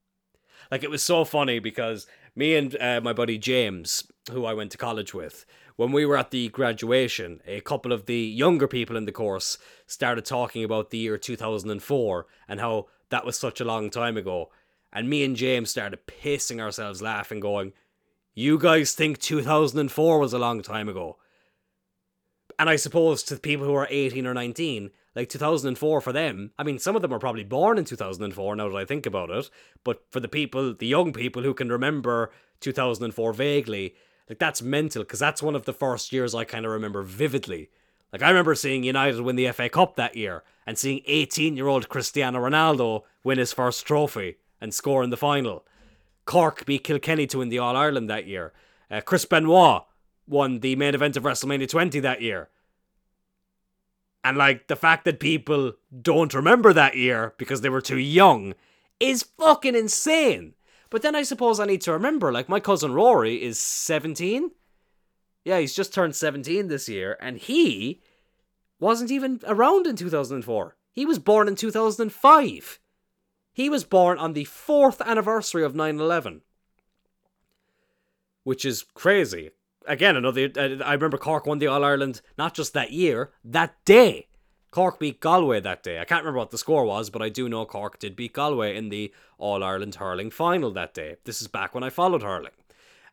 Like 0.72 0.84
it 0.84 0.90
was 0.90 1.04
so 1.04 1.26
funny 1.26 1.60
because 1.60 2.08
me 2.38 2.56
and 2.56 2.78
uh, 2.80 3.02
my 3.04 3.14
buddy 3.14 3.40
James, 3.40 4.04
who 4.32 4.46
I 4.46 4.54
went 4.54 4.72
to 4.72 4.78
college 4.78 5.12
with, 5.12 5.44
when 5.76 5.92
we 5.92 6.06
were 6.06 6.18
at 6.18 6.30
the 6.30 6.50
graduation, 6.50 7.42
a 7.48 7.62
couple 7.62 7.92
of 7.92 8.06
the 8.06 8.20
younger 8.20 8.68
people 8.68 8.96
in 8.96 9.06
the 9.06 9.12
course 9.12 9.58
started 9.88 10.24
talking 10.24 10.64
about 10.64 10.92
the 10.92 11.00
year 11.00 11.18
2004 11.18 12.28
and 12.48 12.60
how 12.60 12.86
that 13.10 13.26
was 13.26 13.40
such 13.40 13.60
a 13.60 13.66
long 13.66 13.90
time 13.90 14.18
ago. 14.18 14.52
And 14.94 15.10
me 15.10 15.24
and 15.24 15.36
James 15.36 15.72
started 15.72 16.06
pissing 16.06 16.62
ourselves 16.62 17.02
laughing, 17.02 17.40
going, 17.40 17.74
You 18.36 18.60
guys 18.60 18.94
think 18.94 19.20
2004 19.20 20.20
was 20.20 20.34
a 20.34 20.40
long 20.40 20.62
time 20.62 20.90
ago? 20.90 21.18
And 22.60 22.70
I 22.70 22.76
suppose 22.76 23.22
to 23.24 23.38
people 23.38 23.66
who 23.66 23.76
are 23.76 23.88
18 23.90 24.26
or 24.26 24.34
19, 24.34 24.90
like 25.16 25.30
2004 25.30 26.02
for 26.02 26.12
them, 26.12 26.52
I 26.58 26.64
mean, 26.64 26.80
some 26.80 26.96
of 26.96 27.02
them 27.02 27.14
are 27.14 27.20
probably 27.20 27.44
born 27.44 27.78
in 27.78 27.86
2004 27.86 28.56
now 28.56 28.70
that 28.70 28.76
I 28.76 28.86
think 28.86 29.06
about 29.06 29.30
it, 29.30 29.50
but 29.84 30.04
for 30.10 30.20
the 30.20 30.28
people, 30.28 30.74
the 30.74 30.88
young 30.88 31.14
people 31.14 31.44
who 31.44 31.54
can 31.54 31.70
remember 31.70 32.32
2004 32.62 33.34
vaguely, 33.34 33.96
like 34.28 34.40
that's 34.40 34.62
mental 34.62 35.04
because 35.04 35.20
that's 35.20 35.44
one 35.44 35.56
of 35.56 35.66
the 35.66 35.74
first 35.74 36.12
years 36.12 36.34
I 36.34 36.46
kind 36.46 36.66
of 36.66 36.72
remember 36.72 37.04
vividly. 37.04 37.70
Like 38.12 38.24
I 38.24 38.30
remember 38.30 38.56
seeing 38.56 38.84
United 38.84 39.22
win 39.22 39.36
the 39.36 39.52
FA 39.52 39.70
Cup 39.70 39.96
that 39.96 40.16
year 40.16 40.44
and 40.66 40.78
seeing 40.78 41.02
18-year-old 41.08 41.90
Cristiano 41.90 42.40
Ronaldo 42.40 43.04
win 43.24 43.38
his 43.38 43.54
first 43.54 43.86
trophy 43.86 44.38
and 44.60 44.74
score 44.74 45.04
in 45.04 45.10
the 45.10 45.18
final. 45.18 45.66
Cork 46.26 46.66
beat 46.66 46.84
Kilkenny 46.84 47.28
to 47.28 47.40
win 47.40 47.50
the 47.50 47.60
All 47.60 47.76
Ireland 47.76 48.10
that 48.10 48.28
year. 48.28 48.54
Uh, 48.90 49.02
Chris 49.02 49.26
Benoit 49.26 49.84
won 50.28 50.60
the 50.60 50.76
main 50.76 50.96
event 50.96 51.18
of 51.18 51.24
WrestleMania 51.24 51.70
20 51.70 52.00
that 52.02 52.22
year. 52.22 52.50
And 54.24 54.38
like 54.38 54.68
the 54.68 54.76
fact 54.76 55.06
that 55.06 55.20
people 55.20 55.74
don't 56.02 56.34
remember 56.34 56.74
that 56.74 56.96
year 56.96 57.34
because 57.38 57.62
they 57.62 57.70
were 57.70 57.82
too 57.82 57.98
young 57.98 58.54
is 59.00 59.24
fucking 59.24 59.76
insane. 59.76 60.54
But 60.90 61.02
then 61.02 61.16
I 61.16 61.24
suppose 61.24 61.60
I 61.60 61.66
need 61.66 61.82
to 61.82 61.92
remember, 61.92 62.32
like, 62.32 62.48
my 62.48 62.60
cousin 62.60 62.94
Rory 62.94 63.44
is 63.44 63.60
17. 63.60 64.52
Yeah, 65.44 65.60
he's 65.60 65.76
just 65.76 65.94
turned 65.94 66.16
17 66.16 66.68
this 66.68 66.88
year, 66.88 67.18
and 67.20 67.38
he 67.38 68.02
wasn't 68.80 69.12
even 69.12 69.40
around 69.46 69.88
in 69.88 69.96
2004. 69.96 70.78
He 70.92 71.06
was 71.06 71.20
born 71.20 71.48
in 71.48 71.56
2005. 71.56 72.80
He 73.54 73.70
was 73.70 73.84
born 73.84 74.18
on 74.18 74.34
the 74.34 74.46
fourth 74.46 75.02
anniversary 75.02 75.64
of 75.64 75.76
9 75.76 76.00
11, 76.00 76.42
which 78.44 78.66
is 78.66 78.86
crazy. 78.94 79.52
Again, 79.88 80.18
another. 80.18 80.52
Uh, 80.56 80.84
I 80.84 80.94
remember 80.94 81.18
Cork 81.18 81.46
won 81.46 81.60
the 81.60 81.68
All 81.68 81.84
Ireland 81.84 82.22
not 82.38 82.54
just 82.54 82.74
that 82.74 82.92
year, 82.92 83.32
that 83.44 83.76
day. 83.86 84.28
Cork 84.70 85.00
beat 85.00 85.22
Galway 85.22 85.62
that 85.62 85.82
day. 85.82 86.00
I 86.00 86.06
can't 86.06 86.24
remember 86.24 86.40
what 86.40 86.52
the 86.52 86.58
score 86.58 86.84
was, 86.84 87.10
but 87.10 87.22
I 87.22 87.30
do 87.30 87.48
know 87.48 87.66
Cork 87.66 88.00
did 88.00 88.16
beat 88.16 88.34
Galway 88.34 88.76
in 88.76 88.90
the 88.90 89.14
All 89.38 89.64
Ireland 89.64 89.96
hurling 89.96 90.30
final 90.30 90.72
that 90.72 90.94
day. 90.94 91.16
This 91.24 91.42
is 91.42 91.48
back 91.48 91.74
when 91.74 91.84
I 91.84 91.90
followed 91.90 92.22
hurling. 92.22 92.52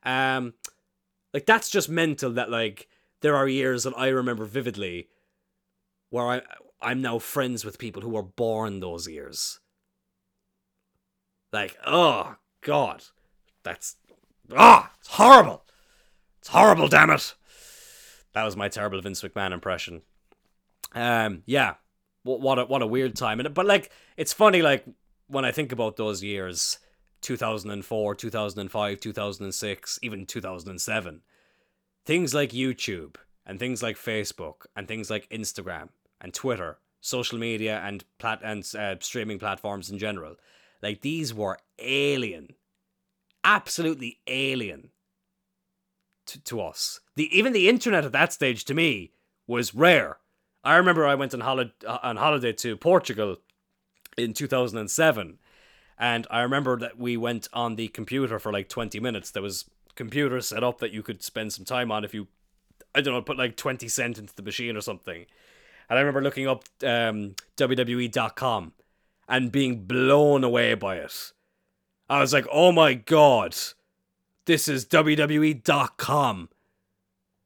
Um, 0.02 0.54
like 1.32 1.46
that's 1.46 1.70
just 1.70 1.88
mental. 1.88 2.32
That 2.32 2.50
like 2.50 2.88
there 3.20 3.36
are 3.36 3.48
years 3.48 3.84
that 3.84 3.94
I 3.96 4.08
remember 4.08 4.44
vividly, 4.44 5.08
where 6.10 6.26
I 6.26 6.42
I'm 6.82 7.00
now 7.00 7.18
friends 7.18 7.64
with 7.64 7.78
people 7.78 8.02
who 8.02 8.10
were 8.10 8.22
born 8.22 8.80
those 8.80 9.08
years. 9.08 9.60
Like 11.52 11.76
oh 11.86 12.36
god, 12.62 13.04
that's 13.62 13.96
ah, 14.54 14.90
oh, 14.90 14.96
it's 14.98 15.08
horrible. 15.08 15.63
It's 16.44 16.50
horrible. 16.50 16.88
Damn 16.88 17.08
it. 17.08 17.34
That 18.34 18.44
was 18.44 18.54
my 18.54 18.68
terrible 18.68 19.00
Vince 19.00 19.22
McMahon 19.22 19.52
impression. 19.52 20.02
Um, 20.94 21.42
yeah, 21.46 21.76
what 22.22 22.42
what 22.42 22.58
a, 22.58 22.66
what 22.66 22.82
a 22.82 22.86
weird 22.86 23.16
time. 23.16 23.40
And 23.40 23.54
but 23.54 23.64
like 23.64 23.90
it's 24.18 24.34
funny, 24.34 24.60
like 24.60 24.84
when 25.26 25.46
I 25.46 25.52
think 25.52 25.72
about 25.72 25.96
those 25.96 26.22
years, 26.22 26.80
2004, 27.22 28.14
2005, 28.14 29.00
2006, 29.00 29.98
even 30.02 30.26
2007, 30.26 31.22
things 32.04 32.34
like 32.34 32.50
YouTube 32.50 33.16
and 33.46 33.58
things 33.58 33.82
like 33.82 33.96
Facebook 33.96 34.66
and 34.76 34.86
things 34.86 35.08
like 35.08 35.26
Instagram 35.30 35.88
and 36.20 36.34
Twitter, 36.34 36.76
social 37.00 37.38
media 37.38 37.80
and 37.82 38.04
plat 38.18 38.40
and 38.44 38.70
uh, 38.78 38.96
streaming 39.00 39.38
platforms 39.38 39.88
in 39.88 39.98
general, 39.98 40.36
like 40.82 41.00
these 41.00 41.32
were 41.32 41.58
alien, 41.78 42.48
absolutely 43.44 44.18
alien 44.26 44.90
to, 46.26 46.40
to 46.44 46.60
us. 46.60 47.00
The 47.16 47.36
even 47.36 47.52
the 47.52 47.68
internet 47.68 48.04
at 48.04 48.12
that 48.12 48.32
stage 48.32 48.64
to 48.66 48.74
me 48.74 49.12
was 49.46 49.74
rare 49.74 50.18
I 50.64 50.76
remember 50.76 51.06
I 51.06 51.14
went 51.14 51.34
on, 51.34 51.40
holi- 51.40 51.74
uh, 51.86 51.98
on 52.02 52.16
holiday 52.16 52.52
to 52.54 52.76
Portugal 52.76 53.36
in 54.16 54.32
2007 54.32 55.38
and 55.98 56.26
I 56.30 56.40
remember 56.40 56.78
that 56.78 56.98
we 56.98 57.16
went 57.16 57.48
on 57.52 57.76
the 57.76 57.88
computer 57.88 58.38
for 58.38 58.50
like 58.50 58.68
20 58.68 58.98
minutes. 58.98 59.30
There 59.30 59.42
was 59.42 59.66
computers 59.94 60.48
set 60.48 60.64
up 60.64 60.78
that 60.78 60.90
you 60.90 61.02
could 61.02 61.22
spend 61.22 61.52
some 61.52 61.64
time 61.64 61.92
on 61.92 62.04
if 62.04 62.14
you 62.14 62.26
I 62.96 63.00
don't 63.00 63.14
know, 63.14 63.22
put 63.22 63.38
like 63.38 63.56
20 63.56 63.88
cent 63.88 64.18
into 64.18 64.34
the 64.34 64.42
machine 64.42 64.76
or 64.76 64.80
something. 64.80 65.26
And 65.90 65.98
I 65.98 66.00
remember 66.00 66.22
looking 66.22 66.46
up 66.46 66.64
um, 66.84 67.34
WWE.com 67.56 68.72
and 69.28 69.52
being 69.52 69.84
blown 69.84 70.44
away 70.44 70.74
by 70.74 70.96
it. 70.96 71.32
I 72.08 72.20
was 72.20 72.32
like, 72.32 72.46
oh 72.52 72.70
my 72.70 72.94
god, 72.94 73.56
this 74.46 74.68
is 74.68 74.86
WWE.com. 74.86 76.48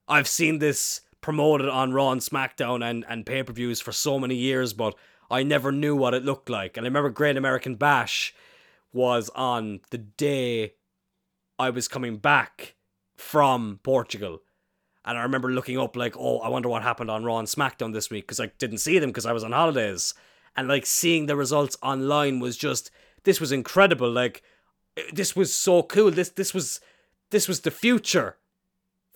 I've 0.08 0.28
seen 0.28 0.58
this 0.58 1.02
promoted 1.20 1.68
on 1.68 1.92
Raw 1.92 2.10
and 2.12 2.20
SmackDown 2.20 2.88
and, 2.88 3.04
and 3.08 3.26
pay 3.26 3.42
per 3.42 3.52
views 3.52 3.80
for 3.80 3.92
so 3.92 4.18
many 4.18 4.34
years, 4.34 4.72
but 4.72 4.94
I 5.30 5.42
never 5.42 5.70
knew 5.70 5.94
what 5.94 6.14
it 6.14 6.24
looked 6.24 6.48
like. 6.48 6.76
And 6.76 6.86
I 6.86 6.88
remember 6.88 7.10
Great 7.10 7.36
American 7.36 7.74
Bash 7.74 8.34
was 8.92 9.28
on 9.34 9.80
the 9.90 9.98
day 9.98 10.74
I 11.58 11.70
was 11.70 11.88
coming 11.88 12.16
back 12.16 12.76
from 13.16 13.80
Portugal. 13.82 14.40
And 15.04 15.18
I 15.18 15.22
remember 15.22 15.50
looking 15.50 15.78
up, 15.78 15.96
like, 15.96 16.16
oh, 16.18 16.38
I 16.38 16.48
wonder 16.48 16.68
what 16.68 16.82
happened 16.82 17.10
on 17.10 17.24
Raw 17.24 17.38
and 17.38 17.48
SmackDown 17.48 17.92
this 17.92 18.10
week 18.10 18.26
because 18.26 18.40
I 18.40 18.46
didn't 18.58 18.78
see 18.78 18.98
them 18.98 19.10
because 19.10 19.26
I 19.26 19.32
was 19.32 19.44
on 19.44 19.52
holidays. 19.52 20.14
And 20.56 20.68
like 20.68 20.86
seeing 20.86 21.26
the 21.26 21.36
results 21.36 21.76
online 21.82 22.40
was 22.40 22.56
just, 22.56 22.90
this 23.24 23.40
was 23.40 23.52
incredible. 23.52 24.10
Like, 24.10 24.42
this 25.12 25.34
was 25.36 25.54
so 25.54 25.82
cool. 25.82 26.10
This 26.10 26.30
this 26.30 26.54
was 26.54 26.80
this 27.30 27.48
was 27.48 27.60
the 27.60 27.70
future 27.70 28.36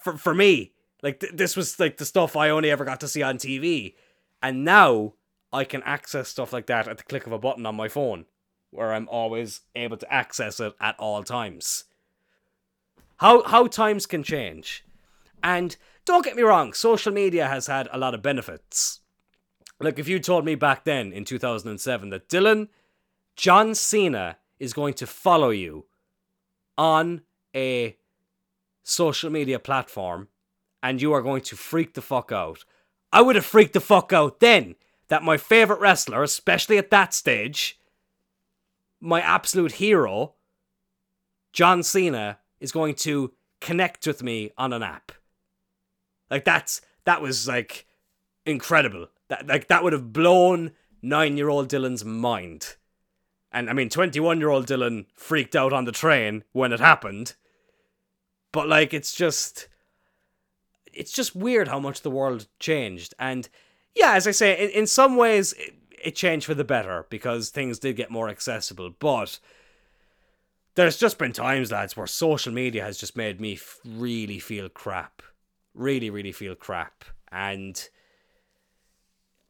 for 0.00 0.16
for 0.16 0.34
me 0.34 0.72
like 1.02 1.20
th- 1.20 1.32
this 1.34 1.56
was 1.56 1.78
like 1.80 1.96
the 1.96 2.06
stuff 2.06 2.36
I 2.36 2.48
only 2.48 2.70
ever 2.70 2.84
got 2.84 3.00
to 3.00 3.08
see 3.08 3.22
on 3.22 3.36
TV, 3.36 3.94
and 4.42 4.64
now 4.64 5.14
I 5.52 5.64
can 5.64 5.82
access 5.82 6.28
stuff 6.28 6.52
like 6.52 6.66
that 6.66 6.88
at 6.88 6.98
the 6.98 7.04
click 7.04 7.26
of 7.26 7.32
a 7.32 7.38
button 7.38 7.66
on 7.66 7.74
my 7.74 7.88
phone, 7.88 8.26
where 8.70 8.92
I'm 8.92 9.08
always 9.08 9.62
able 9.74 9.96
to 9.96 10.12
access 10.12 10.60
it 10.60 10.74
at 10.80 10.98
all 10.98 11.24
times. 11.24 11.84
How 13.16 13.42
how 13.42 13.66
times 13.66 14.06
can 14.06 14.22
change, 14.22 14.84
and 15.42 15.76
don't 16.04 16.24
get 16.24 16.36
me 16.36 16.42
wrong, 16.42 16.72
social 16.72 17.12
media 17.12 17.48
has 17.48 17.66
had 17.66 17.88
a 17.92 17.98
lot 17.98 18.14
of 18.14 18.22
benefits. 18.22 19.00
Like 19.80 19.98
if 19.98 20.06
you 20.06 20.20
told 20.20 20.44
me 20.44 20.54
back 20.54 20.84
then 20.84 21.12
in 21.12 21.24
2007 21.24 22.10
that 22.10 22.28
Dylan, 22.28 22.68
John 23.34 23.74
Cena 23.74 24.36
is 24.62 24.72
going 24.72 24.94
to 24.94 25.08
follow 25.08 25.50
you 25.50 25.84
on 26.78 27.20
a 27.52 27.96
social 28.84 29.28
media 29.28 29.58
platform 29.58 30.28
and 30.84 31.02
you 31.02 31.12
are 31.12 31.20
going 31.20 31.42
to 31.42 31.56
freak 31.56 31.94
the 31.94 32.00
fuck 32.00 32.30
out. 32.30 32.64
I 33.12 33.22
would 33.22 33.34
have 33.34 33.44
freaked 33.44 33.72
the 33.72 33.80
fuck 33.80 34.12
out 34.12 34.38
then 34.38 34.76
that 35.08 35.24
my 35.24 35.36
favorite 35.36 35.80
wrestler, 35.80 36.22
especially 36.22 36.78
at 36.78 36.90
that 36.90 37.12
stage, 37.12 37.76
my 39.00 39.20
absolute 39.20 39.72
hero, 39.72 40.34
John 41.52 41.82
Cena, 41.82 42.38
is 42.60 42.70
going 42.70 42.94
to 42.94 43.32
connect 43.60 44.06
with 44.06 44.22
me 44.22 44.52
on 44.56 44.72
an 44.72 44.84
app. 44.84 45.10
Like 46.30 46.44
that's 46.44 46.80
that 47.04 47.20
was 47.20 47.48
like 47.48 47.84
incredible. 48.46 49.08
That 49.26 49.48
like 49.48 49.66
that 49.66 49.82
would 49.82 49.92
have 49.92 50.12
blown 50.12 50.70
nine 51.02 51.36
year 51.36 51.48
old 51.48 51.68
Dylan's 51.68 52.04
mind. 52.04 52.76
And 53.52 53.68
I 53.68 53.74
mean, 53.74 53.90
21 53.90 54.40
year 54.40 54.48
old 54.48 54.66
Dylan 54.66 55.06
freaked 55.14 55.54
out 55.54 55.72
on 55.72 55.84
the 55.84 55.92
train 55.92 56.44
when 56.52 56.72
it 56.72 56.80
happened. 56.80 57.34
But 58.50 58.68
like, 58.68 58.92
it's 58.94 59.14
just 59.14 59.68
it's 60.92 61.12
just 61.12 61.34
weird 61.34 61.68
how 61.68 61.78
much 61.78 62.02
the 62.02 62.10
world 62.10 62.46
changed. 62.58 63.14
And 63.18 63.48
yeah, 63.94 64.12
as 64.14 64.26
I 64.26 64.30
say, 64.30 64.62
in, 64.62 64.70
in 64.70 64.86
some 64.86 65.16
ways 65.16 65.52
it, 65.54 65.74
it 66.02 66.14
changed 66.16 66.46
for 66.46 66.54
the 66.54 66.64
better 66.64 67.06
because 67.10 67.50
things 67.50 67.78
did 67.78 67.96
get 67.96 68.10
more 68.10 68.28
accessible. 68.28 68.90
But 68.98 69.38
there's 70.74 70.98
just 70.98 71.18
been 71.18 71.32
times, 71.32 71.70
lads, 71.70 71.96
where 71.96 72.06
social 72.06 72.52
media 72.52 72.84
has 72.84 72.98
just 72.98 73.16
made 73.16 73.40
me 73.40 73.54
f- 73.54 73.80
really 73.84 74.38
feel 74.38 74.68
crap. 74.68 75.22
Really, 75.74 76.10
really 76.10 76.32
feel 76.32 76.54
crap. 76.54 77.04
And 77.30 77.88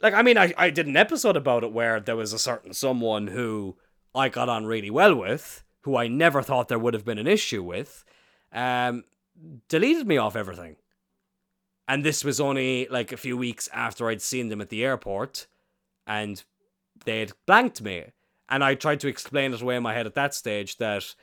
like, 0.01 0.15
I 0.15 0.23
mean, 0.23 0.37
I, 0.37 0.53
I 0.57 0.71
did 0.71 0.87
an 0.87 0.97
episode 0.97 1.37
about 1.37 1.65
it 1.65 1.73
where 1.73 2.01
there 2.01 2.17
was 2.17 2.33
a 2.33 2.39
certain 2.39 2.75
someone 2.75 3.29
who 3.29 3.77
I 4.15 4.29
got 4.29 4.49
on 4.49 4.67
really 4.67 4.91
well 4.91 5.15
with, 5.15 5.65
who 5.83 5.97
I 5.97 6.09
never 6.09 6.43
thought 6.43 6.69
there 6.69 6.79
would 6.79 6.95
have 6.95 7.05
been 7.05 7.19
an 7.19 7.27
issue 7.27 7.63
with, 7.63 8.05
um, 8.53 9.05
deleted 9.69 10.07
me 10.07 10.17
off 10.17 10.37
everything. 10.37 10.77
And 11.89 12.05
this 12.05 12.25
was 12.25 12.41
only 12.41 12.87
like 12.91 13.13
a 13.13 13.17
few 13.17 13.37
weeks 13.37 13.69
after 13.73 14.09
I'd 14.09 14.23
seen 14.23 14.49
them 14.49 14.61
at 14.61 14.69
the 14.69 14.85
airport 14.85 15.47
and 16.07 16.43
they'd 17.05 17.33
blanked 17.47 17.83
me. 17.83 18.05
And 18.49 18.63
I 18.63 18.75
tried 18.75 19.01
to 19.01 19.09
explain 19.09 19.53
it 19.53 19.63
away 19.63 19.77
in 19.77 19.83
my 19.83 19.95
head 19.95 20.07
at 20.07 20.15
that 20.15 20.35
stage 20.35 20.77
that 20.77 21.15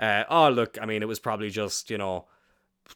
uh, 0.00 0.24
oh 0.28 0.48
look, 0.48 0.78
I 0.80 0.86
mean, 0.86 1.02
it 1.02 1.08
was 1.08 1.20
probably 1.20 1.50
just 1.50 1.90
you 1.90 1.98
know, 1.98 2.26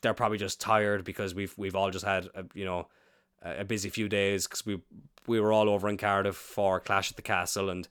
they're 0.01 0.15
probably 0.15 0.39
just 0.39 0.61
tired 0.61 1.05
because 1.05 1.35
we've 1.35 1.57
we've 1.57 1.77
all 1.77 1.91
just 1.91 2.05
had 2.05 2.29
a, 2.35 2.45
you 2.55 2.65
know 2.65 2.89
a 3.43 3.65
busy 3.65 3.89
few 3.89 4.09
days 4.09 4.47
because 4.47 4.67
we 4.67 4.81
we 5.27 5.41
were 5.41 5.53
all 5.53 5.69
over 5.69 5.89
in 5.89 5.97
Cardiff 5.97 6.37
for 6.37 6.81
Clash 6.81 7.11
at 7.11 7.17
the 7.17 7.23
Castle 7.23 7.71
and 7.71 7.87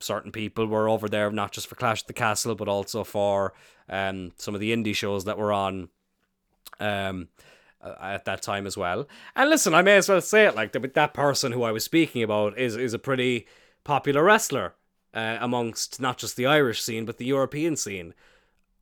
certain 0.00 0.32
people 0.32 0.66
were 0.66 0.88
over 0.88 1.08
there 1.08 1.30
not 1.30 1.52
just 1.52 1.66
for 1.66 1.74
Clash 1.74 2.02
at 2.02 2.06
the 2.06 2.12
Castle 2.12 2.54
but 2.54 2.68
also 2.68 3.04
for 3.04 3.52
um 3.88 4.32
some 4.36 4.54
of 4.54 4.60
the 4.60 4.72
indie 4.72 4.94
shows 4.94 5.24
that 5.24 5.38
were 5.38 5.52
on 5.52 5.88
um 6.80 7.28
at 7.80 8.24
that 8.24 8.42
time 8.42 8.66
as 8.66 8.76
well. 8.76 9.06
And 9.36 9.48
listen, 9.48 9.72
I 9.72 9.82
may 9.82 9.96
as 9.96 10.08
well 10.08 10.20
say 10.20 10.46
it 10.46 10.56
like 10.56 10.72
that. 10.72 10.80
but 10.80 10.94
That 10.94 11.14
person 11.14 11.52
who 11.52 11.62
I 11.62 11.72
was 11.72 11.84
speaking 11.84 12.22
about 12.22 12.58
is 12.58 12.76
is 12.76 12.94
a 12.94 12.98
pretty 12.98 13.46
popular 13.84 14.24
wrestler 14.24 14.74
uh, 15.14 15.38
amongst 15.40 16.00
not 16.00 16.18
just 16.18 16.36
the 16.36 16.46
Irish 16.46 16.82
scene 16.82 17.04
but 17.04 17.18
the 17.18 17.24
European 17.24 17.76
scene. 17.76 18.14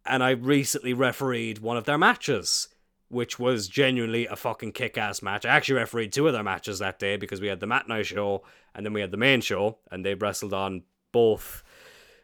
And 0.05 0.23
I 0.23 0.31
recently 0.31 0.93
refereed 0.93 1.59
one 1.59 1.77
of 1.77 1.85
their 1.85 1.99
matches, 1.99 2.69
which 3.09 3.39
was 3.39 3.69
genuinely 3.69 4.27
a 4.27 4.37
fucking 4.37 4.73
kick-ass 4.73 5.21
match. 5.21 5.45
I 5.45 5.55
actually 5.55 5.81
refereed 5.81 6.13
two 6.13 6.27
of 6.27 6.33
their 6.33 6.43
matches 6.43 6.79
that 6.79 6.99
day 6.99 7.17
because 7.17 7.41
we 7.41 7.49
had 7.49 7.61
the 7.61 7.67
matinee 7.67 8.05
show 8.05 8.45
and 8.75 8.87
then 8.87 8.93
we 8.93 9.01
had 9.01 9.11
the 9.11 9.17
main 9.17 9.41
show, 9.41 9.79
and 9.91 10.05
they 10.05 10.15
wrestled 10.15 10.53
on 10.55 10.83
both. 11.17 11.63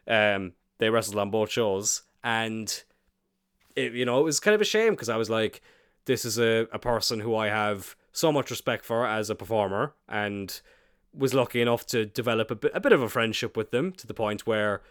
Um, 0.07 0.53
they 0.79 0.91
wrestled 0.91 1.17
on 1.17 1.31
both 1.31 1.51
shows, 1.51 2.03
and 2.23 2.69
it, 3.75 3.95
you 3.95 4.05
know, 4.05 4.21
it 4.21 4.25
was 4.25 4.39
kind 4.39 4.55
of 4.55 4.61
a 4.61 4.67
shame 4.75 4.93
because 4.93 5.09
I 5.09 5.17
was 5.17 5.31
like, 5.31 5.63
this 6.05 6.27
is 6.27 6.39
a, 6.39 6.67
a 6.73 6.79
person 6.79 7.21
who 7.21 7.35
I 7.35 7.49
have 7.49 7.97
so 8.13 8.31
much 8.31 8.51
respect 8.51 8.85
for 8.85 9.07
as 9.07 9.31
a 9.31 9.35
performer 9.35 9.95
and 10.09 10.61
was 11.15 11.33
lucky 11.33 11.63
enough 11.63 11.87
to 11.87 12.05
develop 12.05 12.51
a 12.51 12.55
bit, 12.57 12.73
a 12.75 12.81
bit 12.81 12.93
of 12.93 13.01
a 13.01 13.09
friendship 13.09 13.57
with 13.57 13.71
them 13.71 13.93
to 13.93 14.07
the 14.07 14.13
point 14.13 14.47
where 14.47 14.83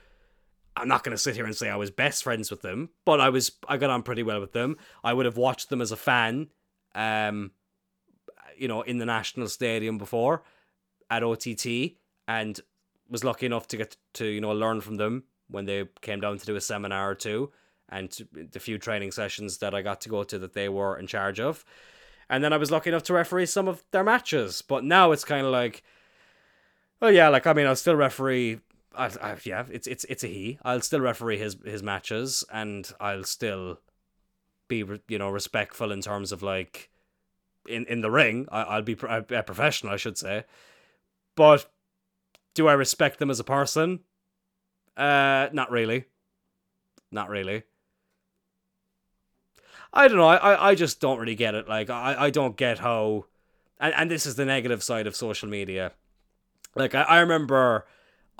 I'm 0.76 0.88
not 0.88 1.04
going 1.04 1.16
to 1.16 1.22
sit 1.22 1.36
here 1.36 1.46
and 1.46 1.56
say 1.56 1.70
I 1.70 1.76
was 1.76 1.92
best 1.92 2.24
friends 2.24 2.50
with 2.50 2.64
them, 2.64 2.90
but 3.06 3.22
I 3.22 3.30
was 3.30 3.52
I 3.68 3.78
got 3.78 3.92
on 3.92 4.02
pretty 4.02 4.24
well 4.24 4.40
with 4.40 4.54
them. 4.54 4.78
I 5.04 5.14
would 5.14 5.28
have 5.28 5.38
watched 5.38 5.70
them 5.70 5.82
as 5.82 5.92
a 5.92 5.98
fan 5.98 6.48
um 6.94 7.52
you 8.58 8.68
know 8.68 8.82
in 8.82 8.98
the 8.98 9.06
National 9.06 9.48
Stadium 9.48 9.98
before 9.98 10.44
at 11.10 11.24
OTT 11.24 11.98
and 12.28 12.60
was 13.12 13.24
lucky 13.24 13.46
enough 13.46 13.68
to 13.68 13.78
get 13.78 13.96
to 14.16 14.26
you 14.26 14.42
know 14.42 14.52
learn 14.52 14.82
from 14.82 14.96
them 14.96 15.26
when 15.50 15.66
they 15.66 15.86
came 16.02 16.22
down 16.22 16.40
to 16.40 16.46
do 16.46 16.56
a 16.56 16.62
seminar 16.62 17.12
or 17.12 17.16
two 17.16 17.52
and 17.92 18.18
the 18.32 18.60
few 18.60 18.78
training 18.78 19.12
sessions 19.12 19.58
that 19.58 19.76
I 19.76 19.82
got 19.82 20.02
to 20.02 20.10
go 20.10 20.24
to 20.24 20.40
that 20.40 20.54
they 20.54 20.70
were 20.70 20.98
in 20.98 21.08
charge 21.08 21.40
of. 21.40 21.66
And 22.30 22.42
then 22.42 22.54
I 22.54 22.58
was 22.58 22.72
lucky 22.72 22.90
enough 22.90 23.04
to 23.04 23.14
referee 23.14 23.48
some 23.48 23.68
of 23.68 23.84
their 23.92 24.06
matches. 24.06 24.62
But 24.62 24.86
now 24.86 25.12
it's 25.12 25.26
kind 25.26 25.46
of 25.46 25.52
like, 25.52 25.84
well, 27.02 27.12
yeah, 27.12 27.28
like 27.28 27.46
I 27.46 27.54
mean, 27.54 27.68
I'll 27.68 27.76
still 27.76 27.98
referee. 27.98 28.62
I, 28.96 29.06
I, 29.22 29.36
yeah, 29.44 29.66
it's 29.70 29.88
it's 29.88 30.06
it's 30.06 30.24
a 30.24 30.28
he. 30.28 30.58
I'll 30.64 30.82
still 30.82 31.02
referee 31.02 31.38
his 31.38 31.58
his 31.66 31.84
matches, 31.84 32.46
and 32.52 32.90
I'll 33.02 33.26
still 33.26 33.80
be 34.70 34.86
you 35.10 35.18
know 35.18 35.30
respectful 35.30 35.92
in 35.92 36.02
terms 36.02 36.32
of 36.32 36.42
like 36.42 36.90
in 37.68 37.86
in 37.88 38.00
the 38.00 38.12
ring. 38.12 38.48
I, 38.50 38.62
I'll 38.62 38.82
be 38.82 38.94
a 39.02 39.44
professional, 39.44 39.94
I 39.94 39.98
should 39.98 40.18
say. 40.18 40.46
But 41.36 41.70
do 42.54 42.68
I 42.68 42.74
respect 42.74 43.20
them 43.20 43.30
as 43.30 43.40
a 43.40 43.44
person? 43.44 44.02
Uh, 44.98 45.50
not 45.54 45.72
really. 45.72 46.06
Not 47.12 47.30
really. 47.30 47.64
I 49.94 50.08
don't 50.08 50.18
know. 50.18 50.28
I, 50.28 50.70
I 50.70 50.76
just 50.76 51.02
don't 51.02 51.20
really 51.20 51.36
get 51.36 51.56
it. 51.56 51.68
Like, 51.68 51.90
I, 51.90 52.16
I 52.18 52.30
don't 52.30 52.56
get 52.56 52.80
how. 52.80 53.26
And, 53.80 53.94
and 53.96 54.12
this 54.12 54.26
is 54.26 54.36
the 54.36 54.46
negative 54.46 54.84
side 54.84 55.08
of 55.08 55.16
social 55.16 55.50
media. 55.50 55.92
Like, 56.76 56.96
I, 56.96 57.02
I 57.04 57.20
remember 57.20 57.86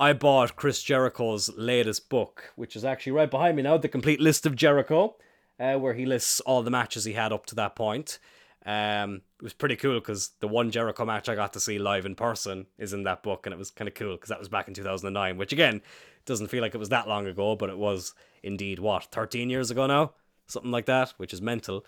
I 0.00 0.14
bought 0.14 0.56
Chris 0.56 0.82
Jericho's 0.82 1.50
latest 1.56 2.08
book, 2.08 2.52
which 2.56 2.74
is 2.74 2.84
actually 2.84 3.12
right 3.12 3.30
behind 3.30 3.56
me 3.56 3.62
now 3.62 3.76
The 3.76 3.88
Complete 3.88 4.20
List 4.20 4.46
of 4.46 4.56
Jericho, 4.56 5.16
uh, 5.60 5.74
where 5.74 5.94
he 5.94 6.06
lists 6.06 6.40
all 6.40 6.62
the 6.62 6.70
matches 6.70 7.04
he 7.04 7.12
had 7.12 7.32
up 7.32 7.44
to 7.46 7.54
that 7.56 7.76
point. 7.76 8.18
Um, 8.64 9.22
it 9.40 9.42
was 9.42 9.52
pretty 9.52 9.76
cool 9.76 9.98
because 9.98 10.30
the 10.40 10.48
one 10.48 10.70
Jericho 10.70 11.04
match 11.04 11.28
I 11.28 11.34
got 11.34 11.52
to 11.54 11.60
see 11.60 11.78
live 11.78 12.06
in 12.06 12.14
person 12.14 12.66
is 12.78 12.92
in 12.92 13.02
that 13.04 13.22
book, 13.22 13.46
and 13.46 13.52
it 13.52 13.58
was 13.58 13.70
kind 13.70 13.88
of 13.88 13.94
cool 13.94 14.14
because 14.14 14.28
that 14.28 14.38
was 14.38 14.48
back 14.48 14.68
in 14.68 14.74
2009, 14.74 15.36
which 15.36 15.52
again 15.52 15.82
doesn't 16.24 16.46
feel 16.46 16.62
like 16.62 16.74
it 16.74 16.78
was 16.78 16.90
that 16.90 17.08
long 17.08 17.26
ago, 17.26 17.56
but 17.56 17.70
it 17.70 17.78
was 17.78 18.14
indeed 18.42 18.78
what 18.78 19.04
13 19.06 19.50
years 19.50 19.70
ago 19.70 19.86
now 19.86 20.12
something 20.52 20.70
like 20.70 20.86
that, 20.86 21.14
which 21.16 21.32
is 21.32 21.42
mental. 21.42 21.84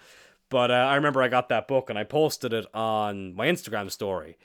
But 0.49 0.71
uh, 0.71 0.75
I 0.75 0.97
remember 0.97 1.23
I 1.23 1.29
got 1.29 1.49
that 1.49 1.69
book 1.69 1.91
and 1.91 1.99
I 1.99 2.05
posted 2.05 2.53
it 2.53 2.67
on 2.75 3.35
my 3.35 3.47
Instagram 3.47 3.91
story. 3.91 4.39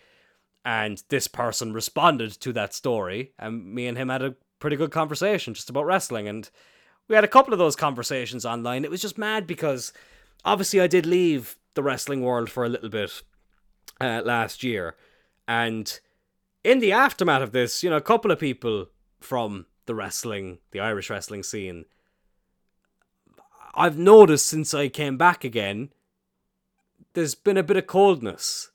And 0.66 1.02
this 1.10 1.28
person 1.28 1.74
responded 1.74 2.32
to 2.42 2.54
that 2.54 2.74
story, 2.74 3.32
and 3.40 3.74
me 3.74 3.88
and 3.88 3.98
him 3.98 4.10
had 4.10 4.22
a 4.22 4.36
pretty 4.60 4.76
good 4.76 4.92
conversation 4.92 5.54
just 5.54 5.70
about 5.70 5.86
wrestling. 5.86 6.28
And 6.28 6.50
we 7.08 7.16
had 7.16 7.24
a 7.24 7.30
couple 7.30 7.54
of 7.54 7.60
those 7.60 7.78
conversations 7.78 8.46
online. 8.46 8.84
It 8.84 8.92
was 8.92 9.02
just 9.02 9.18
mad 9.18 9.48
because 9.48 9.94
obviously 10.44 10.82
I 10.82 10.88
did 10.88 11.06
leave 11.06 11.58
the 11.76 11.84
wrestling 11.84 12.22
world 12.22 12.50
for 12.50 12.66
a 12.66 12.70
little 12.70 12.90
bit 12.90 13.24
uh, 14.02 14.22
last 14.24 14.64
year. 14.64 14.96
And 15.48 16.00
in 16.64 16.80
the 16.80 16.92
aftermath 16.92 17.42
of 17.42 17.52
this, 17.52 17.84
you 17.84 17.90
know, 17.90 17.98
a 17.98 18.02
couple 18.02 18.32
of 18.32 18.40
people 18.40 18.88
from 19.20 19.66
the 19.86 19.96
wrestling, 19.96 20.60
the 20.72 20.80
Irish 20.80 21.10
wrestling 21.10 21.44
scene, 21.44 21.86
I've 23.74 23.98
noticed 23.98 24.48
since 24.48 24.74
I 24.74 24.90
came 24.90 25.18
back 25.18 25.44
again, 25.44 25.90
there's 27.14 27.36
been 27.36 27.58
a 27.58 27.64
bit 27.64 27.78
of 27.78 27.88
coldness. 27.88 28.72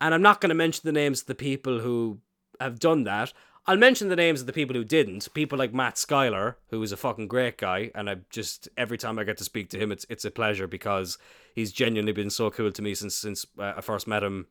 And 0.00 0.12
I'm 0.12 0.22
not 0.22 0.40
going 0.40 0.50
to 0.50 0.54
mention 0.54 0.82
the 0.84 0.92
names 0.92 1.22
of 1.22 1.26
the 1.26 1.34
people 1.34 1.80
who 1.80 2.20
have 2.60 2.78
done 2.78 3.04
that. 3.04 3.32
I'll 3.66 3.78
mention 3.78 4.08
the 4.08 4.16
names 4.16 4.40
of 4.40 4.46
the 4.46 4.52
people 4.52 4.76
who 4.76 4.84
didn't. 4.84 5.32
People 5.32 5.58
like 5.58 5.72
Matt 5.72 5.96
Schuyler, 5.96 6.58
who 6.68 6.82
is 6.82 6.92
a 6.92 6.98
fucking 6.98 7.28
great 7.28 7.56
guy, 7.56 7.90
and 7.94 8.10
I 8.10 8.16
just 8.28 8.68
every 8.76 8.98
time 8.98 9.18
I 9.18 9.24
get 9.24 9.38
to 9.38 9.44
speak 9.44 9.70
to 9.70 9.78
him, 9.78 9.90
it's 9.90 10.04
it's 10.10 10.24
a 10.24 10.30
pleasure 10.30 10.66
because 10.66 11.16
he's 11.54 11.72
genuinely 11.72 12.12
been 12.12 12.30
so 12.30 12.50
cool 12.50 12.72
to 12.72 12.82
me 12.82 12.94
since 12.94 13.14
since 13.14 13.46
uh, 13.58 13.74
I 13.76 13.80
first 13.80 14.06
met 14.06 14.22
him, 14.22 14.48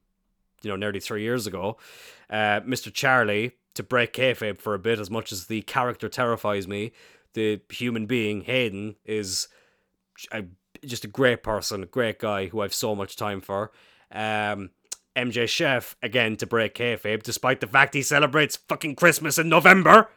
you 0.63 0.69
know, 0.71 0.75
nearly 0.75 0.99
three 0.99 1.21
years 1.21 1.45
ago. 1.45 1.77
Uh, 2.27 2.61
Mr. 2.61 2.91
Charlie, 2.91 3.51
to 3.75 3.83
break 3.83 4.13
kayfabe 4.13 4.57
for 4.57 4.73
a 4.73 4.79
bit, 4.79 4.99
as 4.99 5.11
much 5.11 5.31
as 5.31 5.45
the 5.45 5.61
character 5.61 6.09
terrifies 6.09 6.67
me, 6.67 6.91
the 7.33 7.61
human 7.69 8.07
being 8.07 8.41
Hayden 8.41 8.95
is 9.05 9.47
a, 10.31 10.43
just 10.85 11.05
a 11.05 11.07
great 11.07 11.43
person, 11.43 11.83
a 11.83 11.87
great 11.87 12.19
guy 12.19 12.47
who 12.47 12.61
I've 12.61 12.73
so 12.73 12.95
much 12.95 13.15
time 13.15 13.41
for. 13.41 13.71
Um, 14.11 14.71
MJ 15.15 15.47
Chef 15.47 15.95
again 16.01 16.35
to 16.37 16.45
break 16.45 16.75
kayfabe, 16.75 17.23
despite 17.23 17.59
the 17.59 17.67
fact 17.67 17.93
he 17.93 18.01
celebrates 18.01 18.55
fucking 18.55 18.95
Christmas 18.95 19.37
in 19.37 19.49
November. 19.49 20.09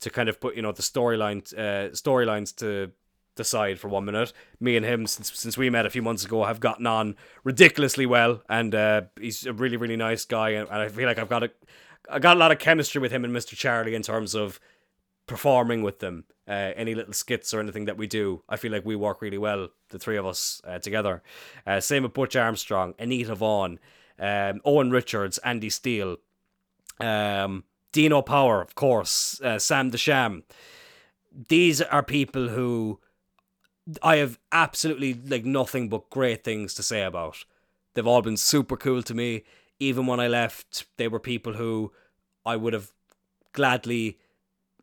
To 0.00 0.10
kind 0.10 0.28
of 0.28 0.40
put 0.40 0.54
you 0.54 0.62
know 0.62 0.72
the 0.72 0.82
storyline 0.82 1.52
uh, 1.54 1.90
storylines 1.92 2.54
to 2.56 2.92
the 3.36 3.44
side 3.44 3.80
for 3.80 3.88
one 3.88 4.04
minute. 4.04 4.32
Me 4.60 4.76
and 4.76 4.84
him, 4.84 5.06
since 5.06 5.32
since 5.32 5.56
we 5.56 5.70
met 5.70 5.86
a 5.86 5.90
few 5.90 6.02
months 6.02 6.24
ago, 6.24 6.44
have 6.44 6.60
gotten 6.60 6.86
on 6.86 7.16
ridiculously 7.42 8.06
well, 8.06 8.42
and 8.48 8.74
uh, 8.74 9.02
he's 9.20 9.46
a 9.46 9.52
really 9.52 9.76
really 9.76 9.96
nice 9.96 10.24
guy, 10.24 10.50
and, 10.50 10.68
and 10.68 10.78
I 10.78 10.88
feel 10.88 11.06
like 11.06 11.18
I've 11.18 11.28
got 11.28 11.44
a 11.44 11.50
I 12.10 12.18
got 12.18 12.36
a 12.36 12.40
lot 12.40 12.52
of 12.52 12.58
chemistry 12.58 13.00
with 13.00 13.12
him 13.12 13.24
and 13.24 13.34
Mr. 13.34 13.56
Charlie 13.56 13.94
in 13.94 14.02
terms 14.02 14.34
of 14.34 14.60
performing 15.26 15.82
with 15.82 16.00
them, 16.00 16.24
uh, 16.46 16.72
any 16.76 16.94
little 16.94 17.12
skits 17.12 17.54
or 17.54 17.60
anything 17.60 17.86
that 17.86 17.96
we 17.96 18.06
do, 18.06 18.42
I 18.48 18.56
feel 18.56 18.72
like 18.72 18.84
we 18.84 18.96
work 18.96 19.22
really 19.22 19.38
well, 19.38 19.68
the 19.88 19.98
three 19.98 20.16
of 20.16 20.26
us 20.26 20.60
uh, 20.64 20.78
together. 20.78 21.22
Uh, 21.66 21.80
same 21.80 22.02
with 22.02 22.12
Butch 22.12 22.36
Armstrong, 22.36 22.94
Anita 22.98 23.34
Vaughn, 23.34 23.78
um, 24.18 24.60
Owen 24.64 24.90
Richards, 24.90 25.38
Andy 25.38 25.70
Steele, 25.70 26.18
um, 27.00 27.64
Dino 27.92 28.22
Power, 28.22 28.60
of 28.60 28.74
course, 28.74 29.40
uh, 29.40 29.58
Sam 29.58 29.90
the 29.90 29.98
Sham. 29.98 30.44
These 31.48 31.80
are 31.80 32.02
people 32.02 32.48
who 32.48 33.00
I 34.02 34.16
have 34.16 34.38
absolutely 34.52 35.14
like 35.14 35.44
nothing 35.44 35.88
but 35.88 36.10
great 36.10 36.44
things 36.44 36.74
to 36.74 36.82
say 36.82 37.02
about. 37.02 37.44
They've 37.94 38.06
all 38.06 38.22
been 38.22 38.36
super 38.36 38.76
cool 38.76 39.02
to 39.02 39.14
me. 39.14 39.44
Even 39.78 40.06
when 40.06 40.20
I 40.20 40.28
left, 40.28 40.86
they 40.96 41.08
were 41.08 41.20
people 41.20 41.54
who 41.54 41.92
I 42.46 42.56
would 42.56 42.72
have 42.72 42.92
gladly 43.52 44.18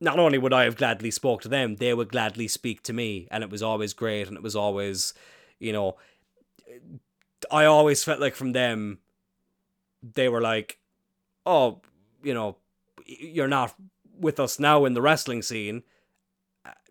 not 0.02 0.20
only 0.20 0.40
would 0.40 0.52
I 0.52 0.64
have 0.64 0.76
gladly 0.76 1.12
spoke 1.12 1.44
to 1.44 1.48
them, 1.48 1.76
they 1.76 1.94
would 1.94 2.10
gladly 2.10 2.48
speak 2.48 2.82
to 2.84 2.94
me, 2.94 3.28
and 3.32 3.44
it 3.44 3.50
was 3.50 3.62
always 3.62 3.94
great, 3.94 4.28
and 4.28 4.36
it 4.36 4.44
was 4.44 4.56
always, 4.56 5.14
you 5.60 5.72
know, 5.72 5.96
I 7.52 7.66
always 7.66 8.04
felt 8.04 8.20
like 8.20 8.36
from 8.36 8.52
them, 8.52 8.98
they 10.02 10.28
were 10.28 10.42
like, 10.42 10.80
oh, 11.46 11.82
you 12.24 12.34
know, 12.34 12.58
you're 13.06 13.48
not 13.48 13.76
with 14.20 14.40
us 14.40 14.60
now 14.60 14.86
in 14.86 14.96
the 14.96 15.02
wrestling 15.02 15.44
scene, 15.44 15.84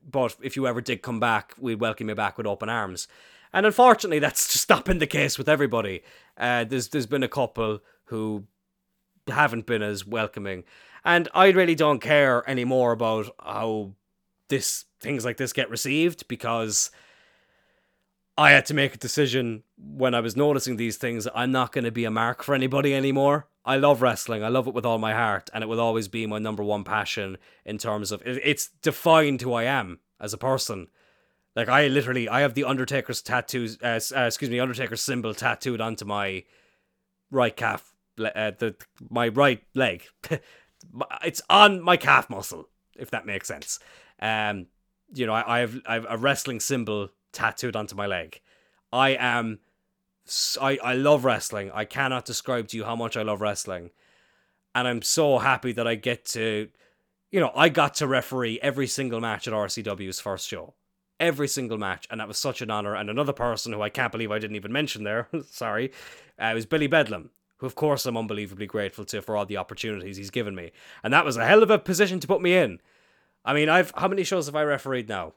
but 0.08 0.36
if 0.40 0.56
you 0.56 0.66
ever 0.66 0.80
did 0.80 1.02
come 1.02 1.20
back, 1.20 1.54
we'd 1.58 1.80
welcome 1.80 2.08
you 2.08 2.14
back 2.14 2.38
with 2.38 2.46
open 2.46 2.68
arms. 2.68 3.08
And 3.52 3.66
unfortunately, 3.66 4.20
that's 4.20 4.52
just 4.52 4.70
not 4.70 4.84
been 4.84 4.98
the 4.98 5.06
case 5.06 5.36
with 5.36 5.48
everybody. 5.48 6.02
Uh, 6.36 6.64
there's 6.64 6.88
there's 6.88 7.06
been 7.06 7.24
a 7.24 7.28
couple 7.28 7.80
who 8.04 8.44
haven't 9.28 9.66
been 9.66 9.82
as 9.82 10.06
welcoming. 10.06 10.64
And 11.04 11.28
I 11.34 11.48
really 11.48 11.74
don't 11.74 12.00
care 12.00 12.48
anymore 12.48 12.92
about 12.92 13.34
how 13.42 13.92
this 14.48 14.84
things 15.00 15.24
like 15.24 15.38
this 15.38 15.52
get 15.52 15.70
received 15.70 16.28
because 16.28 16.90
I 18.36 18.52
had 18.52 18.66
to 18.66 18.74
make 18.74 18.94
a 18.94 18.98
decision 18.98 19.62
when 19.78 20.14
I 20.14 20.20
was 20.20 20.36
noticing 20.36 20.76
these 20.76 20.96
things. 20.96 21.26
I'm 21.34 21.52
not 21.52 21.72
going 21.72 21.84
to 21.84 21.90
be 21.90 22.04
a 22.04 22.10
mark 22.10 22.42
for 22.42 22.54
anybody 22.54 22.94
anymore. 22.94 23.46
I 23.64 23.76
love 23.76 24.02
wrestling. 24.02 24.42
I 24.42 24.48
love 24.48 24.66
it 24.66 24.74
with 24.74 24.86
all 24.86 24.98
my 24.98 25.12
heart, 25.12 25.50
and 25.52 25.62
it 25.62 25.66
will 25.66 25.80
always 25.80 26.08
be 26.08 26.26
my 26.26 26.38
number 26.38 26.62
one 26.62 26.82
passion 26.82 27.36
in 27.64 27.76
terms 27.76 28.12
of 28.12 28.22
it's 28.24 28.68
defined 28.82 29.42
who 29.42 29.52
I 29.52 29.64
am 29.64 30.00
as 30.18 30.32
a 30.32 30.38
person. 30.38 30.88
Like 31.54 31.68
I 31.68 31.88
literally, 31.88 32.28
I 32.28 32.40
have 32.40 32.54
the 32.54 32.64
Undertaker's 32.64 33.20
tattoos. 33.20 33.78
Uh, 33.82 34.00
uh, 34.16 34.22
excuse 34.22 34.50
me, 34.50 34.60
Undertaker's 34.60 35.02
symbol 35.02 35.34
tattooed 35.34 35.80
onto 35.80 36.04
my 36.06 36.44
right 37.30 37.54
calf, 37.54 37.92
uh, 38.18 38.52
the 38.58 38.74
my 39.10 39.28
right 39.28 39.62
leg. 39.74 40.04
it's 41.24 41.42
on 41.48 41.80
my 41.82 41.96
calf 41.96 42.28
muscle, 42.30 42.68
if 42.96 43.10
that 43.10 43.26
makes 43.26 43.48
sense. 43.48 43.78
Um, 44.20 44.66
you 45.12 45.26
know, 45.26 45.32
I, 45.32 45.56
I 45.56 45.60
have 45.60 45.80
I 45.86 45.94
have 45.94 46.06
a 46.08 46.16
wrestling 46.16 46.60
symbol 46.60 47.10
tattooed 47.32 47.76
onto 47.76 47.94
my 47.94 48.06
leg. 48.06 48.40
I 48.92 49.10
am 49.10 49.60
I, 50.60 50.78
I 50.82 50.94
love 50.94 51.24
wrestling. 51.24 51.70
I 51.72 51.84
cannot 51.84 52.24
describe 52.24 52.68
to 52.68 52.76
you 52.76 52.84
how 52.84 52.96
much 52.96 53.16
I 53.16 53.22
love 53.22 53.40
wrestling. 53.40 53.90
And 54.74 54.86
I'm 54.86 55.02
so 55.02 55.38
happy 55.38 55.72
that 55.72 55.88
I 55.88 55.96
get 55.96 56.24
to, 56.26 56.68
you 57.30 57.40
know, 57.40 57.50
I 57.54 57.68
got 57.68 57.94
to 57.96 58.06
referee 58.06 58.60
every 58.62 58.86
single 58.86 59.20
match 59.20 59.48
at 59.48 59.54
RCW's 59.54 60.20
first 60.20 60.46
show. 60.46 60.74
Every 61.18 61.48
single 61.48 61.78
match. 61.78 62.06
And 62.10 62.20
that 62.20 62.28
was 62.28 62.38
such 62.38 62.62
an 62.62 62.70
honor. 62.70 62.94
And 62.94 63.10
another 63.10 63.32
person 63.32 63.72
who 63.72 63.82
I 63.82 63.88
can't 63.88 64.12
believe 64.12 64.30
I 64.30 64.38
didn't 64.38 64.56
even 64.56 64.72
mention 64.72 65.02
there, 65.02 65.28
sorry, 65.50 65.92
uh, 66.38 66.52
was 66.54 66.66
Billy 66.66 66.86
Bedlam, 66.86 67.30
who, 67.60 67.66
of 67.66 67.74
course, 67.74 68.06
I'm 68.06 68.16
unbelievably 68.16 68.66
grateful 68.66 69.04
to 69.06 69.22
for 69.22 69.36
all 69.36 69.46
the 69.46 69.58
opportunities 69.58 70.16
he's 70.16 70.30
given 70.30 70.54
me. 70.54 70.72
And 71.04 71.12
that 71.12 71.24
was 71.24 71.36
a 71.36 71.46
hell 71.46 71.62
of 71.62 71.70
a 71.70 71.78
position 71.78 72.18
to 72.20 72.26
put 72.26 72.40
me 72.40 72.56
in. 72.56 72.80
I 73.44 73.54
mean, 73.54 73.68
I've 73.68 73.92
how 73.96 74.08
many 74.08 74.24
shows 74.24 74.46
have 74.46 74.56
I 74.56 74.64
refereed 74.64 75.08
now? 75.08 75.34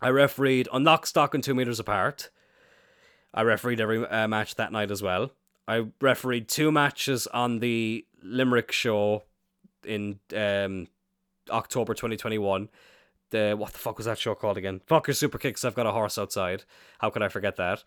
I 0.00 0.08
refereed 0.08 0.68
on 0.68 0.84
Lock, 0.84 1.06
Stock, 1.06 1.34
and 1.34 1.42
Two 1.42 1.54
Meters 1.54 1.78
Apart. 1.80 2.30
I 3.34 3.42
refereed 3.42 3.80
every 3.80 4.06
uh, 4.06 4.28
match 4.28 4.54
that 4.56 4.72
night 4.72 4.90
as 4.90 5.02
well. 5.02 5.32
I 5.66 5.86
refereed 6.00 6.48
two 6.48 6.72
matches 6.72 7.26
on 7.28 7.60
the 7.60 8.04
Limerick 8.22 8.72
show 8.72 9.24
in 9.84 10.18
um, 10.36 10.88
October 11.50 11.94
2021. 11.94 12.68
The 13.30 13.54
what 13.56 13.72
the 13.72 13.78
fuck 13.78 13.96
was 13.96 14.06
that 14.06 14.18
show 14.18 14.34
called 14.34 14.58
again? 14.58 14.80
Fucker 14.88 15.14
Super 15.14 15.38
Kicks. 15.38 15.64
I've 15.64 15.74
got 15.74 15.86
a 15.86 15.92
horse 15.92 16.18
outside. 16.18 16.64
How 16.98 17.10
could 17.10 17.22
I 17.22 17.28
forget 17.28 17.56
that? 17.56 17.82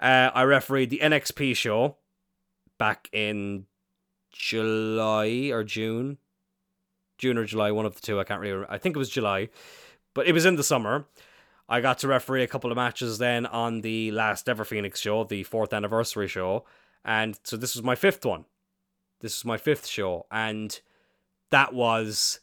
Uh, 0.00 0.30
I 0.34 0.44
refereed 0.44 0.90
the 0.90 1.00
NXP 1.02 1.54
show 1.54 1.96
back 2.80 3.10
in 3.12 3.66
July 4.32 5.50
or 5.52 5.62
June, 5.62 6.16
June 7.18 7.36
or 7.36 7.44
July, 7.44 7.70
one 7.70 7.84
of 7.84 7.94
the 7.94 8.00
two. 8.00 8.18
I 8.18 8.24
can't 8.24 8.40
really. 8.40 8.54
Remember. 8.54 8.72
I 8.72 8.78
think 8.78 8.96
it 8.96 8.98
was 8.98 9.10
July, 9.10 9.50
but 10.14 10.26
it 10.26 10.32
was 10.32 10.46
in 10.46 10.56
the 10.56 10.64
summer. 10.64 11.04
I 11.68 11.80
got 11.80 11.98
to 11.98 12.08
referee 12.08 12.42
a 12.42 12.48
couple 12.48 12.72
of 12.72 12.76
matches 12.76 13.18
then 13.18 13.44
on 13.44 13.82
the 13.82 14.10
last 14.12 14.48
ever 14.48 14.64
Phoenix 14.64 14.98
show, 14.98 15.22
the 15.24 15.44
fourth 15.44 15.72
anniversary 15.74 16.26
show. 16.26 16.64
And 17.04 17.38
so 17.44 17.56
this 17.56 17.76
was 17.76 17.84
my 17.84 17.94
fifth 17.94 18.24
one. 18.24 18.46
This 19.20 19.38
was 19.38 19.44
my 19.44 19.58
fifth 19.58 19.86
show. 19.86 20.26
And 20.32 20.80
that 21.50 21.74
was 21.74 22.40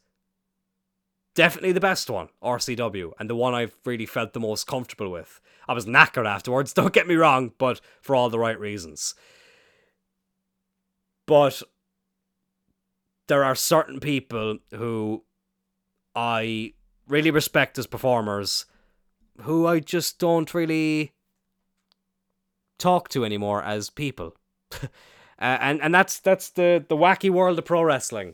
definitely 1.34 1.72
the 1.72 1.82
best 1.82 2.10
one, 2.10 2.30
RCW, 2.42 3.12
and 3.20 3.30
the 3.30 3.36
one 3.36 3.54
I've 3.54 3.76
really 3.86 4.06
felt 4.06 4.34
the 4.34 4.40
most 4.40 4.68
comfortable 4.68 5.12
with. 5.12 5.42
I 5.68 5.74
was 5.74 5.86
knackered 5.86 6.28
afterwards, 6.28 6.74
don't 6.76 6.94
get 6.94 7.08
me 7.08 7.16
wrong, 7.16 7.52
but 7.58 7.82
for 8.02 8.16
all 8.16 8.30
the 8.30 8.40
right 8.40 8.60
reasons. 8.60 9.16
But 11.28 11.62
there 13.28 13.44
are 13.44 13.56
certain 13.56 14.00
people 14.00 14.58
who 14.74 15.24
I 16.16 16.74
really 17.08 17.30
respect 17.30 17.78
as 17.78 17.86
performers 17.86 18.66
who 19.42 19.68
I 19.68 19.80
just 19.80 20.18
don't 20.20 20.52
really 20.54 21.14
talk 22.80 23.10
to 23.10 23.24
anymore 23.24 23.62
as 23.64 23.90
people. 23.90 24.36
uh, 24.82 24.88
and 25.40 25.82
and 25.82 25.94
that's 25.94 26.20
that's 26.20 26.50
the 26.50 26.84
the 26.88 26.98
wacky 26.98 27.30
world 27.30 27.60
of 27.60 27.66
pro 27.66 27.84
wrestling. 27.84 28.34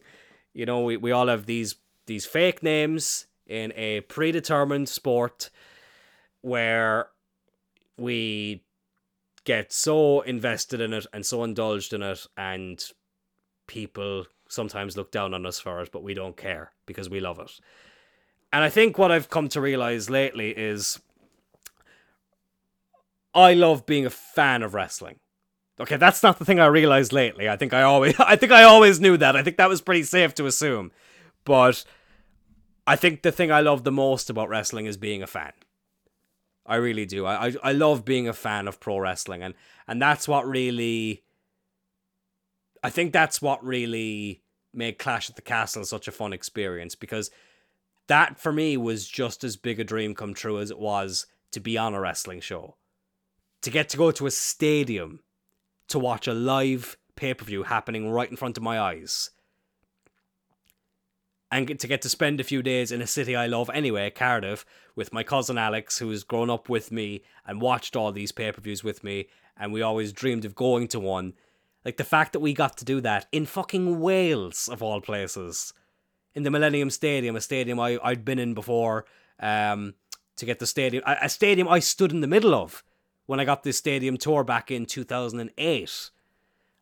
You 0.53 0.65
know, 0.65 0.81
we, 0.81 0.97
we 0.97 1.11
all 1.11 1.27
have 1.27 1.45
these 1.45 1.75
these 2.05 2.25
fake 2.25 2.63
names 2.63 3.27
in 3.47 3.73
a 3.75 4.01
predetermined 4.01 4.87
sport 4.87 5.49
where 6.41 7.07
we 7.97 8.63
get 9.45 9.71
so 9.73 10.21
invested 10.21 10.79
in 10.79 10.93
it 10.93 11.05
and 11.13 11.25
so 11.25 11.43
indulged 11.43 11.93
in 11.93 12.01
it 12.01 12.25
and 12.37 12.91
people 13.67 14.25
sometimes 14.47 14.95
look 14.95 15.11
down 15.11 15.33
on 15.33 15.45
us 15.45 15.59
for 15.59 15.81
it 15.81 15.91
but 15.91 16.03
we 16.03 16.13
don't 16.13 16.37
care 16.37 16.71
because 16.85 17.09
we 17.09 17.19
love 17.19 17.39
it 17.39 17.51
and 18.53 18.63
I 18.63 18.69
think 18.69 18.99
what 18.99 19.11
I've 19.11 19.31
come 19.31 19.49
to 19.49 19.59
realize 19.59 20.11
lately 20.11 20.51
is 20.51 21.01
I 23.33 23.55
love 23.55 23.87
being 23.87 24.05
a 24.05 24.11
fan 24.11 24.61
of 24.61 24.75
wrestling. 24.75 25.19
Okay, 25.79 25.97
that's 25.97 26.21
not 26.21 26.37
the 26.37 26.45
thing 26.45 26.59
I 26.59 26.67
realized 26.67 27.11
lately. 27.11 27.49
I 27.49 27.57
think 27.57 27.73
I 27.73 27.81
always 27.81 28.13
I 28.19 28.35
think 28.35 28.51
I 28.51 28.61
always 28.61 28.99
knew 28.99 29.17
that. 29.17 29.35
I 29.35 29.41
think 29.41 29.57
that 29.57 29.69
was 29.69 29.81
pretty 29.81 30.03
safe 30.03 30.35
to 30.35 30.45
assume. 30.45 30.91
But 31.45 31.83
I 32.85 32.95
think 32.95 33.23
the 33.23 33.31
thing 33.31 33.51
I 33.51 33.61
love 33.61 33.83
the 33.83 33.91
most 33.91 34.29
about 34.29 34.49
wrestling 34.49 34.85
is 34.85 34.97
being 34.97 35.23
a 35.23 35.27
fan. 35.27 35.53
I 36.65 36.75
really 36.75 37.05
do. 37.05 37.25
I, 37.25 37.47
I 37.47 37.55
I 37.63 37.71
love 37.73 38.05
being 38.05 38.27
a 38.27 38.33
fan 38.33 38.67
of 38.67 38.79
pro 38.79 38.97
wrestling 38.99 39.43
and 39.43 39.53
and 39.87 40.01
that's 40.01 40.27
what 40.27 40.47
really 40.47 41.23
I 42.83 42.89
think 42.89 43.13
that's 43.13 43.41
what 43.41 43.63
really 43.63 44.41
made 44.73 44.97
Clash 44.97 45.29
at 45.29 45.35
the 45.35 45.41
Castle 45.41 45.85
such 45.85 46.07
a 46.07 46.11
fun 46.11 46.33
experience 46.33 46.95
because 46.95 47.31
that 48.07 48.39
for 48.39 48.51
me 48.51 48.75
was 48.75 49.07
just 49.07 49.43
as 49.43 49.55
big 49.55 49.79
a 49.79 49.83
dream 49.83 50.13
come 50.15 50.33
true 50.33 50.59
as 50.59 50.71
it 50.71 50.79
was 50.79 51.25
to 51.51 51.59
be 51.59 51.77
on 51.77 51.93
a 51.93 51.99
wrestling 51.99 52.41
show. 52.41 52.75
To 53.61 53.69
get 53.69 53.87
to 53.89 53.97
go 53.97 54.11
to 54.11 54.25
a 54.25 54.31
stadium 54.31 55.21
to 55.87 55.99
watch 55.99 56.27
a 56.27 56.33
live 56.33 56.97
pay 57.15 57.33
per 57.33 57.45
view 57.45 57.63
happening 57.63 58.09
right 58.09 58.29
in 58.29 58.35
front 58.35 58.57
of 58.57 58.63
my 58.63 58.79
eyes. 58.79 59.29
And 61.53 61.79
to 61.79 61.87
get 61.87 62.01
to 62.01 62.09
spend 62.09 62.39
a 62.39 62.43
few 62.43 62.63
days 62.63 62.91
in 62.91 62.99
a 62.99 63.05
city 63.05 63.35
I 63.35 63.45
love 63.45 63.69
anyway, 63.69 64.09
Cardiff, 64.09 64.65
with 64.95 65.13
my 65.13 65.21
cousin 65.21 65.55
Alex, 65.55 65.99
who 65.99 66.09
has 66.09 66.23
grown 66.23 66.49
up 66.49 66.67
with 66.67 66.91
me 66.91 67.21
and 67.45 67.61
watched 67.61 67.95
all 67.95 68.11
these 68.11 68.31
pay 68.31 68.51
per 68.51 68.59
views 68.59 68.83
with 68.83 69.03
me, 69.03 69.27
and 69.55 69.71
we 69.71 69.83
always 69.83 70.11
dreamed 70.11 70.45
of 70.45 70.55
going 70.55 70.87
to 70.87 70.99
one. 70.99 71.33
Like 71.85 71.97
the 71.97 72.03
fact 72.03 72.33
that 72.33 72.39
we 72.39 72.55
got 72.55 72.75
to 72.77 72.85
do 72.85 72.99
that 73.01 73.27
in 73.31 73.45
fucking 73.45 73.99
Wales, 73.99 74.67
of 74.67 74.81
all 74.81 74.99
places 74.99 75.73
in 76.33 76.41
the 76.41 76.49
Millennium 76.49 76.89
Stadium, 76.89 77.35
a 77.35 77.41
stadium 77.41 77.79
I, 77.79 77.99
I'd 78.03 78.25
been 78.25 78.39
in 78.39 78.55
before, 78.55 79.05
um, 79.39 79.93
to 80.37 80.47
get 80.47 80.57
the 80.57 80.65
stadium, 80.65 81.03
a, 81.05 81.17
a 81.21 81.29
stadium 81.29 81.67
I 81.67 81.77
stood 81.77 82.11
in 82.11 82.21
the 82.21 82.27
middle 82.27 82.55
of 82.55 82.83
when 83.27 83.39
I 83.39 83.45
got 83.45 83.61
this 83.61 83.77
stadium 83.77 84.17
tour 84.17 84.43
back 84.43 84.71
in 84.71 84.87
2008. 84.87 86.09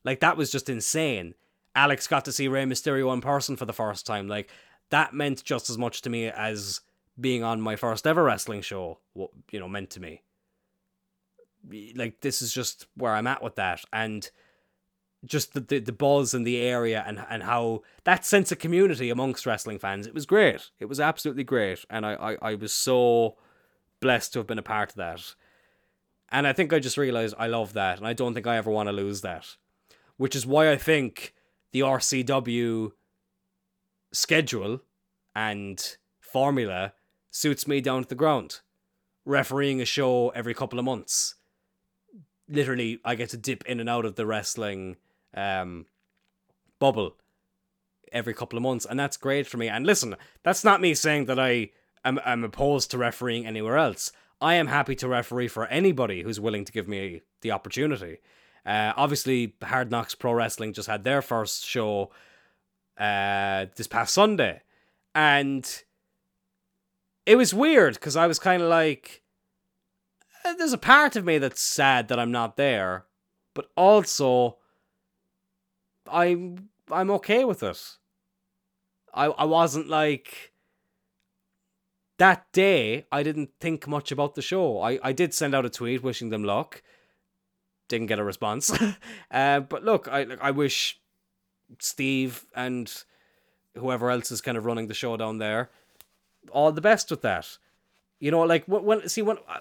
Like, 0.05 0.21
that 0.21 0.37
was 0.37 0.49
just 0.49 0.69
insane. 0.69 1.35
Alex 1.75 2.07
got 2.07 2.25
to 2.25 2.31
see 2.31 2.47
Rey 2.47 2.65
Mysterio 2.65 3.13
in 3.13 3.21
person 3.21 3.55
for 3.55 3.65
the 3.65 3.73
first 3.73 4.05
time. 4.05 4.27
Like, 4.27 4.49
that 4.89 5.13
meant 5.13 5.43
just 5.43 5.69
as 5.69 5.77
much 5.77 6.01
to 6.01 6.09
me 6.09 6.27
as 6.27 6.81
being 7.19 7.43
on 7.43 7.61
my 7.61 7.75
first 7.75 8.05
ever 8.05 8.23
wrestling 8.23 8.61
show, 8.61 8.99
What 9.13 9.31
you 9.51 9.59
know, 9.59 9.69
meant 9.69 9.89
to 9.91 9.99
me. 9.99 10.21
Like, 11.95 12.21
this 12.21 12.41
is 12.41 12.53
just 12.53 12.87
where 12.95 13.13
I'm 13.13 13.27
at 13.27 13.43
with 13.43 13.55
that. 13.55 13.83
And 13.93 14.29
just 15.25 15.53
the, 15.53 15.59
the, 15.59 15.79
the 15.79 15.91
buzz 15.91 16.33
in 16.33 16.43
the 16.43 16.59
area 16.59 17.03
and 17.05 17.23
and 17.29 17.43
how 17.43 17.81
that 18.05 18.25
sense 18.25 18.51
of 18.51 18.59
community 18.59 19.09
amongst 19.09 19.45
wrestling 19.45 19.77
fans 19.77 20.07
it 20.07 20.13
was 20.13 20.25
great 20.25 20.71
it 20.79 20.85
was 20.85 20.99
absolutely 20.99 21.43
great 21.43 21.85
and 21.89 22.05
I, 22.05 22.13
I 22.13 22.37
i 22.41 22.55
was 22.55 22.73
so 22.73 23.37
blessed 23.99 24.33
to 24.33 24.39
have 24.39 24.47
been 24.47 24.57
a 24.57 24.63
part 24.63 24.89
of 24.89 24.95
that 24.95 25.35
and 26.29 26.47
i 26.47 26.53
think 26.53 26.73
i 26.73 26.79
just 26.79 26.97
realized 26.97 27.35
i 27.37 27.47
love 27.47 27.73
that 27.73 27.99
and 27.99 28.07
i 28.07 28.13
don't 28.13 28.33
think 28.33 28.47
i 28.47 28.57
ever 28.57 28.71
want 28.71 28.89
to 28.89 28.93
lose 28.93 29.21
that 29.21 29.45
which 30.17 30.35
is 30.35 30.45
why 30.45 30.71
i 30.71 30.75
think 30.75 31.35
the 31.71 31.79
rcw 31.79 32.91
schedule 34.13 34.81
and 35.35 35.97
formula 36.19 36.93
suits 37.29 37.67
me 37.67 37.81
down 37.81 38.03
to 38.03 38.09
the 38.09 38.15
ground 38.15 38.59
refereeing 39.25 39.81
a 39.81 39.85
show 39.85 40.29
every 40.29 40.53
couple 40.53 40.79
of 40.79 40.85
months 40.85 41.35
literally 42.49 42.99
i 43.05 43.15
get 43.15 43.29
to 43.29 43.37
dip 43.37 43.63
in 43.65 43.79
and 43.79 43.89
out 43.89 44.05
of 44.05 44.15
the 44.15 44.25
wrestling 44.25 44.97
um, 45.33 45.85
bubble 46.79 47.15
every 48.11 48.33
couple 48.33 48.57
of 48.57 48.63
months, 48.63 48.85
and 48.85 48.99
that's 48.99 49.17
great 49.17 49.47
for 49.47 49.57
me. 49.57 49.67
And 49.67 49.85
listen, 49.85 50.15
that's 50.43 50.63
not 50.63 50.81
me 50.81 50.93
saying 50.93 51.25
that 51.25 51.39
I 51.39 51.69
am 52.03 52.19
I'm 52.25 52.43
opposed 52.43 52.91
to 52.91 52.97
refereeing 52.97 53.45
anywhere 53.45 53.77
else. 53.77 54.11
I 54.39 54.55
am 54.55 54.67
happy 54.67 54.95
to 54.95 55.07
referee 55.07 55.47
for 55.47 55.67
anybody 55.67 56.23
who's 56.23 56.39
willing 56.39 56.65
to 56.65 56.71
give 56.71 56.87
me 56.87 57.21
the 57.41 57.51
opportunity. 57.51 58.17
Uh, 58.65 58.93
obviously, 58.95 59.55
Hard 59.63 59.91
Knocks 59.91 60.15
Pro 60.15 60.33
Wrestling 60.33 60.73
just 60.73 60.87
had 60.87 61.03
their 61.03 61.21
first 61.21 61.65
show 61.65 62.11
uh, 62.97 63.65
this 63.75 63.87
past 63.87 64.13
Sunday, 64.13 64.61
and 65.15 65.83
it 67.25 67.35
was 67.35 67.53
weird 67.53 67.95
because 67.95 68.15
I 68.15 68.27
was 68.27 68.39
kind 68.39 68.61
of 68.61 68.69
like, 68.69 69.23
uh, 70.45 70.53
there's 70.53 70.73
a 70.73 70.77
part 70.77 71.15
of 71.15 71.25
me 71.25 71.37
that's 71.37 71.61
sad 71.61 72.07
that 72.07 72.19
I'm 72.19 72.31
not 72.31 72.57
there, 72.57 73.05
but 73.55 73.69
also 73.75 74.57
I'm 76.09 76.69
I'm 76.91 77.09
okay 77.11 77.43
with 77.45 77.63
it. 77.63 77.97
I 79.13 79.25
I 79.25 79.45
wasn't 79.45 79.87
like 79.87 80.51
that 82.21 82.45
day, 82.53 83.07
I 83.11 83.23
didn't 83.23 83.49
think 83.59 83.87
much 83.87 84.11
about 84.11 84.35
the 84.35 84.43
show. 84.43 84.79
I, 84.79 84.99
I 85.01 85.11
did 85.11 85.33
send 85.33 85.55
out 85.55 85.65
a 85.65 85.71
tweet 85.71 86.03
wishing 86.03 86.29
them 86.29 86.43
luck. 86.43 86.83
Didn't 87.91 88.07
get 88.07 88.19
a 88.19 88.23
response. 88.23 88.71
uh, 89.31 89.59
but 89.59 89.83
look, 89.83 90.07
I 90.07 90.25
I 90.41 90.51
wish 90.51 90.99
Steve 91.79 92.45
and 92.55 93.03
whoever 93.77 94.09
else 94.09 94.31
is 94.31 94.41
kind 94.41 94.57
of 94.57 94.65
running 94.65 94.87
the 94.87 94.93
show 94.93 95.17
down 95.17 95.37
there 95.37 95.69
all 96.51 96.71
the 96.71 96.81
best 96.81 97.11
with 97.11 97.21
that. 97.21 97.57
You 98.19 98.31
know, 98.31 98.41
like 98.41 98.65
when 98.65 99.07
see 99.09 99.21
when 99.21 99.37
uh, 99.47 99.59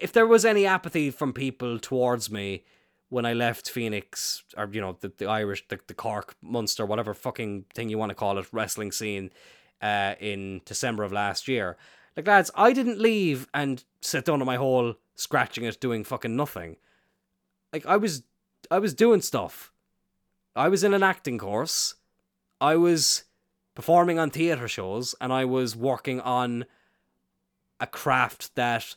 if 0.00 0.12
there 0.12 0.26
was 0.26 0.44
any 0.44 0.66
apathy 0.66 1.10
from 1.10 1.32
people 1.32 1.78
towards 1.78 2.30
me 2.30 2.64
when 3.08 3.24
I 3.24 3.32
left 3.32 3.70
Phoenix 3.70 4.42
or 4.56 4.68
you 4.72 4.80
know 4.80 4.96
the, 5.00 5.12
the 5.16 5.26
Irish 5.26 5.66
the, 5.68 5.78
the 5.86 5.94
Cork 5.94 6.36
Munster 6.42 6.84
whatever 6.84 7.14
fucking 7.14 7.66
thing 7.74 7.88
you 7.88 7.98
want 7.98 8.10
to 8.10 8.14
call 8.14 8.38
it 8.38 8.48
wrestling 8.52 8.92
scene 8.92 9.30
uh, 9.80 10.14
in 10.20 10.62
December 10.64 11.04
of 11.04 11.12
last 11.12 11.48
year. 11.48 11.76
Like 12.16 12.26
lads, 12.26 12.50
I 12.56 12.72
didn't 12.72 12.98
leave 12.98 13.48
and 13.54 13.84
sit 14.00 14.24
down 14.24 14.40
on 14.40 14.46
my 14.46 14.56
hole 14.56 14.94
scratching 15.14 15.64
it 15.64 15.80
doing 15.80 16.02
fucking 16.02 16.34
nothing. 16.34 16.76
Like 17.72 17.86
I 17.86 17.96
was 17.96 18.22
I 18.70 18.78
was 18.78 18.94
doing 18.94 19.20
stuff. 19.20 19.72
I 20.56 20.68
was 20.68 20.84
in 20.84 20.94
an 20.94 21.02
acting 21.02 21.38
course. 21.38 21.94
I 22.60 22.76
was 22.76 23.24
performing 23.74 24.18
on 24.18 24.30
theatre 24.30 24.68
shows 24.68 25.14
and 25.20 25.32
I 25.32 25.44
was 25.44 25.76
working 25.76 26.20
on 26.20 26.66
a 27.78 27.86
craft 27.86 28.54
that 28.56 28.96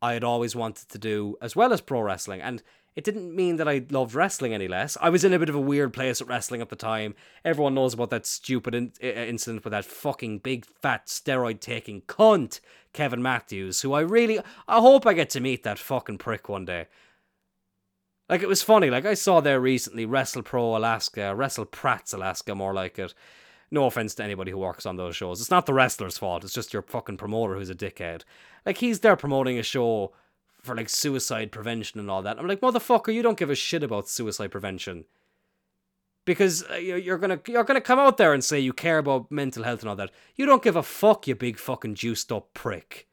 I 0.00 0.12
had 0.12 0.24
always 0.24 0.54
wanted 0.54 0.88
to 0.90 0.98
do 0.98 1.36
as 1.40 1.56
well 1.56 1.72
as 1.72 1.80
pro 1.80 2.00
wrestling. 2.00 2.40
And 2.40 2.62
it 2.94 3.04
didn't 3.04 3.34
mean 3.34 3.56
that 3.56 3.68
I 3.68 3.86
loved 3.90 4.14
wrestling 4.14 4.52
any 4.52 4.68
less. 4.68 4.98
I 5.00 5.08
was 5.08 5.24
in 5.24 5.32
a 5.32 5.38
bit 5.38 5.48
of 5.48 5.54
a 5.54 5.60
weird 5.60 5.94
place 5.94 6.20
at 6.20 6.28
wrestling 6.28 6.60
at 6.60 6.68
the 6.68 6.76
time. 6.76 7.14
Everyone 7.44 7.74
knows 7.74 7.94
about 7.94 8.10
that 8.10 8.26
stupid 8.26 8.74
in- 8.74 8.92
incident 9.00 9.64
with 9.64 9.70
that 9.70 9.86
fucking 9.86 10.40
big 10.40 10.66
fat 10.66 11.06
steroid 11.06 11.60
taking 11.60 12.02
cunt, 12.02 12.60
Kevin 12.92 13.22
Matthews, 13.22 13.80
who 13.80 13.94
I 13.94 14.00
really 14.00 14.38
I 14.68 14.80
hope 14.80 15.06
I 15.06 15.14
get 15.14 15.30
to 15.30 15.40
meet 15.40 15.62
that 15.62 15.78
fucking 15.78 16.18
prick 16.18 16.48
one 16.48 16.66
day. 16.66 16.86
Like 18.32 18.42
it 18.42 18.48
was 18.48 18.62
funny, 18.62 18.88
like 18.88 19.04
I 19.04 19.12
saw 19.12 19.42
there 19.42 19.60
recently 19.60 20.06
Wrestle 20.06 20.42
Pro 20.42 20.74
Alaska, 20.74 21.34
Wrestle 21.34 21.66
Prats 21.66 22.14
Alaska 22.14 22.54
more 22.54 22.72
like 22.72 22.98
it. 22.98 23.12
No 23.70 23.84
offense 23.84 24.14
to 24.14 24.24
anybody 24.24 24.50
who 24.50 24.56
works 24.56 24.86
on 24.86 24.96
those 24.96 25.14
shows. 25.14 25.42
It's 25.42 25.50
not 25.50 25.66
the 25.66 25.74
wrestler's 25.74 26.16
fault. 26.16 26.42
It's 26.42 26.54
just 26.54 26.72
your 26.72 26.80
fucking 26.80 27.18
promoter 27.18 27.56
who's 27.56 27.68
a 27.68 27.74
dickhead. 27.74 28.22
Like 28.64 28.78
he's 28.78 29.00
there 29.00 29.16
promoting 29.16 29.58
a 29.58 29.62
show 29.62 30.14
for 30.62 30.74
like 30.74 30.88
suicide 30.88 31.52
prevention 31.52 32.00
and 32.00 32.10
all 32.10 32.22
that. 32.22 32.38
I'm 32.38 32.48
like, 32.48 32.62
motherfucker, 32.62 33.12
you 33.12 33.20
don't 33.20 33.36
give 33.36 33.50
a 33.50 33.54
shit 33.54 33.82
about 33.82 34.08
suicide 34.08 34.50
prevention. 34.50 35.04
Because 36.24 36.64
uh, 36.70 36.76
you're 36.76 37.18
gonna 37.18 37.38
you're 37.46 37.64
gonna 37.64 37.82
come 37.82 37.98
out 37.98 38.16
there 38.16 38.32
and 38.32 38.42
say 38.42 38.58
you 38.58 38.72
care 38.72 38.96
about 38.96 39.30
mental 39.30 39.64
health 39.64 39.80
and 39.80 39.90
all 39.90 39.96
that. 39.96 40.10
You 40.36 40.46
don't 40.46 40.62
give 40.62 40.76
a 40.76 40.82
fuck, 40.82 41.28
you 41.28 41.34
big 41.34 41.58
fucking 41.58 41.96
juiced 41.96 42.32
up 42.32 42.54
prick. 42.54 43.08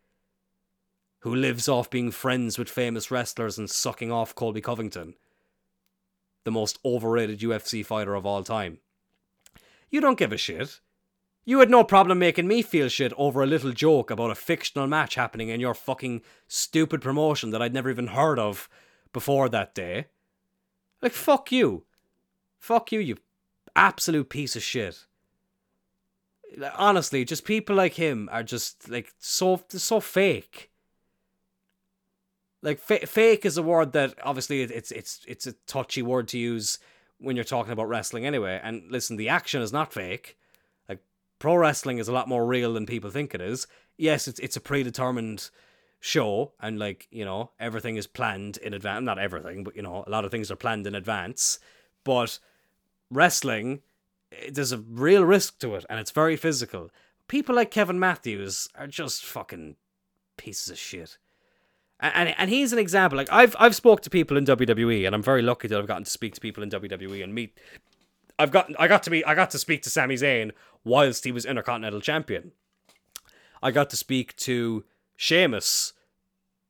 Who 1.20 1.36
lives 1.36 1.68
off 1.68 1.90
being 1.90 2.12
friends 2.12 2.58
with 2.58 2.70
famous 2.70 3.12
wrestlers 3.12 3.58
and 3.58 3.70
sucking 3.70 4.12
off 4.12 4.36
Colby 4.36 4.62
Covington, 4.62 5.16
the 6.46 6.52
most 6.52 6.80
overrated 6.86 7.40
UFC 7.40 7.86
fighter 7.86 8.16
of 8.16 8.26
all 8.26 8.44
time. 8.44 8.80
You 9.90 10.00
don't 10.02 10.18
give 10.18 10.32
a 10.32 10.38
shit. 10.38 10.80
You 11.46 11.60
had 11.60 11.70
no 11.70 11.84
problem 11.84 12.20
making 12.20 12.48
me 12.48 12.62
feel 12.62 12.90
shit 12.90 13.12
over 13.18 13.42
a 13.42 13.48
little 13.48 13.72
joke 13.72 14.12
about 14.12 14.32
a 14.32 14.36
fictional 14.36 14.88
match 14.88 15.16
happening 15.16 15.50
in 15.50 15.60
your 15.60 15.74
fucking 15.74 16.22
stupid 16.48 17.02
promotion 17.02 17.50
that 17.52 17.62
I'd 17.62 17.74
never 17.74 17.90
even 17.90 18.08
heard 18.08 18.38
of 18.40 18.70
before 19.12 19.50
that 19.50 19.74
day. 19.74 20.08
Like, 21.02 21.14
fuck 21.14 21.52
you. 21.52 21.86
Fuck 22.60 22.92
you, 22.92 23.00
you 23.00 23.18
absolute 23.76 24.30
piece 24.30 24.56
of 24.56 24.64
shit. 24.64 25.06
Honestly, 26.76 27.24
just 27.24 27.46
people 27.46 27.76
like 27.76 27.94
him 27.94 28.28
are 28.32 28.44
just, 28.44 28.90
like, 28.90 29.14
so, 29.18 29.64
so 29.70 30.00
fake. 30.00 30.69
Like, 32.62 32.80
fa- 32.80 33.08
fake 33.08 33.46
is 33.46 33.58
a 33.58 33.64
word 33.64 33.94
that, 33.94 34.16
obviously, 34.24 34.62
it's, 34.62 34.92
it's, 34.92 35.22
it's 35.28 35.48
a 35.48 35.54
touchy 35.66 36.02
word 36.02 36.28
to 36.30 36.38
use 36.38 36.80
when 37.20 37.36
you're 37.36 37.46
talking 37.46 37.74
about 37.74 37.90
wrestling 37.90 38.26
anyway. 38.26 38.60
And 38.62 38.84
listen, 38.90 39.18
the 39.18 39.30
action 39.30 39.62
is 39.62 39.74
not 39.74 39.94
fake. 39.94 40.38
Like 40.88 41.00
pro 41.38 41.56
wrestling 41.56 41.98
is 41.98 42.08
a 42.08 42.14
lot 42.14 42.28
more 42.28 42.46
real 42.46 42.74
than 42.74 42.86
people 42.86 43.10
think 43.10 43.36
it 43.36 43.42
is. 43.42 43.68
Yes, 43.98 44.28
it's 44.28 44.40
it's 44.40 44.56
a 44.56 44.62
predetermined 44.62 45.50
show 46.00 46.54
and 46.62 46.80
like, 46.80 47.08
you 47.12 47.26
know, 47.26 47.52
everything 47.60 47.98
is 47.98 48.08
planned 48.08 48.58
in 48.58 48.74
advance. 48.74 49.04
Not 49.04 49.20
everything, 49.20 49.64
but 49.64 49.76
you 49.76 49.82
know, 49.82 50.04
a 50.08 50.10
lot 50.10 50.24
of 50.26 50.32
things 50.32 50.50
are 50.50 50.56
planned 50.56 50.88
in 50.88 50.96
advance. 50.96 51.60
But 52.04 52.40
wrestling 53.12 53.82
there's 54.52 54.72
a 54.72 54.78
real 54.78 55.24
risk 55.24 55.60
to 55.60 55.76
it 55.76 55.86
and 55.90 56.00
it's 56.00 56.12
very 56.12 56.36
physical. 56.36 56.90
People 57.28 57.56
like 57.56 57.72
Kevin 57.72 58.00
Matthews 58.00 58.68
are 58.76 58.88
just 58.88 59.26
fucking 59.26 59.76
pieces 60.38 60.70
of 60.70 60.78
shit 60.78 61.18
and 62.00 62.34
and 62.38 62.50
he's 62.50 62.74
an 62.74 62.80
example. 62.80 63.18
Like 63.18 63.32
I've 63.32 63.56
I've 63.60 63.76
spoke 63.76 64.02
to 64.02 64.10
people 64.10 64.38
in 64.38 64.46
WWE, 64.46 65.06
and 65.06 65.14
I'm 65.14 65.24
very 65.24 65.42
lucky 65.42 65.68
that 65.68 65.78
I've 65.78 65.88
gotten 65.88 66.04
to 66.06 66.10
speak 66.10 66.34
to 66.36 66.42
people 66.42 66.64
in 66.64 66.70
WWE 66.70 67.24
and 67.24 67.34
meet. 67.34 67.58
I've 68.38 68.52
got 68.52 68.72
I 68.80 68.88
got 68.88 69.04
to 69.04 69.10
be 69.10 69.24
I 69.26 69.36
got 69.36 69.52
to 69.52 69.60
speak 69.60 69.84
to 69.84 69.90
Sami 69.90 70.16
Zayn 70.16 70.52
whilst 70.84 71.26
he 71.26 71.32
was 71.32 71.46
Intercontinental 71.46 72.02
Champion. 72.02 72.52
I 73.62 73.72
got 73.72 73.90
to 73.90 73.98
speak 73.98 74.36
to 74.38 74.86
Sheamus 75.18 75.94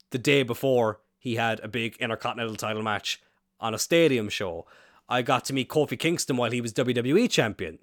the 0.10 0.18
day 0.18 0.42
before 0.42 1.02
he 1.20 1.36
had 1.36 1.60
a 1.60 1.68
big 1.68 1.96
Intercontinental 1.98 2.56
title 2.56 2.82
match 2.82 3.22
on 3.60 3.74
a 3.76 3.80
stadium 3.80 4.30
show. 4.30 4.66
I 5.08 5.22
got 5.22 5.46
to 5.46 5.54
meet 5.54 5.70
Kofi 5.70 5.98
Kingston 5.98 6.38
while 6.38 6.52
he 6.52 6.62
was 6.62 6.74
WWE 6.74 7.30
champion. 7.30 7.80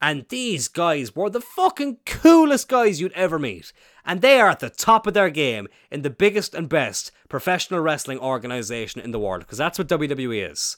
And 0.00 0.26
these 0.28 0.68
guys 0.68 1.16
were 1.16 1.30
the 1.30 1.40
fucking 1.40 1.98
coolest 2.04 2.68
guys 2.68 3.00
you'd 3.00 3.12
ever 3.12 3.38
meet. 3.38 3.72
And 4.04 4.20
they 4.20 4.40
are 4.40 4.50
at 4.50 4.60
the 4.60 4.70
top 4.70 5.06
of 5.06 5.14
their 5.14 5.30
game 5.30 5.68
in 5.90 6.02
the 6.02 6.10
biggest 6.10 6.54
and 6.54 6.68
best 6.68 7.10
professional 7.28 7.80
wrestling 7.80 8.18
organization 8.18 9.00
in 9.00 9.10
the 9.10 9.18
world, 9.18 9.40
because 9.40 9.58
that's 9.58 9.78
what 9.78 9.88
WWE 9.88 10.50
is. 10.50 10.76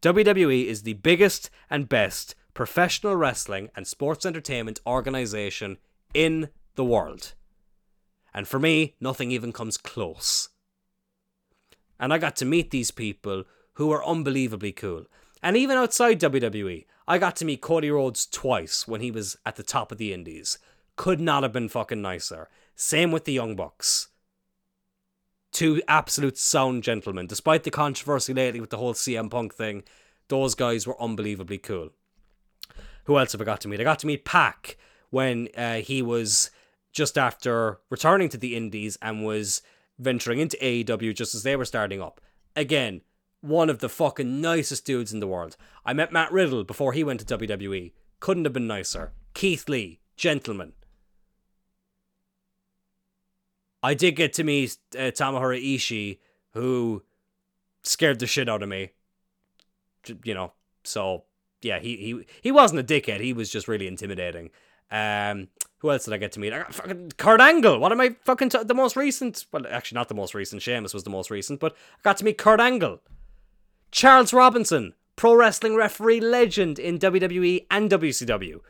WWE 0.00 0.66
is 0.66 0.82
the 0.82 0.94
biggest 0.94 1.50
and 1.68 1.88
best 1.88 2.34
professional 2.54 3.16
wrestling 3.16 3.70
and 3.74 3.86
sports 3.86 4.24
entertainment 4.24 4.80
organization 4.86 5.78
in 6.14 6.48
the 6.74 6.84
world. 6.84 7.34
And 8.34 8.48
for 8.48 8.58
me, 8.58 8.94
nothing 9.00 9.30
even 9.30 9.52
comes 9.52 9.76
close. 9.76 10.48
And 11.98 12.12
I 12.12 12.18
got 12.18 12.36
to 12.36 12.44
meet 12.44 12.70
these 12.70 12.90
people 12.90 13.44
who 13.74 13.90
are 13.92 14.04
unbelievably 14.04 14.72
cool. 14.72 15.04
And 15.42 15.56
even 15.56 15.76
outside 15.76 16.20
WWE, 16.20 16.86
I 17.08 17.18
got 17.18 17.36
to 17.36 17.44
meet 17.44 17.60
Cody 17.60 17.90
Rhodes 17.90 18.26
twice 18.26 18.86
when 18.86 19.00
he 19.00 19.10
was 19.10 19.36
at 19.44 19.56
the 19.56 19.62
top 19.62 19.90
of 19.90 19.98
the 19.98 20.12
indies. 20.12 20.58
Could 20.96 21.20
not 21.20 21.42
have 21.42 21.52
been 21.52 21.68
fucking 21.68 22.00
nicer. 22.00 22.48
Same 22.76 23.10
with 23.10 23.24
the 23.24 23.32
Young 23.32 23.56
Bucks. 23.56 24.08
Two 25.50 25.82
absolute 25.88 26.38
sound 26.38 26.82
gentlemen. 26.82 27.26
Despite 27.26 27.64
the 27.64 27.70
controversy 27.70 28.32
lately 28.32 28.60
with 28.60 28.70
the 28.70 28.78
whole 28.78 28.94
CM 28.94 29.30
Punk 29.30 29.54
thing, 29.54 29.82
those 30.28 30.54
guys 30.54 30.86
were 30.86 31.00
unbelievably 31.02 31.58
cool. 31.58 31.90
Who 33.04 33.18
else 33.18 33.32
have 33.32 33.40
I 33.40 33.44
got 33.44 33.60
to 33.62 33.68
meet? 33.68 33.80
I 33.80 33.84
got 33.84 33.98
to 34.00 34.06
meet 34.06 34.24
Pac 34.24 34.76
when 35.10 35.48
uh, 35.56 35.76
he 35.76 36.02
was 36.02 36.50
just 36.92 37.18
after 37.18 37.80
returning 37.90 38.28
to 38.30 38.38
the 38.38 38.56
Indies 38.56 38.96
and 39.02 39.24
was 39.24 39.60
venturing 39.98 40.38
into 40.38 40.56
AEW 40.58 41.14
just 41.14 41.34
as 41.34 41.42
they 41.42 41.56
were 41.56 41.64
starting 41.64 42.00
up. 42.00 42.20
Again, 42.54 43.02
one 43.42 43.68
of 43.68 43.80
the 43.80 43.88
fucking 43.88 44.40
nicest 44.40 44.86
dudes 44.86 45.12
in 45.12 45.20
the 45.20 45.26
world. 45.26 45.56
I 45.84 45.92
met 45.92 46.12
Matt 46.12 46.32
Riddle 46.32 46.64
before 46.64 46.92
he 46.92 47.04
went 47.04 47.20
to 47.20 47.38
WWE. 47.38 47.92
Couldn't 48.20 48.44
have 48.44 48.52
been 48.54 48.66
nicer. 48.66 49.12
Keith 49.34 49.68
Lee, 49.68 50.00
gentleman. 50.16 50.72
I 53.82 53.94
did 53.94 54.12
get 54.12 54.32
to 54.34 54.44
meet 54.44 54.76
uh, 54.94 55.10
Tomohiro 55.10 55.60
Ishii, 55.60 56.18
who 56.52 57.02
scared 57.82 58.20
the 58.20 58.28
shit 58.28 58.48
out 58.48 58.62
of 58.62 58.68
me. 58.68 58.90
You 60.24 60.34
know, 60.34 60.52
so 60.84 61.24
yeah, 61.62 61.80
he 61.80 61.96
he 61.96 62.26
he 62.42 62.52
wasn't 62.52 62.80
a 62.80 62.84
dickhead. 62.84 63.20
He 63.20 63.32
was 63.32 63.50
just 63.50 63.66
really 63.66 63.88
intimidating. 63.88 64.50
Um, 64.90 65.48
who 65.78 65.90
else 65.90 66.04
did 66.04 66.14
I 66.14 66.18
get 66.18 66.32
to 66.32 66.40
meet? 66.40 66.52
I 66.52 66.58
got 66.58 66.74
fucking 66.74 67.12
Kurt 67.16 67.40
Angle. 67.40 67.80
What 67.80 67.90
am 67.90 68.00
I 68.00 68.14
fucking 68.24 68.50
t- 68.50 68.62
the 68.62 68.74
most 68.74 68.94
recent? 68.94 69.46
Well, 69.50 69.66
actually, 69.68 69.96
not 69.96 70.08
the 70.08 70.14
most 70.14 70.34
recent. 70.34 70.62
Sheamus 70.62 70.94
was 70.94 71.02
the 71.02 71.10
most 71.10 71.30
recent, 71.30 71.58
but 71.58 71.72
I 71.72 72.02
got 72.04 72.18
to 72.18 72.24
meet 72.24 72.38
Kurt 72.38 72.60
Angle. 72.60 73.00
Charles 73.92 74.32
Robinson, 74.32 74.94
pro 75.16 75.34
wrestling 75.34 75.76
referee 75.76 76.18
legend 76.18 76.78
in 76.78 76.98
WWE 76.98 77.66
and 77.70 77.90
WCW. 77.90 78.60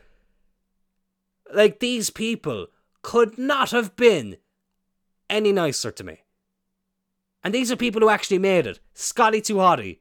Like, 1.51 1.79
these 1.79 2.09
people 2.09 2.67
could 3.01 3.37
not 3.37 3.71
have 3.71 3.95
been 3.95 4.35
any 5.29 5.53
nicer 5.53 5.91
to 5.91 6.03
me. 6.03 6.23
And 7.41 7.53
these 7.53 7.71
are 7.71 7.77
people 7.77 8.01
who 8.01 8.09
actually 8.09 8.37
made 8.37 8.67
it. 8.67 8.79
Scotty 8.93 9.39
2 9.39 9.55
Hotty, 9.55 9.99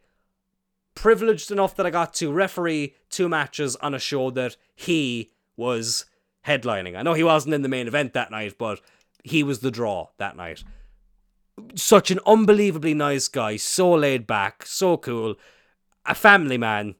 privileged 0.96 1.52
enough 1.52 1.76
that 1.76 1.86
I 1.86 1.90
got 1.90 2.14
to 2.14 2.32
referee 2.32 2.94
two 3.08 3.28
matches 3.28 3.76
on 3.76 3.94
a 3.94 4.00
show 4.00 4.30
that 4.30 4.56
he 4.74 5.30
was 5.56 6.04
headlining. 6.46 6.96
I 6.96 7.02
know 7.02 7.14
he 7.14 7.22
wasn't 7.22 7.54
in 7.54 7.62
the 7.62 7.68
main 7.68 7.86
event 7.86 8.12
that 8.14 8.32
night, 8.32 8.56
but 8.58 8.80
he 9.22 9.44
was 9.44 9.60
the 9.60 9.70
draw 9.70 10.08
that 10.18 10.36
night 10.36 10.64
such 11.74 12.10
an 12.10 12.20
unbelievably 12.26 12.94
nice 12.94 13.28
guy, 13.28 13.56
so 13.56 13.92
laid 13.92 14.26
back, 14.26 14.66
so 14.66 14.96
cool, 14.96 15.36
a 16.06 16.14
family 16.14 16.58
man 16.58 16.94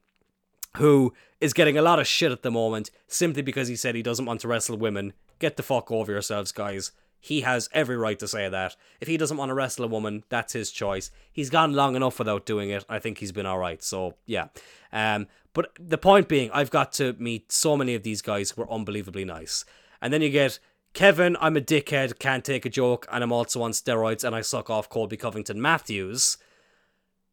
who 0.77 1.13
is 1.41 1.53
getting 1.53 1.77
a 1.77 1.83
lot 1.83 1.99
of 1.99 2.07
shit 2.07 2.33
at 2.33 2.43
the 2.43 2.51
moment 2.51 2.91
simply 3.07 3.43
because 3.43 3.69
he 3.69 3.77
said 3.77 3.95
he 3.95 4.03
doesn't 4.03 4.27
want 4.27 4.41
to 4.41 4.49
wrestle 4.49 4.77
women. 4.77 5.13
get 5.39 5.57
the 5.57 5.63
fuck 5.63 5.91
over 5.91 6.13
yourselves, 6.13 6.53
guys. 6.53 6.93
He 7.19 7.43
has 7.43 7.69
every 7.73 7.97
right 7.97 8.19
to 8.19 8.29
say 8.29 8.49
that. 8.49 8.77
If 9.01 9.09
he 9.09 9.17
doesn't 9.17 9.37
want 9.37 9.51
to 9.51 9.55
wrestle 9.55 9.85
a 9.85 9.89
woman, 9.89 10.25
that's 10.29 10.53
his 10.53 10.71
choice. 10.71 11.11
He's 11.33 11.51
gone 11.51 11.73
long 11.73 11.95
enough 11.95 12.19
without 12.19 12.47
doing 12.47 12.71
it. 12.71 12.85
I 12.89 12.99
think 12.99 13.19
he's 13.19 13.33
been 13.33 13.47
all 13.47 13.59
right. 13.59 13.83
So 13.83 14.15
yeah. 14.27 14.49
Um, 14.93 15.29
but 15.53 15.71
the 15.79 15.99
point 15.99 16.29
being, 16.29 16.51
I've 16.53 16.71
got 16.71 16.93
to 16.95 17.15
meet 17.19 17.53
so 17.53 17.77
many 17.77 17.95
of 17.95 18.03
these 18.03 18.23
guys 18.23 18.51
who 18.51 18.63
are 18.63 18.73
unbelievably 18.73 19.25
nice, 19.25 19.65
and 20.01 20.13
then 20.13 20.23
you 20.23 20.31
get 20.31 20.59
Kevin. 20.93 21.37
I'm 21.41 21.57
a 21.57 21.61
dickhead, 21.61 22.19
can't 22.19 22.45
take 22.45 22.67
a 22.67 22.71
joke, 22.71 23.07
and 23.11 23.25
I'm 23.25 23.33
also 23.33 23.63
on 23.63 23.73
steroids, 23.73 24.25
and 24.25 24.35
I 24.35 24.41
suck 24.41 24.71
off 24.71 24.89
Colby 24.89 25.17
Covington 25.17 25.61
Matthews, 25.61 26.37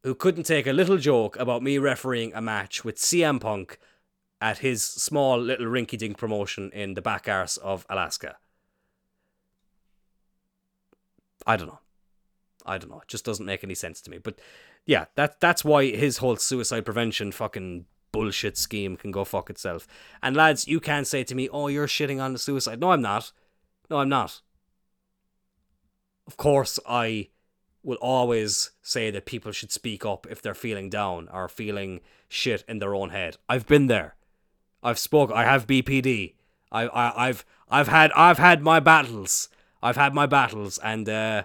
who 0.04 0.16
couldn't 0.16 0.44
take 0.44 0.68
a 0.68 0.74
little 0.74 0.98
joke 0.98 1.38
about 1.38 1.64
me 1.64 1.78
refereeing 1.78 2.34
a 2.34 2.42
match 2.42 2.86
with 2.86 2.98
CM 2.98 3.40
Punk 3.40 3.80
at 4.42 4.60
his 4.60 4.82
small 4.84 5.38
little 5.38 5.68
rinky 5.68 5.98
dink 5.98 6.18
promotion 6.18 6.72
in 6.74 6.94
the 6.94 7.02
back 7.02 7.28
arse 7.28 7.58
of 7.58 7.86
Alaska. 7.90 8.38
I 11.46 11.58
don't 11.58 11.68
know. 11.68 11.80
I 12.66 12.78
don't 12.78 12.90
know. 12.90 13.00
It 13.00 13.08
just 13.08 13.26
doesn't 13.26 13.46
make 13.46 13.64
any 13.64 13.76
sense 13.76 14.02
to 14.02 14.12
me. 14.12 14.18
But 14.18 14.40
yeah, 14.86 15.06
that 15.16 15.40
that's 15.40 15.66
why 15.66 15.86
his 15.88 16.18
whole 16.18 16.36
suicide 16.36 16.86
prevention 16.86 17.32
fucking 17.32 17.86
bullshit 18.12 18.58
scheme 18.58 18.96
can 18.98 19.12
go 19.12 19.24
fuck 19.24 19.50
itself. 19.50 19.88
And 20.22 20.36
lads, 20.36 20.68
you 20.68 20.80
can't 20.80 21.08
say 21.08 21.24
to 21.24 21.36
me, 21.36 21.50
"Oh, 21.50 21.68
you're 21.68 21.88
shitting 21.88 22.22
on 22.22 22.34
the 22.34 22.40
suicide." 22.40 22.80
No, 22.80 22.92
I'm 22.92 23.02
not. 23.02 23.32
No, 23.90 23.98
I'm 23.98 24.10
not. 24.10 24.42
Of 26.28 26.38
course, 26.38 26.80
I 26.88 27.30
will 27.84 27.98
always 28.02 28.72
say 28.82 29.10
that 29.10 29.26
people 29.26 29.52
should 29.52 29.72
speak 29.72 30.06
up 30.06 30.28
if 30.30 30.42
they're 30.42 30.54
feeling 30.54 30.90
down 30.90 31.28
or 31.32 31.48
feeling 31.48 32.02
shit 32.28 32.64
in 32.68 32.80
their 32.80 32.94
own 32.94 33.10
head. 33.10 33.38
I've 33.48 33.66
been 33.66 33.88
there. 33.88 34.16
I've 34.84 35.00
spoke. 35.00 35.32
I 35.32 35.44
have 35.44 35.66
BPD. 35.66 36.34
I, 36.72 36.88
I 36.88 37.28
I've 37.28 37.46
I've 37.70 37.88
had 37.88 38.12
I've 38.14 38.38
had 38.38 38.62
my 38.62 38.80
battles. 38.80 39.50
I've 39.82 39.96
had 39.98 40.14
my 40.14 40.26
battles, 40.26 40.78
and 40.80 41.08
uh, 41.08 41.44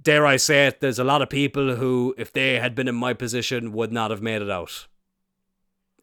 dare 0.00 0.24
I 0.26 0.36
say 0.36 0.68
it, 0.68 0.80
there's 0.80 0.98
a 0.98 1.04
lot 1.04 1.22
of 1.22 1.28
people 1.28 1.76
who, 1.76 2.14
if 2.16 2.32
they 2.32 2.58
had 2.60 2.74
been 2.74 2.86
in 2.88 2.94
my 2.94 3.14
position, 3.14 3.72
would 3.72 3.92
not 3.92 4.10
have 4.10 4.22
made 4.22 4.42
it 4.42 4.50
out. 4.50 4.86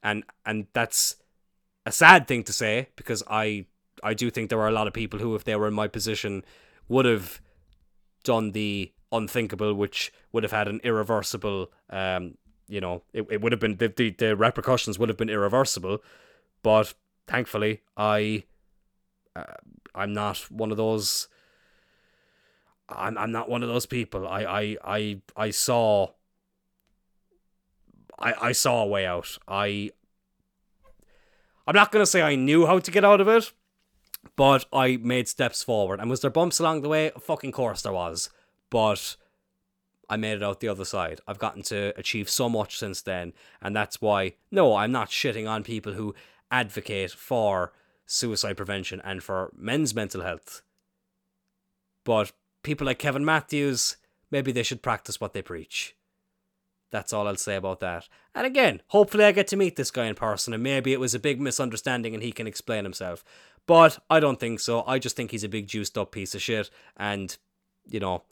And 0.04 0.24
and 0.46 0.68
that's 0.74 1.16
a 1.86 1.92
sad 1.92 2.28
thing 2.28 2.44
to 2.44 2.54
say 2.54 2.90
because 2.96 3.24
I 3.30 3.66
I 4.04 4.14
do 4.14 4.30
think 4.30 4.50
there 4.50 4.60
are 4.60 4.68
a 4.68 4.72
lot 4.74 4.88
of 4.88 4.94
people 4.94 5.20
who, 5.20 5.36
if 5.36 5.44
they 5.44 5.56
were 5.56 5.68
in 5.68 5.74
my 5.74 5.88
position, 5.88 6.44
would 6.88 7.06
have 7.06 7.42
done 8.24 8.52
the 8.52 8.92
unthinkable, 9.12 9.74
which 9.74 10.12
would 10.32 10.44
have 10.44 10.52
had 10.52 10.68
an 10.68 10.80
irreversible. 10.84 11.72
Um, 11.90 12.38
you 12.68 12.80
know, 12.80 13.04
it, 13.14 13.28
it 13.30 13.42
would 13.42 13.52
have 13.52 13.60
been 13.60 13.78
the, 13.78 13.90
the 13.90 14.12
the 14.12 14.36
repercussions 14.36 14.98
would 14.98 15.10
have 15.10 15.18
been 15.18 15.30
irreversible, 15.30 16.04
but 16.64 16.94
thankfully 17.28 17.82
I. 17.98 18.44
Uh, 19.36 19.44
I'm 19.94 20.14
not 20.14 20.38
one 20.50 20.72
of 20.72 20.78
those. 20.78 21.28
I'm 22.90 23.18
I'm 23.18 23.32
not 23.32 23.50
one 23.50 23.64
of 23.64 23.70
those 23.70 23.86
people. 23.86 24.28
I 24.28 24.44
I 24.44 24.78
I 24.84 25.22
I 25.36 25.50
saw. 25.52 26.08
I 28.20 28.34
I 28.42 28.52
saw 28.52 28.84
a 28.84 28.88
way 28.88 29.06
out. 29.06 29.38
I. 29.48 29.92
I'm 31.68 31.76
not 31.76 31.92
gonna 31.92 32.06
say 32.06 32.22
I 32.22 32.36
knew 32.36 32.66
how 32.66 32.80
to 32.80 32.92
get 32.92 33.06
out 33.06 33.22
of 33.22 33.28
it, 33.28 33.52
but 34.36 34.66
I 34.72 34.98
made 34.98 35.28
steps 35.28 35.64
forward. 35.64 36.00
And 36.00 36.10
was 36.10 36.22
there 36.22 36.32
bumps 36.32 36.60
along 36.60 36.82
the 36.82 36.90
way? 36.90 37.12
Fucking 37.20 37.52
course 37.52 37.82
there 37.82 37.94
was, 37.94 38.30
but. 38.70 39.18
I 40.10 40.18
made 40.18 40.34
it 40.34 40.44
out 40.44 40.60
the 40.60 40.68
other 40.68 40.84
side. 40.84 41.22
I've 41.26 41.40
gotten 41.40 41.62
to 41.64 41.94
achieve 41.98 42.30
so 42.30 42.50
much 42.50 42.78
since 42.78 43.02
then, 43.02 43.32
and 43.62 43.74
that's 43.74 44.02
why. 44.02 44.34
No, 44.52 44.76
I'm 44.76 44.92
not 44.92 45.08
shitting 45.08 45.50
on 45.50 45.64
people 45.64 45.94
who 45.94 46.14
advocate 46.52 47.12
for 47.12 47.72
suicide 48.06 48.58
prevention 48.58 49.02
and 49.06 49.24
for 49.24 49.52
men's 49.56 49.96
mental 49.96 50.22
health. 50.22 50.62
But 52.04 52.34
people 52.62 52.86
like 52.86 53.00
Kevin 53.00 53.24
Matthews, 53.24 53.98
maybe 54.30 54.52
they 54.52 54.64
should 54.64 54.82
practice 54.82 55.22
what 55.22 55.34
they 55.34 55.42
preach. 55.42 55.96
That's 56.92 57.14
all 57.14 57.28
I'll 57.28 57.38
say 57.38 57.56
about 57.56 57.80
that. 57.80 58.10
And 58.36 58.46
again, 58.46 58.82
hopefully 58.88 59.24
I 59.24 59.32
get 59.32 59.48
to 59.48 59.56
meet 59.56 59.78
this 59.78 59.92
guy 59.92 60.08
in 60.08 60.16
person 60.16 60.54
and 60.54 60.62
maybe 60.62 60.92
it 60.92 61.00
was 61.00 61.16
a 61.16 61.20
big 61.20 61.40
misunderstanding 61.40 62.14
and 62.14 62.22
he 62.22 62.34
can 62.34 62.48
explain 62.48 62.84
himself. 62.84 63.24
But 63.68 64.00
I 64.10 64.20
don't 64.20 64.40
think 64.40 64.60
so. 64.60 64.84
I 64.86 65.00
just 65.00 65.16
think 65.16 65.32
he's 65.32 65.44
a 65.44 65.50
big 65.50 65.68
juiced 65.68 65.98
up 65.98 66.12
piece 66.12 66.36
of 66.36 66.42
shit 66.42 66.70
and, 66.98 67.38
you 67.88 68.00
know, 68.00 68.24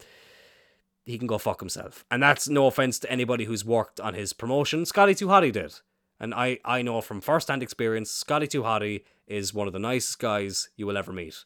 he 1.05 1.17
can 1.17 1.27
go 1.27 1.37
fuck 1.37 1.59
himself. 1.59 2.05
And 2.11 2.21
that's 2.21 2.49
no 2.49 2.67
offense 2.67 2.99
to 2.99 3.11
anybody 3.11 3.45
who's 3.45 3.65
worked 3.65 3.99
on 3.99 4.13
his 4.13 4.33
promotion. 4.33 4.85
Scotty 4.85 5.15
2 5.15 5.27
Hotty 5.27 5.51
did. 5.51 5.73
And 6.19 6.33
I, 6.33 6.59
I 6.65 6.81
know 6.81 7.01
from 7.01 7.21
first 7.21 7.47
hand 7.47 7.63
experience, 7.63 8.11
Scotty 8.11 8.47
2 8.47 8.63
Hotty 8.63 9.03
is 9.27 9.53
one 9.53 9.67
of 9.67 9.73
the 9.73 9.79
nicest 9.79 10.19
guys 10.19 10.69
you 10.75 10.85
will 10.85 10.97
ever 10.97 11.13
meet. 11.13 11.45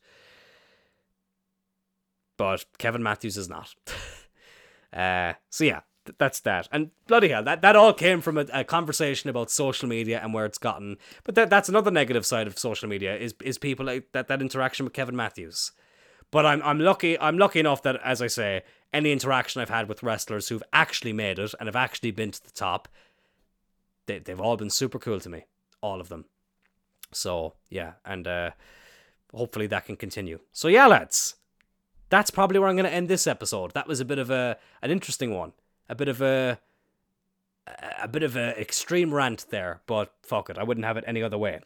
But 2.37 2.65
Kevin 2.77 3.03
Matthews 3.03 3.37
is 3.37 3.49
not. 3.49 3.75
uh, 4.93 5.33
so 5.49 5.63
yeah, 5.63 5.81
th- 6.05 6.17
that's 6.17 6.39
that. 6.41 6.67
And 6.71 6.91
bloody 7.07 7.29
hell, 7.29 7.43
that, 7.43 7.61
that 7.61 7.75
all 7.75 7.93
came 7.93 8.21
from 8.21 8.37
a, 8.37 8.45
a, 8.53 8.63
conversation 8.63 9.29
about 9.29 9.51
social 9.51 9.87
media 9.87 10.19
and 10.21 10.33
where 10.33 10.45
it's 10.45 10.57
gotten. 10.57 10.97
But 11.23 11.35
that, 11.35 11.49
that's 11.49 11.69
another 11.69 11.91
negative 11.91 12.25
side 12.25 12.47
of 12.47 12.57
social 12.57 12.89
media 12.89 13.15
is 13.15 13.33
is 13.43 13.57
people 13.57 13.85
like 13.85 14.11
that 14.11 14.27
that 14.27 14.41
interaction 14.41 14.85
with 14.85 14.93
Kevin 14.93 15.15
Matthews. 15.15 15.71
But 16.31 16.45
I'm 16.45 16.61
I'm 16.63 16.79
lucky 16.79 17.19
I'm 17.19 17.37
lucky 17.37 17.59
enough 17.59 17.83
that 17.83 17.99
as 18.03 18.21
I 18.21 18.27
say, 18.27 18.63
any 18.91 19.11
interaction 19.11 19.61
I've 19.61 19.69
had 19.69 19.87
with 19.87 20.03
wrestlers 20.03 20.49
who've 20.49 20.63
actually 20.73 21.13
made 21.13 21.39
it 21.39 21.53
and 21.59 21.67
have 21.67 21.75
actually 21.75 22.11
been 22.11 22.31
to 22.31 22.43
the 22.43 22.51
top, 22.51 22.87
they 24.05 24.19
they've 24.19 24.41
all 24.41 24.57
been 24.57 24.69
super 24.69 24.99
cool 24.99 25.19
to 25.19 25.29
me, 25.29 25.45
all 25.81 26.01
of 26.01 26.09
them. 26.09 26.25
So 27.11 27.53
yeah, 27.69 27.93
and 28.05 28.27
uh, 28.27 28.51
hopefully 29.33 29.67
that 29.67 29.85
can 29.85 29.95
continue. 29.95 30.39
So 30.51 30.67
yeah, 30.67 30.87
lads, 30.87 31.35
that's 32.09 32.31
probably 32.31 32.59
where 32.59 32.69
I'm 32.69 32.75
going 32.75 32.89
to 32.89 32.93
end 32.93 33.09
this 33.09 33.27
episode. 33.27 33.71
That 33.73 33.87
was 33.87 33.99
a 33.99 34.05
bit 34.05 34.19
of 34.19 34.29
a 34.29 34.57
an 34.81 34.91
interesting 34.91 35.33
one, 35.33 35.53
a 35.89 35.95
bit 35.95 36.07
of 36.07 36.21
a 36.21 36.59
a 38.01 38.07
bit 38.07 38.23
of 38.23 38.35
an 38.35 38.55
extreme 38.55 39.13
rant 39.13 39.45
there, 39.49 39.81
but 39.87 40.13
fuck 40.21 40.49
it, 40.49 40.57
I 40.57 40.63
wouldn't 40.63 40.85
have 40.85 40.97
it 40.97 41.05
any 41.07 41.23
other 41.23 41.37
way. 41.37 41.61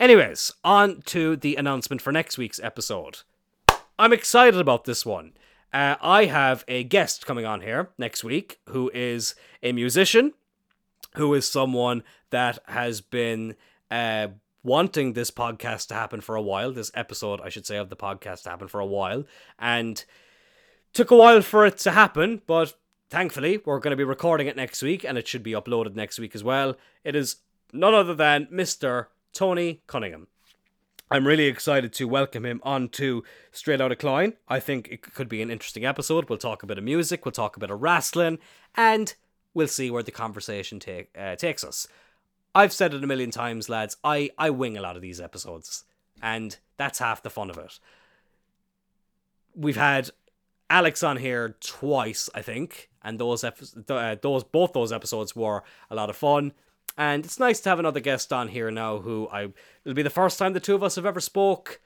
Anyways, 0.00 0.52
on 0.64 1.02
to 1.02 1.36
the 1.36 1.56
announcement 1.56 2.00
for 2.00 2.10
next 2.10 2.38
week's 2.38 2.60
episode. 2.60 3.18
I'm 3.98 4.12
excited 4.12 4.58
about 4.58 4.84
this 4.84 5.04
one. 5.04 5.34
Uh, 5.72 5.96
I 6.00 6.24
have 6.24 6.64
a 6.68 6.84
guest 6.84 7.26
coming 7.26 7.44
on 7.44 7.60
here 7.60 7.90
next 7.98 8.24
week 8.24 8.58
who 8.70 8.90
is 8.94 9.34
a 9.62 9.72
musician, 9.72 10.32
who 11.16 11.32
is 11.34 11.46
someone 11.46 12.02
that 12.30 12.58
has 12.66 13.00
been 13.00 13.54
uh, 13.90 14.28
wanting 14.62 15.12
this 15.12 15.30
podcast 15.30 15.88
to 15.88 15.94
happen 15.94 16.20
for 16.20 16.34
a 16.34 16.42
while, 16.42 16.72
this 16.72 16.90
episode, 16.94 17.40
I 17.40 17.48
should 17.48 17.66
say, 17.66 17.76
of 17.76 17.90
the 17.90 17.96
podcast 17.96 18.42
to 18.42 18.50
happen 18.50 18.68
for 18.68 18.80
a 18.80 18.86
while, 18.86 19.24
and 19.58 20.04
took 20.92 21.10
a 21.10 21.16
while 21.16 21.42
for 21.42 21.66
it 21.66 21.78
to 21.78 21.90
happen, 21.90 22.42
but 22.46 22.74
thankfully, 23.12 23.60
we're 23.66 23.78
going 23.78 23.90
to 23.90 23.96
be 23.96 24.04
recording 24.04 24.46
it 24.46 24.56
next 24.56 24.82
week, 24.82 25.04
and 25.04 25.18
it 25.18 25.28
should 25.28 25.42
be 25.42 25.52
uploaded 25.52 25.94
next 25.94 26.18
week 26.18 26.34
as 26.34 26.42
well. 26.42 26.76
It 27.04 27.14
is 27.14 27.36
none 27.70 27.92
other 27.92 28.14
than 28.14 28.46
Mr. 28.46 29.08
Tony 29.34 29.82
Cunningham. 29.86 30.28
I'm 31.10 31.26
really 31.26 31.44
excited 31.44 31.92
to 31.92 32.08
welcome 32.08 32.46
him 32.46 32.62
on 32.64 32.88
to 32.90 33.22
Straight 33.50 33.82
Outta 33.82 33.96
Cloyne. 33.96 34.32
I 34.48 34.60
think 34.60 34.88
it 34.90 35.02
could 35.02 35.28
be 35.28 35.42
an 35.42 35.50
interesting 35.50 35.84
episode. 35.84 36.30
We'll 36.30 36.38
talk 36.38 36.62
a 36.62 36.66
bit 36.66 36.78
of 36.78 36.84
music, 36.84 37.26
we'll 37.26 37.32
talk 37.32 37.54
a 37.54 37.60
bit 37.60 37.70
of 37.70 37.82
wrestling, 37.82 38.38
and 38.76 39.14
we'll 39.52 39.68
see 39.68 39.90
where 39.90 40.02
the 40.02 40.10
conversation 40.10 40.80
take, 40.80 41.10
uh, 41.16 41.36
takes 41.36 41.64
us. 41.64 41.86
I've 42.54 42.72
said 42.72 42.94
it 42.94 43.04
a 43.04 43.06
million 43.06 43.30
times, 43.30 43.68
lads. 43.68 43.98
I, 44.02 44.30
I 44.38 44.48
wing 44.48 44.78
a 44.78 44.82
lot 44.82 44.96
of 44.96 45.02
these 45.02 45.20
episodes, 45.20 45.84
and 46.22 46.56
that's 46.78 46.98
half 46.98 47.22
the 47.22 47.28
fun 47.28 47.50
of 47.50 47.58
it. 47.58 47.78
We've 49.54 49.76
had 49.76 50.08
Alex 50.72 51.02
on 51.02 51.18
here 51.18 51.54
twice, 51.60 52.30
I 52.34 52.40
think, 52.40 52.88
and 53.02 53.18
those 53.18 53.44
episodes, 53.44 53.90
uh, 53.90 54.16
those 54.22 54.42
both 54.42 54.72
those 54.72 54.90
episodes 54.90 55.36
were 55.36 55.62
a 55.90 55.94
lot 55.94 56.08
of 56.08 56.16
fun. 56.16 56.52
And 56.96 57.24
it's 57.24 57.38
nice 57.38 57.60
to 57.60 57.68
have 57.68 57.78
another 57.78 58.00
guest 58.00 58.32
on 58.32 58.48
here 58.48 58.70
now. 58.70 58.98
Who 58.98 59.28
I 59.30 59.48
it'll 59.84 59.94
be 59.94 60.02
the 60.02 60.10
first 60.10 60.38
time 60.38 60.54
the 60.54 60.60
two 60.60 60.74
of 60.74 60.82
us 60.82 60.96
have 60.96 61.04
ever 61.04 61.20
spoke 61.20 61.80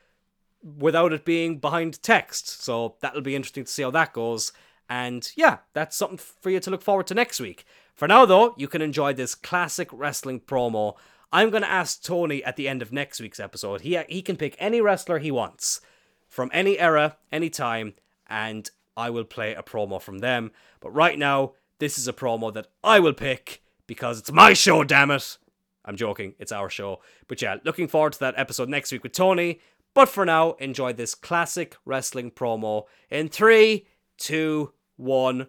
without 0.63 1.13
it 1.13 1.25
being 1.25 1.59
behind 1.59 2.01
text. 2.03 2.63
So 2.63 2.95
that'll 3.01 3.23
be 3.23 3.35
interesting 3.35 3.65
to 3.65 3.71
see 3.71 3.83
how 3.83 3.91
that 3.91 4.13
goes. 4.13 4.53
And 4.89 5.29
yeah, 5.37 5.59
that's 5.73 5.97
something 5.97 6.19
for 6.19 6.51
you 6.51 6.61
to 6.61 6.71
look 6.71 6.83
forward 6.83 7.09
to 7.09 7.15
next 7.15 7.41
week. 7.41 7.65
For 7.95 8.07
now, 8.07 8.25
though, 8.25 8.55
you 8.57 8.69
can 8.69 8.83
enjoy 8.83 9.15
this 9.15 9.35
classic 9.35 9.89
wrestling 9.93 10.41
promo. 10.41 10.95
I'm 11.33 11.51
going 11.51 11.63
to 11.63 11.71
ask 11.71 12.03
Tony 12.03 12.45
at 12.45 12.55
the 12.55 12.69
end 12.69 12.83
of 12.83 12.93
next 12.93 13.21
week's 13.21 13.41
episode. 13.41 13.81
He, 13.81 13.99
he 14.09 14.23
can 14.23 14.37
pick 14.37 14.55
any 14.59 14.81
wrestler 14.81 15.19
he 15.19 15.33
wants 15.33 15.81
from 16.29 16.51
any 16.53 16.79
era, 16.79 17.17
any 17.33 17.51
time, 17.51 17.95
and 18.29 18.71
I 18.97 19.11
will 19.11 19.25
play 19.25 19.55
a 19.55 19.63
promo 19.63 20.01
from 20.01 20.19
them. 20.19 20.51
But 20.81 20.91
right 20.91 21.19
now, 21.19 21.53
this 21.79 21.99
is 21.99 22.09
a 22.09 22.13
promo 22.13 22.53
that 22.55 22.69
I 22.83 23.01
will 23.01 23.13
pick 23.13 23.63
because 23.87 24.19
it's 24.19 24.33
my 24.33 24.53
show, 24.53 24.85
damn 24.85 25.11
it. 25.11 25.39
I'm 25.85 25.97
joking, 25.97 26.35
it's 26.39 26.53
our 26.53 26.69
show. 26.69 27.01
But 27.29 27.41
yeah, 27.41 27.57
looking 27.65 27.89
forward 27.89 28.15
to 28.15 28.19
that 28.21 28.35
episode 28.37 28.69
next 28.69 28.91
week 28.91 29.03
with 29.03 29.13
Tony. 29.13 29.61
But 29.95 30.09
for 30.09 30.25
now, 30.27 30.53
enjoy 30.55 30.93
this 30.93 31.15
classic 31.15 31.77
wrestling 31.85 32.31
promo 32.31 32.85
in 33.11 33.29
three, 33.29 33.87
two, 34.19 34.73
one. 34.97 35.49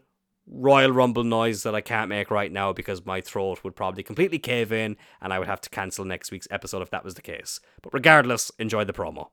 Royal 0.50 0.92
Rumble 0.92 1.26
noise 1.26 1.64
that 1.64 1.76
I 1.76 1.82
can't 1.82 2.08
make 2.08 2.32
right 2.32 2.50
now 2.50 2.72
because 2.72 3.06
my 3.06 3.20
throat 3.20 3.66
would 3.66 3.76
probably 3.76 4.02
completely 4.02 4.40
cave 4.40 4.72
in 4.72 4.96
and 5.22 5.34
I 5.34 5.40
would 5.40 5.50
have 5.50 5.60
to 5.60 5.70
cancel 5.70 6.06
next 6.06 6.32
week's 6.32 6.48
episode 6.50 6.82
if 6.82 6.90
that 6.92 7.04
was 7.04 7.16
the 7.16 7.22
case. 7.22 7.60
But 7.82 7.94
regardless, 7.94 8.50
enjoy 8.58 8.86
the 8.86 8.94
promo. 8.94 9.28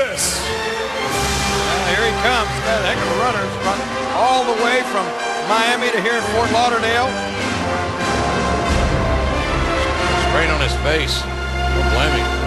Yes. 0.00 0.67
Here 1.88 2.04
he 2.04 2.14
comes. 2.20 2.52
That 2.68 2.84
heck 2.84 3.00
of 3.00 3.08
a 3.08 3.18
runner. 3.24 3.44
All 4.20 4.44
the 4.44 4.56
way 4.62 4.84
from 4.92 5.04
Miami 5.48 5.90
to 5.90 6.00
here 6.00 6.20
in 6.20 6.24
Fort 6.36 6.52
Lauderdale. 6.52 7.08
Straight 10.28 10.50
on 10.52 10.60
his 10.60 10.76
face. 10.84 11.24
No 11.74 11.80
blaming. 11.96 12.37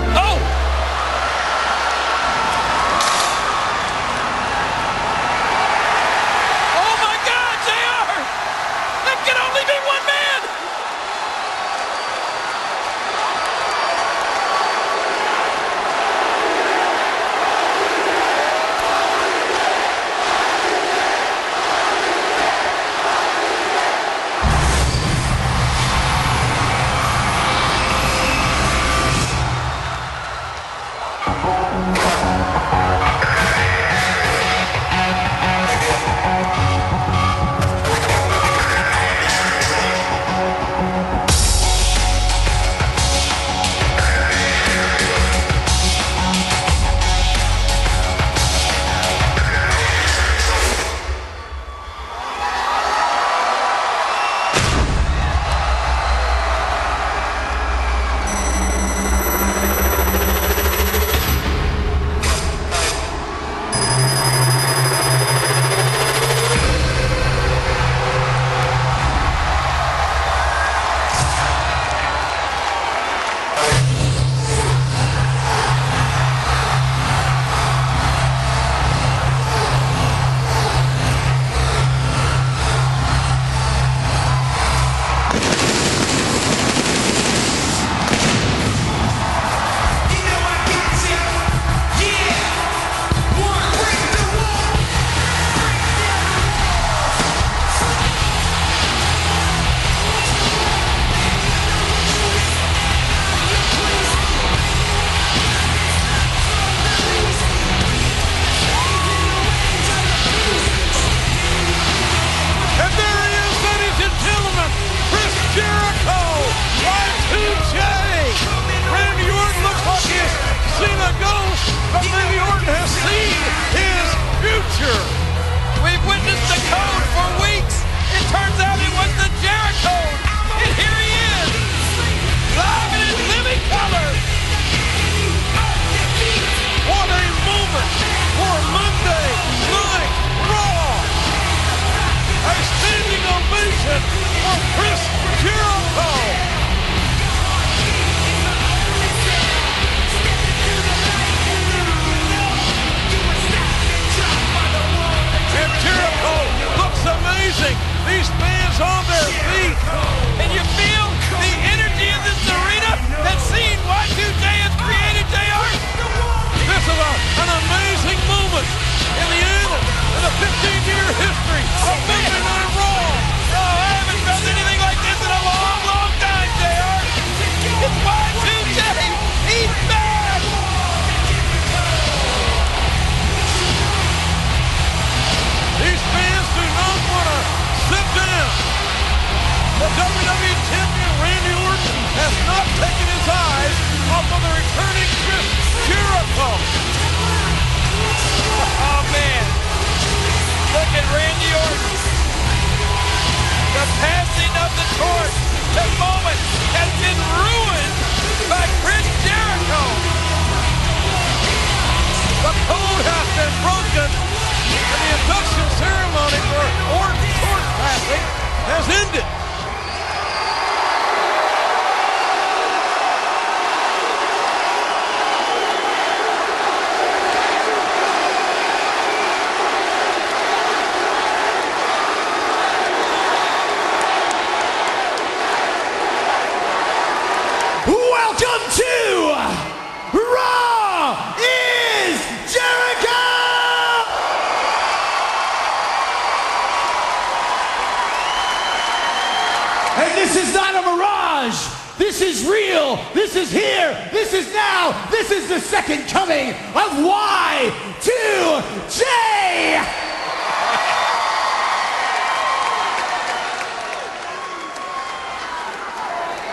the 255.52 255.60
second 255.60 256.08
coming 256.08 256.50
of 256.50 256.90
Y2J! 257.04 259.04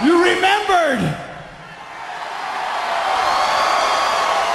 You 0.03 0.18
remembered! 0.18 0.99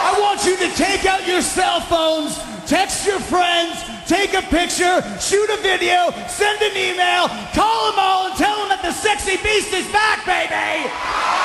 I 0.03 0.11
want 0.19 0.43
you 0.45 0.57
to 0.57 0.67
take 0.75 1.05
out 1.05 1.25
your 1.25 1.41
cell 1.41 1.79
phones, 1.79 2.37
text 2.67 3.07
your 3.07 3.21
friends, 3.21 3.81
take 4.05 4.33
a 4.33 4.41
picture, 4.41 5.01
shoot 5.21 5.49
a 5.51 5.57
video, 5.61 6.11
send 6.27 6.61
an 6.61 6.75
email, 6.75 7.29
call 7.55 7.91
them 7.91 7.97
all 7.97 8.27
and 8.27 8.35
tell 8.35 8.57
them 8.57 8.67
that 8.67 8.81
the 8.83 8.91
sexy 8.91 9.37
beast 9.37 9.71
is 9.71 9.87
back, 9.93 10.25
baby! 10.25 11.42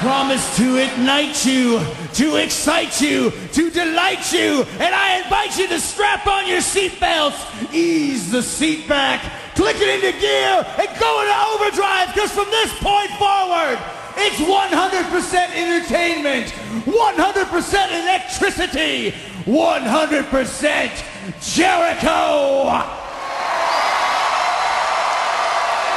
Promise 0.00 0.56
to 0.56 0.76
ignite 0.76 1.44
you, 1.44 1.80
to 2.14 2.36
excite 2.36 3.00
you, 3.00 3.32
to 3.52 3.70
delight 3.70 4.32
you, 4.32 4.64
and 4.78 4.94
I 4.94 5.22
invite 5.22 5.58
you 5.58 5.68
to 5.68 5.80
strap 5.80 6.26
on 6.26 6.46
your 6.46 6.60
seatbelts, 6.60 7.72
ease 7.72 8.30
the 8.30 8.42
seat 8.42 8.88
back, 8.88 9.22
click 9.54 9.76
it 9.78 9.88
into 9.88 10.12
gear, 10.18 10.64
and 10.78 10.88
go 11.00 11.20
into 11.20 11.36
overdrive, 11.54 12.14
because 12.14 12.32
from 12.32 12.50
this 12.50 12.72
point 12.78 13.10
forward, 13.18 13.78
it's 14.18 14.36
100% 14.36 15.50
entertainment, 15.54 16.52
100% 16.86 17.90
electricity, 18.02 19.12
100% 19.44 21.04
Jericho. 21.40 22.70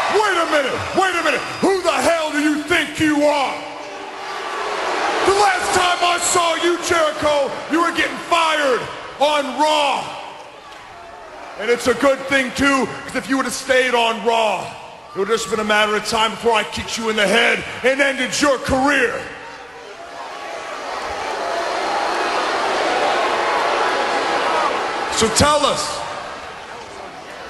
Wait 0.09 0.37
a 0.37 0.45
minute, 0.51 0.73
wait 0.97 1.15
a 1.15 1.23
minute. 1.23 1.41
Who 1.61 1.81
the 1.83 1.91
hell 1.91 2.31
do 2.31 2.39
you 2.39 2.63
think 2.63 2.99
you 2.99 3.23
are? 3.23 3.53
The 5.27 5.35
last 5.35 5.75
time 5.77 5.99
I 6.01 6.17
saw 6.17 6.55
you, 6.55 6.77
Jericho, 7.19 7.51
you 7.71 7.81
were 7.81 7.91
getting 7.91 8.15
fired 8.17 8.81
on 9.19 9.59
Raw. 9.59 10.17
And 11.59 11.69
it's 11.69 11.87
a 11.87 11.93
good 11.95 12.19
thing, 12.27 12.51
too, 12.55 12.87
because 13.03 13.15
if 13.15 13.29
you 13.29 13.35
would 13.35 13.45
have 13.45 13.53
stayed 13.53 13.93
on 13.93 14.25
Raw, 14.25 14.63
it 15.13 15.19
would 15.19 15.27
have 15.27 15.37
just 15.37 15.49
been 15.49 15.59
a 15.59 15.63
matter 15.63 15.95
of 15.95 16.05
time 16.05 16.31
before 16.31 16.53
I 16.53 16.63
kicked 16.63 16.97
you 16.97 17.09
in 17.09 17.17
the 17.17 17.27
head 17.27 17.63
and 17.83 17.99
ended 17.99 18.39
your 18.39 18.57
career. 18.59 19.21
So 25.17 25.27
tell 25.35 25.65
us, 25.65 25.99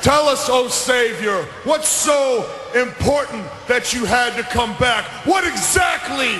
tell 0.01 0.27
us, 0.27 0.47
oh 0.49 0.67
Savior, 0.69 1.43
what's 1.63 1.87
so 1.87 2.49
important 2.73 3.45
that 3.67 3.93
you 3.93 4.05
had 4.05 4.35
to 4.37 4.43
come 4.43 4.75
back? 4.79 5.05
What 5.27 5.45
exactly, 5.45 6.33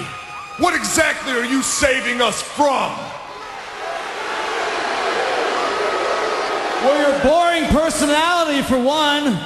what 0.57 0.73
exactly 0.73 1.33
are 1.33 1.45
you 1.45 1.61
saving 1.61 2.21
us 2.21 2.41
from? 2.41 2.97
Well, 6.81 7.11
your 7.11 7.23
boring 7.23 7.65
personality, 7.65 8.61
for 8.61 8.79
one. 8.79 9.37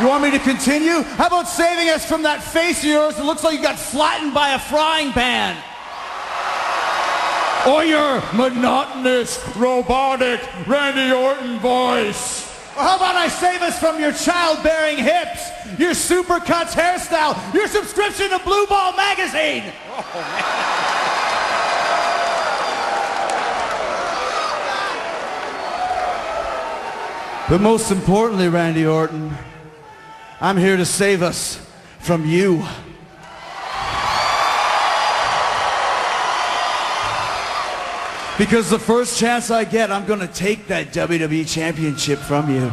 You 0.00 0.06
want 0.06 0.22
me 0.22 0.30
to 0.30 0.38
continue? 0.38 1.02
How 1.02 1.26
about 1.28 1.48
saving 1.48 1.88
us 1.88 2.04
from 2.04 2.22
that 2.22 2.42
face 2.42 2.78
of 2.78 2.90
yours 2.90 3.16
that 3.16 3.24
looks 3.24 3.42
like 3.42 3.56
you 3.56 3.62
got 3.62 3.78
flattened 3.78 4.34
by 4.34 4.50
a 4.50 4.58
frying 4.58 5.12
pan? 5.12 5.56
Or 7.66 7.84
your 7.84 8.22
monotonous, 8.34 9.42
robotic 9.56 10.40
Randy 10.66 11.10
Orton 11.14 11.58
voice? 11.58 12.48
How 12.74 12.96
about 12.96 13.14
I 13.14 13.28
save 13.28 13.62
us 13.62 13.78
from 13.78 13.98
your 13.98 14.12
childbearing 14.12 14.98
hips, 14.98 15.50
your 15.78 15.92
supercuts 15.92 16.72
hairstyle, 16.72 17.36
your 17.52 17.66
subscription 17.66 18.30
to 18.30 18.38
Blue 18.40 18.66
Ball 18.66 18.94
magazine? 18.94 19.64
Oh, 19.90 21.16
But 27.50 27.60
most 27.60 27.90
importantly, 27.90 28.48
Randy 28.48 28.86
Orton, 28.86 29.36
I'm 30.40 30.56
here 30.56 30.76
to 30.76 30.84
save 30.84 31.20
us 31.20 31.60
from 31.98 32.24
you. 32.24 32.64
Because 38.38 38.70
the 38.70 38.78
first 38.78 39.18
chance 39.18 39.50
I 39.50 39.64
get, 39.64 39.90
I'm 39.90 40.06
going 40.06 40.20
to 40.20 40.28
take 40.28 40.68
that 40.68 40.92
WWE 40.92 41.52
Championship 41.52 42.20
from 42.20 42.50
you. 42.50 42.70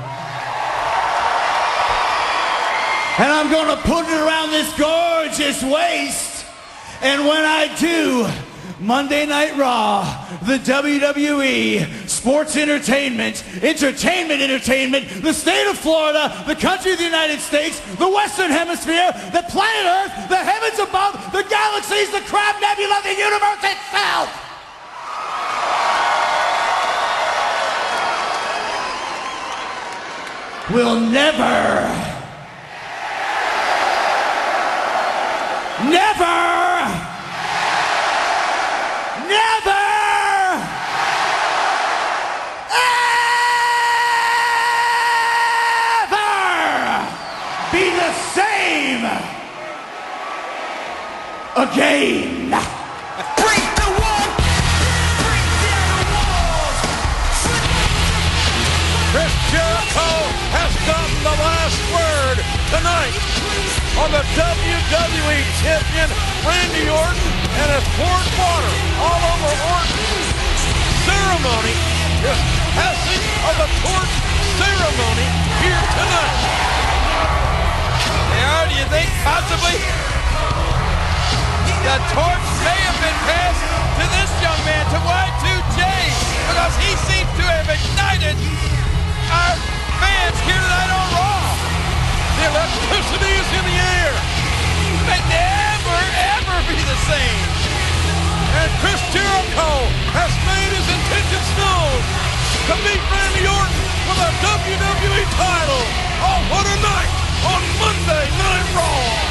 And 3.18 3.32
I'm 3.34 3.50
going 3.50 3.76
to 3.76 3.82
put 3.82 4.06
it 4.06 4.22
around 4.22 4.52
this 4.52 4.72
gorgeous 4.78 5.64
waist. 5.64 6.46
And 7.02 7.26
when 7.26 7.44
I 7.44 7.76
do, 7.80 8.28
Monday 8.80 9.26
Night 9.26 9.58
Raw, 9.58 10.04
the 10.44 10.58
WWE, 10.60 12.08
sports 12.08 12.56
entertainment, 12.56 13.44
entertainment 13.64 14.42
entertainment, 14.42 15.08
the 15.24 15.34
state 15.34 15.68
of 15.68 15.78
Florida, 15.78 16.44
the 16.46 16.56
country 16.56 16.92
of 16.92 17.00
the 17.00 17.04
United 17.04 17.40
States, 17.40 17.80
the 17.96 18.08
Western 18.10 18.52
Hemisphere, 18.52 19.12
the 19.34 19.44
planet 19.50 19.86
Earth, 19.86 20.30
the 20.30 20.38
heavens 20.38 20.80
above, 20.80 21.14
the 21.32 21.44
galaxies, 21.50 22.12
the 22.12 22.22
crab 22.22 22.62
nebula, 22.62 23.02
the 23.04 23.16
universe 23.16 23.64
itself. 23.64 24.44
Will 30.70 31.00
never, 31.00 31.88
never, 35.90 36.48
ever 46.04 47.08
be 47.72 47.90
the 47.92 48.14
same 48.34 49.04
again. 51.58 52.54
Break 52.54 53.66
the 53.82 53.90
wall! 53.98 54.30
Break 55.26 55.48
down 55.66 56.06
the 56.06 56.06
walls! 56.14 56.78
Chris 59.10 59.34
Jericho 59.50 60.12
has 60.54 60.72
gotten 60.86 61.18
the 61.26 61.38
last 61.42 61.82
word 61.90 62.38
tonight 62.70 63.16
on 63.98 64.10
the 64.14 64.22
WWE 64.38 65.38
Champion 65.66 66.10
Randy 66.46 66.86
Orton 66.94 67.26
and 67.26 67.70
has 67.74 67.86
poured 67.98 68.28
water 68.38 68.74
all 69.02 69.18
over 69.18 69.54
Orton's 69.58 70.30
ceremony, 71.10 71.74
his 72.22 72.40
passing 72.78 73.24
of 73.50 73.56
the 73.58 73.70
torch 73.82 74.14
ceremony 74.62 75.26
here 75.66 75.84
tonight. 75.98 76.38
Now, 78.46 78.70
do 78.70 78.78
you 78.78 78.86
think 78.94 79.10
possibly 79.26 80.07
the 81.88 82.04
torch 82.12 82.48
may 82.68 82.80
have 82.84 83.00
been 83.00 83.20
passed 83.32 83.64
to 83.64 84.04
this 84.12 84.32
young 84.44 84.60
man, 84.68 84.84
to 84.92 85.00
Y2J, 85.08 85.80
because 86.52 86.76
he 86.84 86.92
seems 87.08 87.32
to 87.40 87.44
have 87.48 87.64
ignited 87.64 88.36
our 89.32 89.56
fans 89.96 90.36
here 90.44 90.60
tonight 90.60 90.92
on 90.92 91.08
Raw. 91.16 91.48
The 92.44 92.44
electricity 92.52 93.32
is 93.40 93.50
in 93.56 93.64
the 93.72 93.78
air. 94.04 94.14
It 95.00 95.04
may 95.08 95.22
never, 95.32 96.00
ever 96.36 96.58
be 96.68 96.76
the 96.76 97.00
same. 97.08 97.40
And 98.52 98.68
Chris 98.84 99.00
Jericho 99.16 99.72
has 100.12 100.32
made 100.44 100.72
his 100.76 100.88
intentions 100.92 101.50
known 101.56 102.04
to 102.68 102.74
meet 102.84 103.00
Randy 103.00 103.48
Orton 103.48 103.84
for 104.12 104.16
the 104.28 104.30
WWE 104.44 105.24
title. 105.40 105.84
on 106.20 106.42
what 106.52 106.68
a 106.68 106.78
night 106.84 107.12
on 107.48 107.62
Monday 107.80 108.28
Night 108.44 108.68
Raw. 108.76 109.27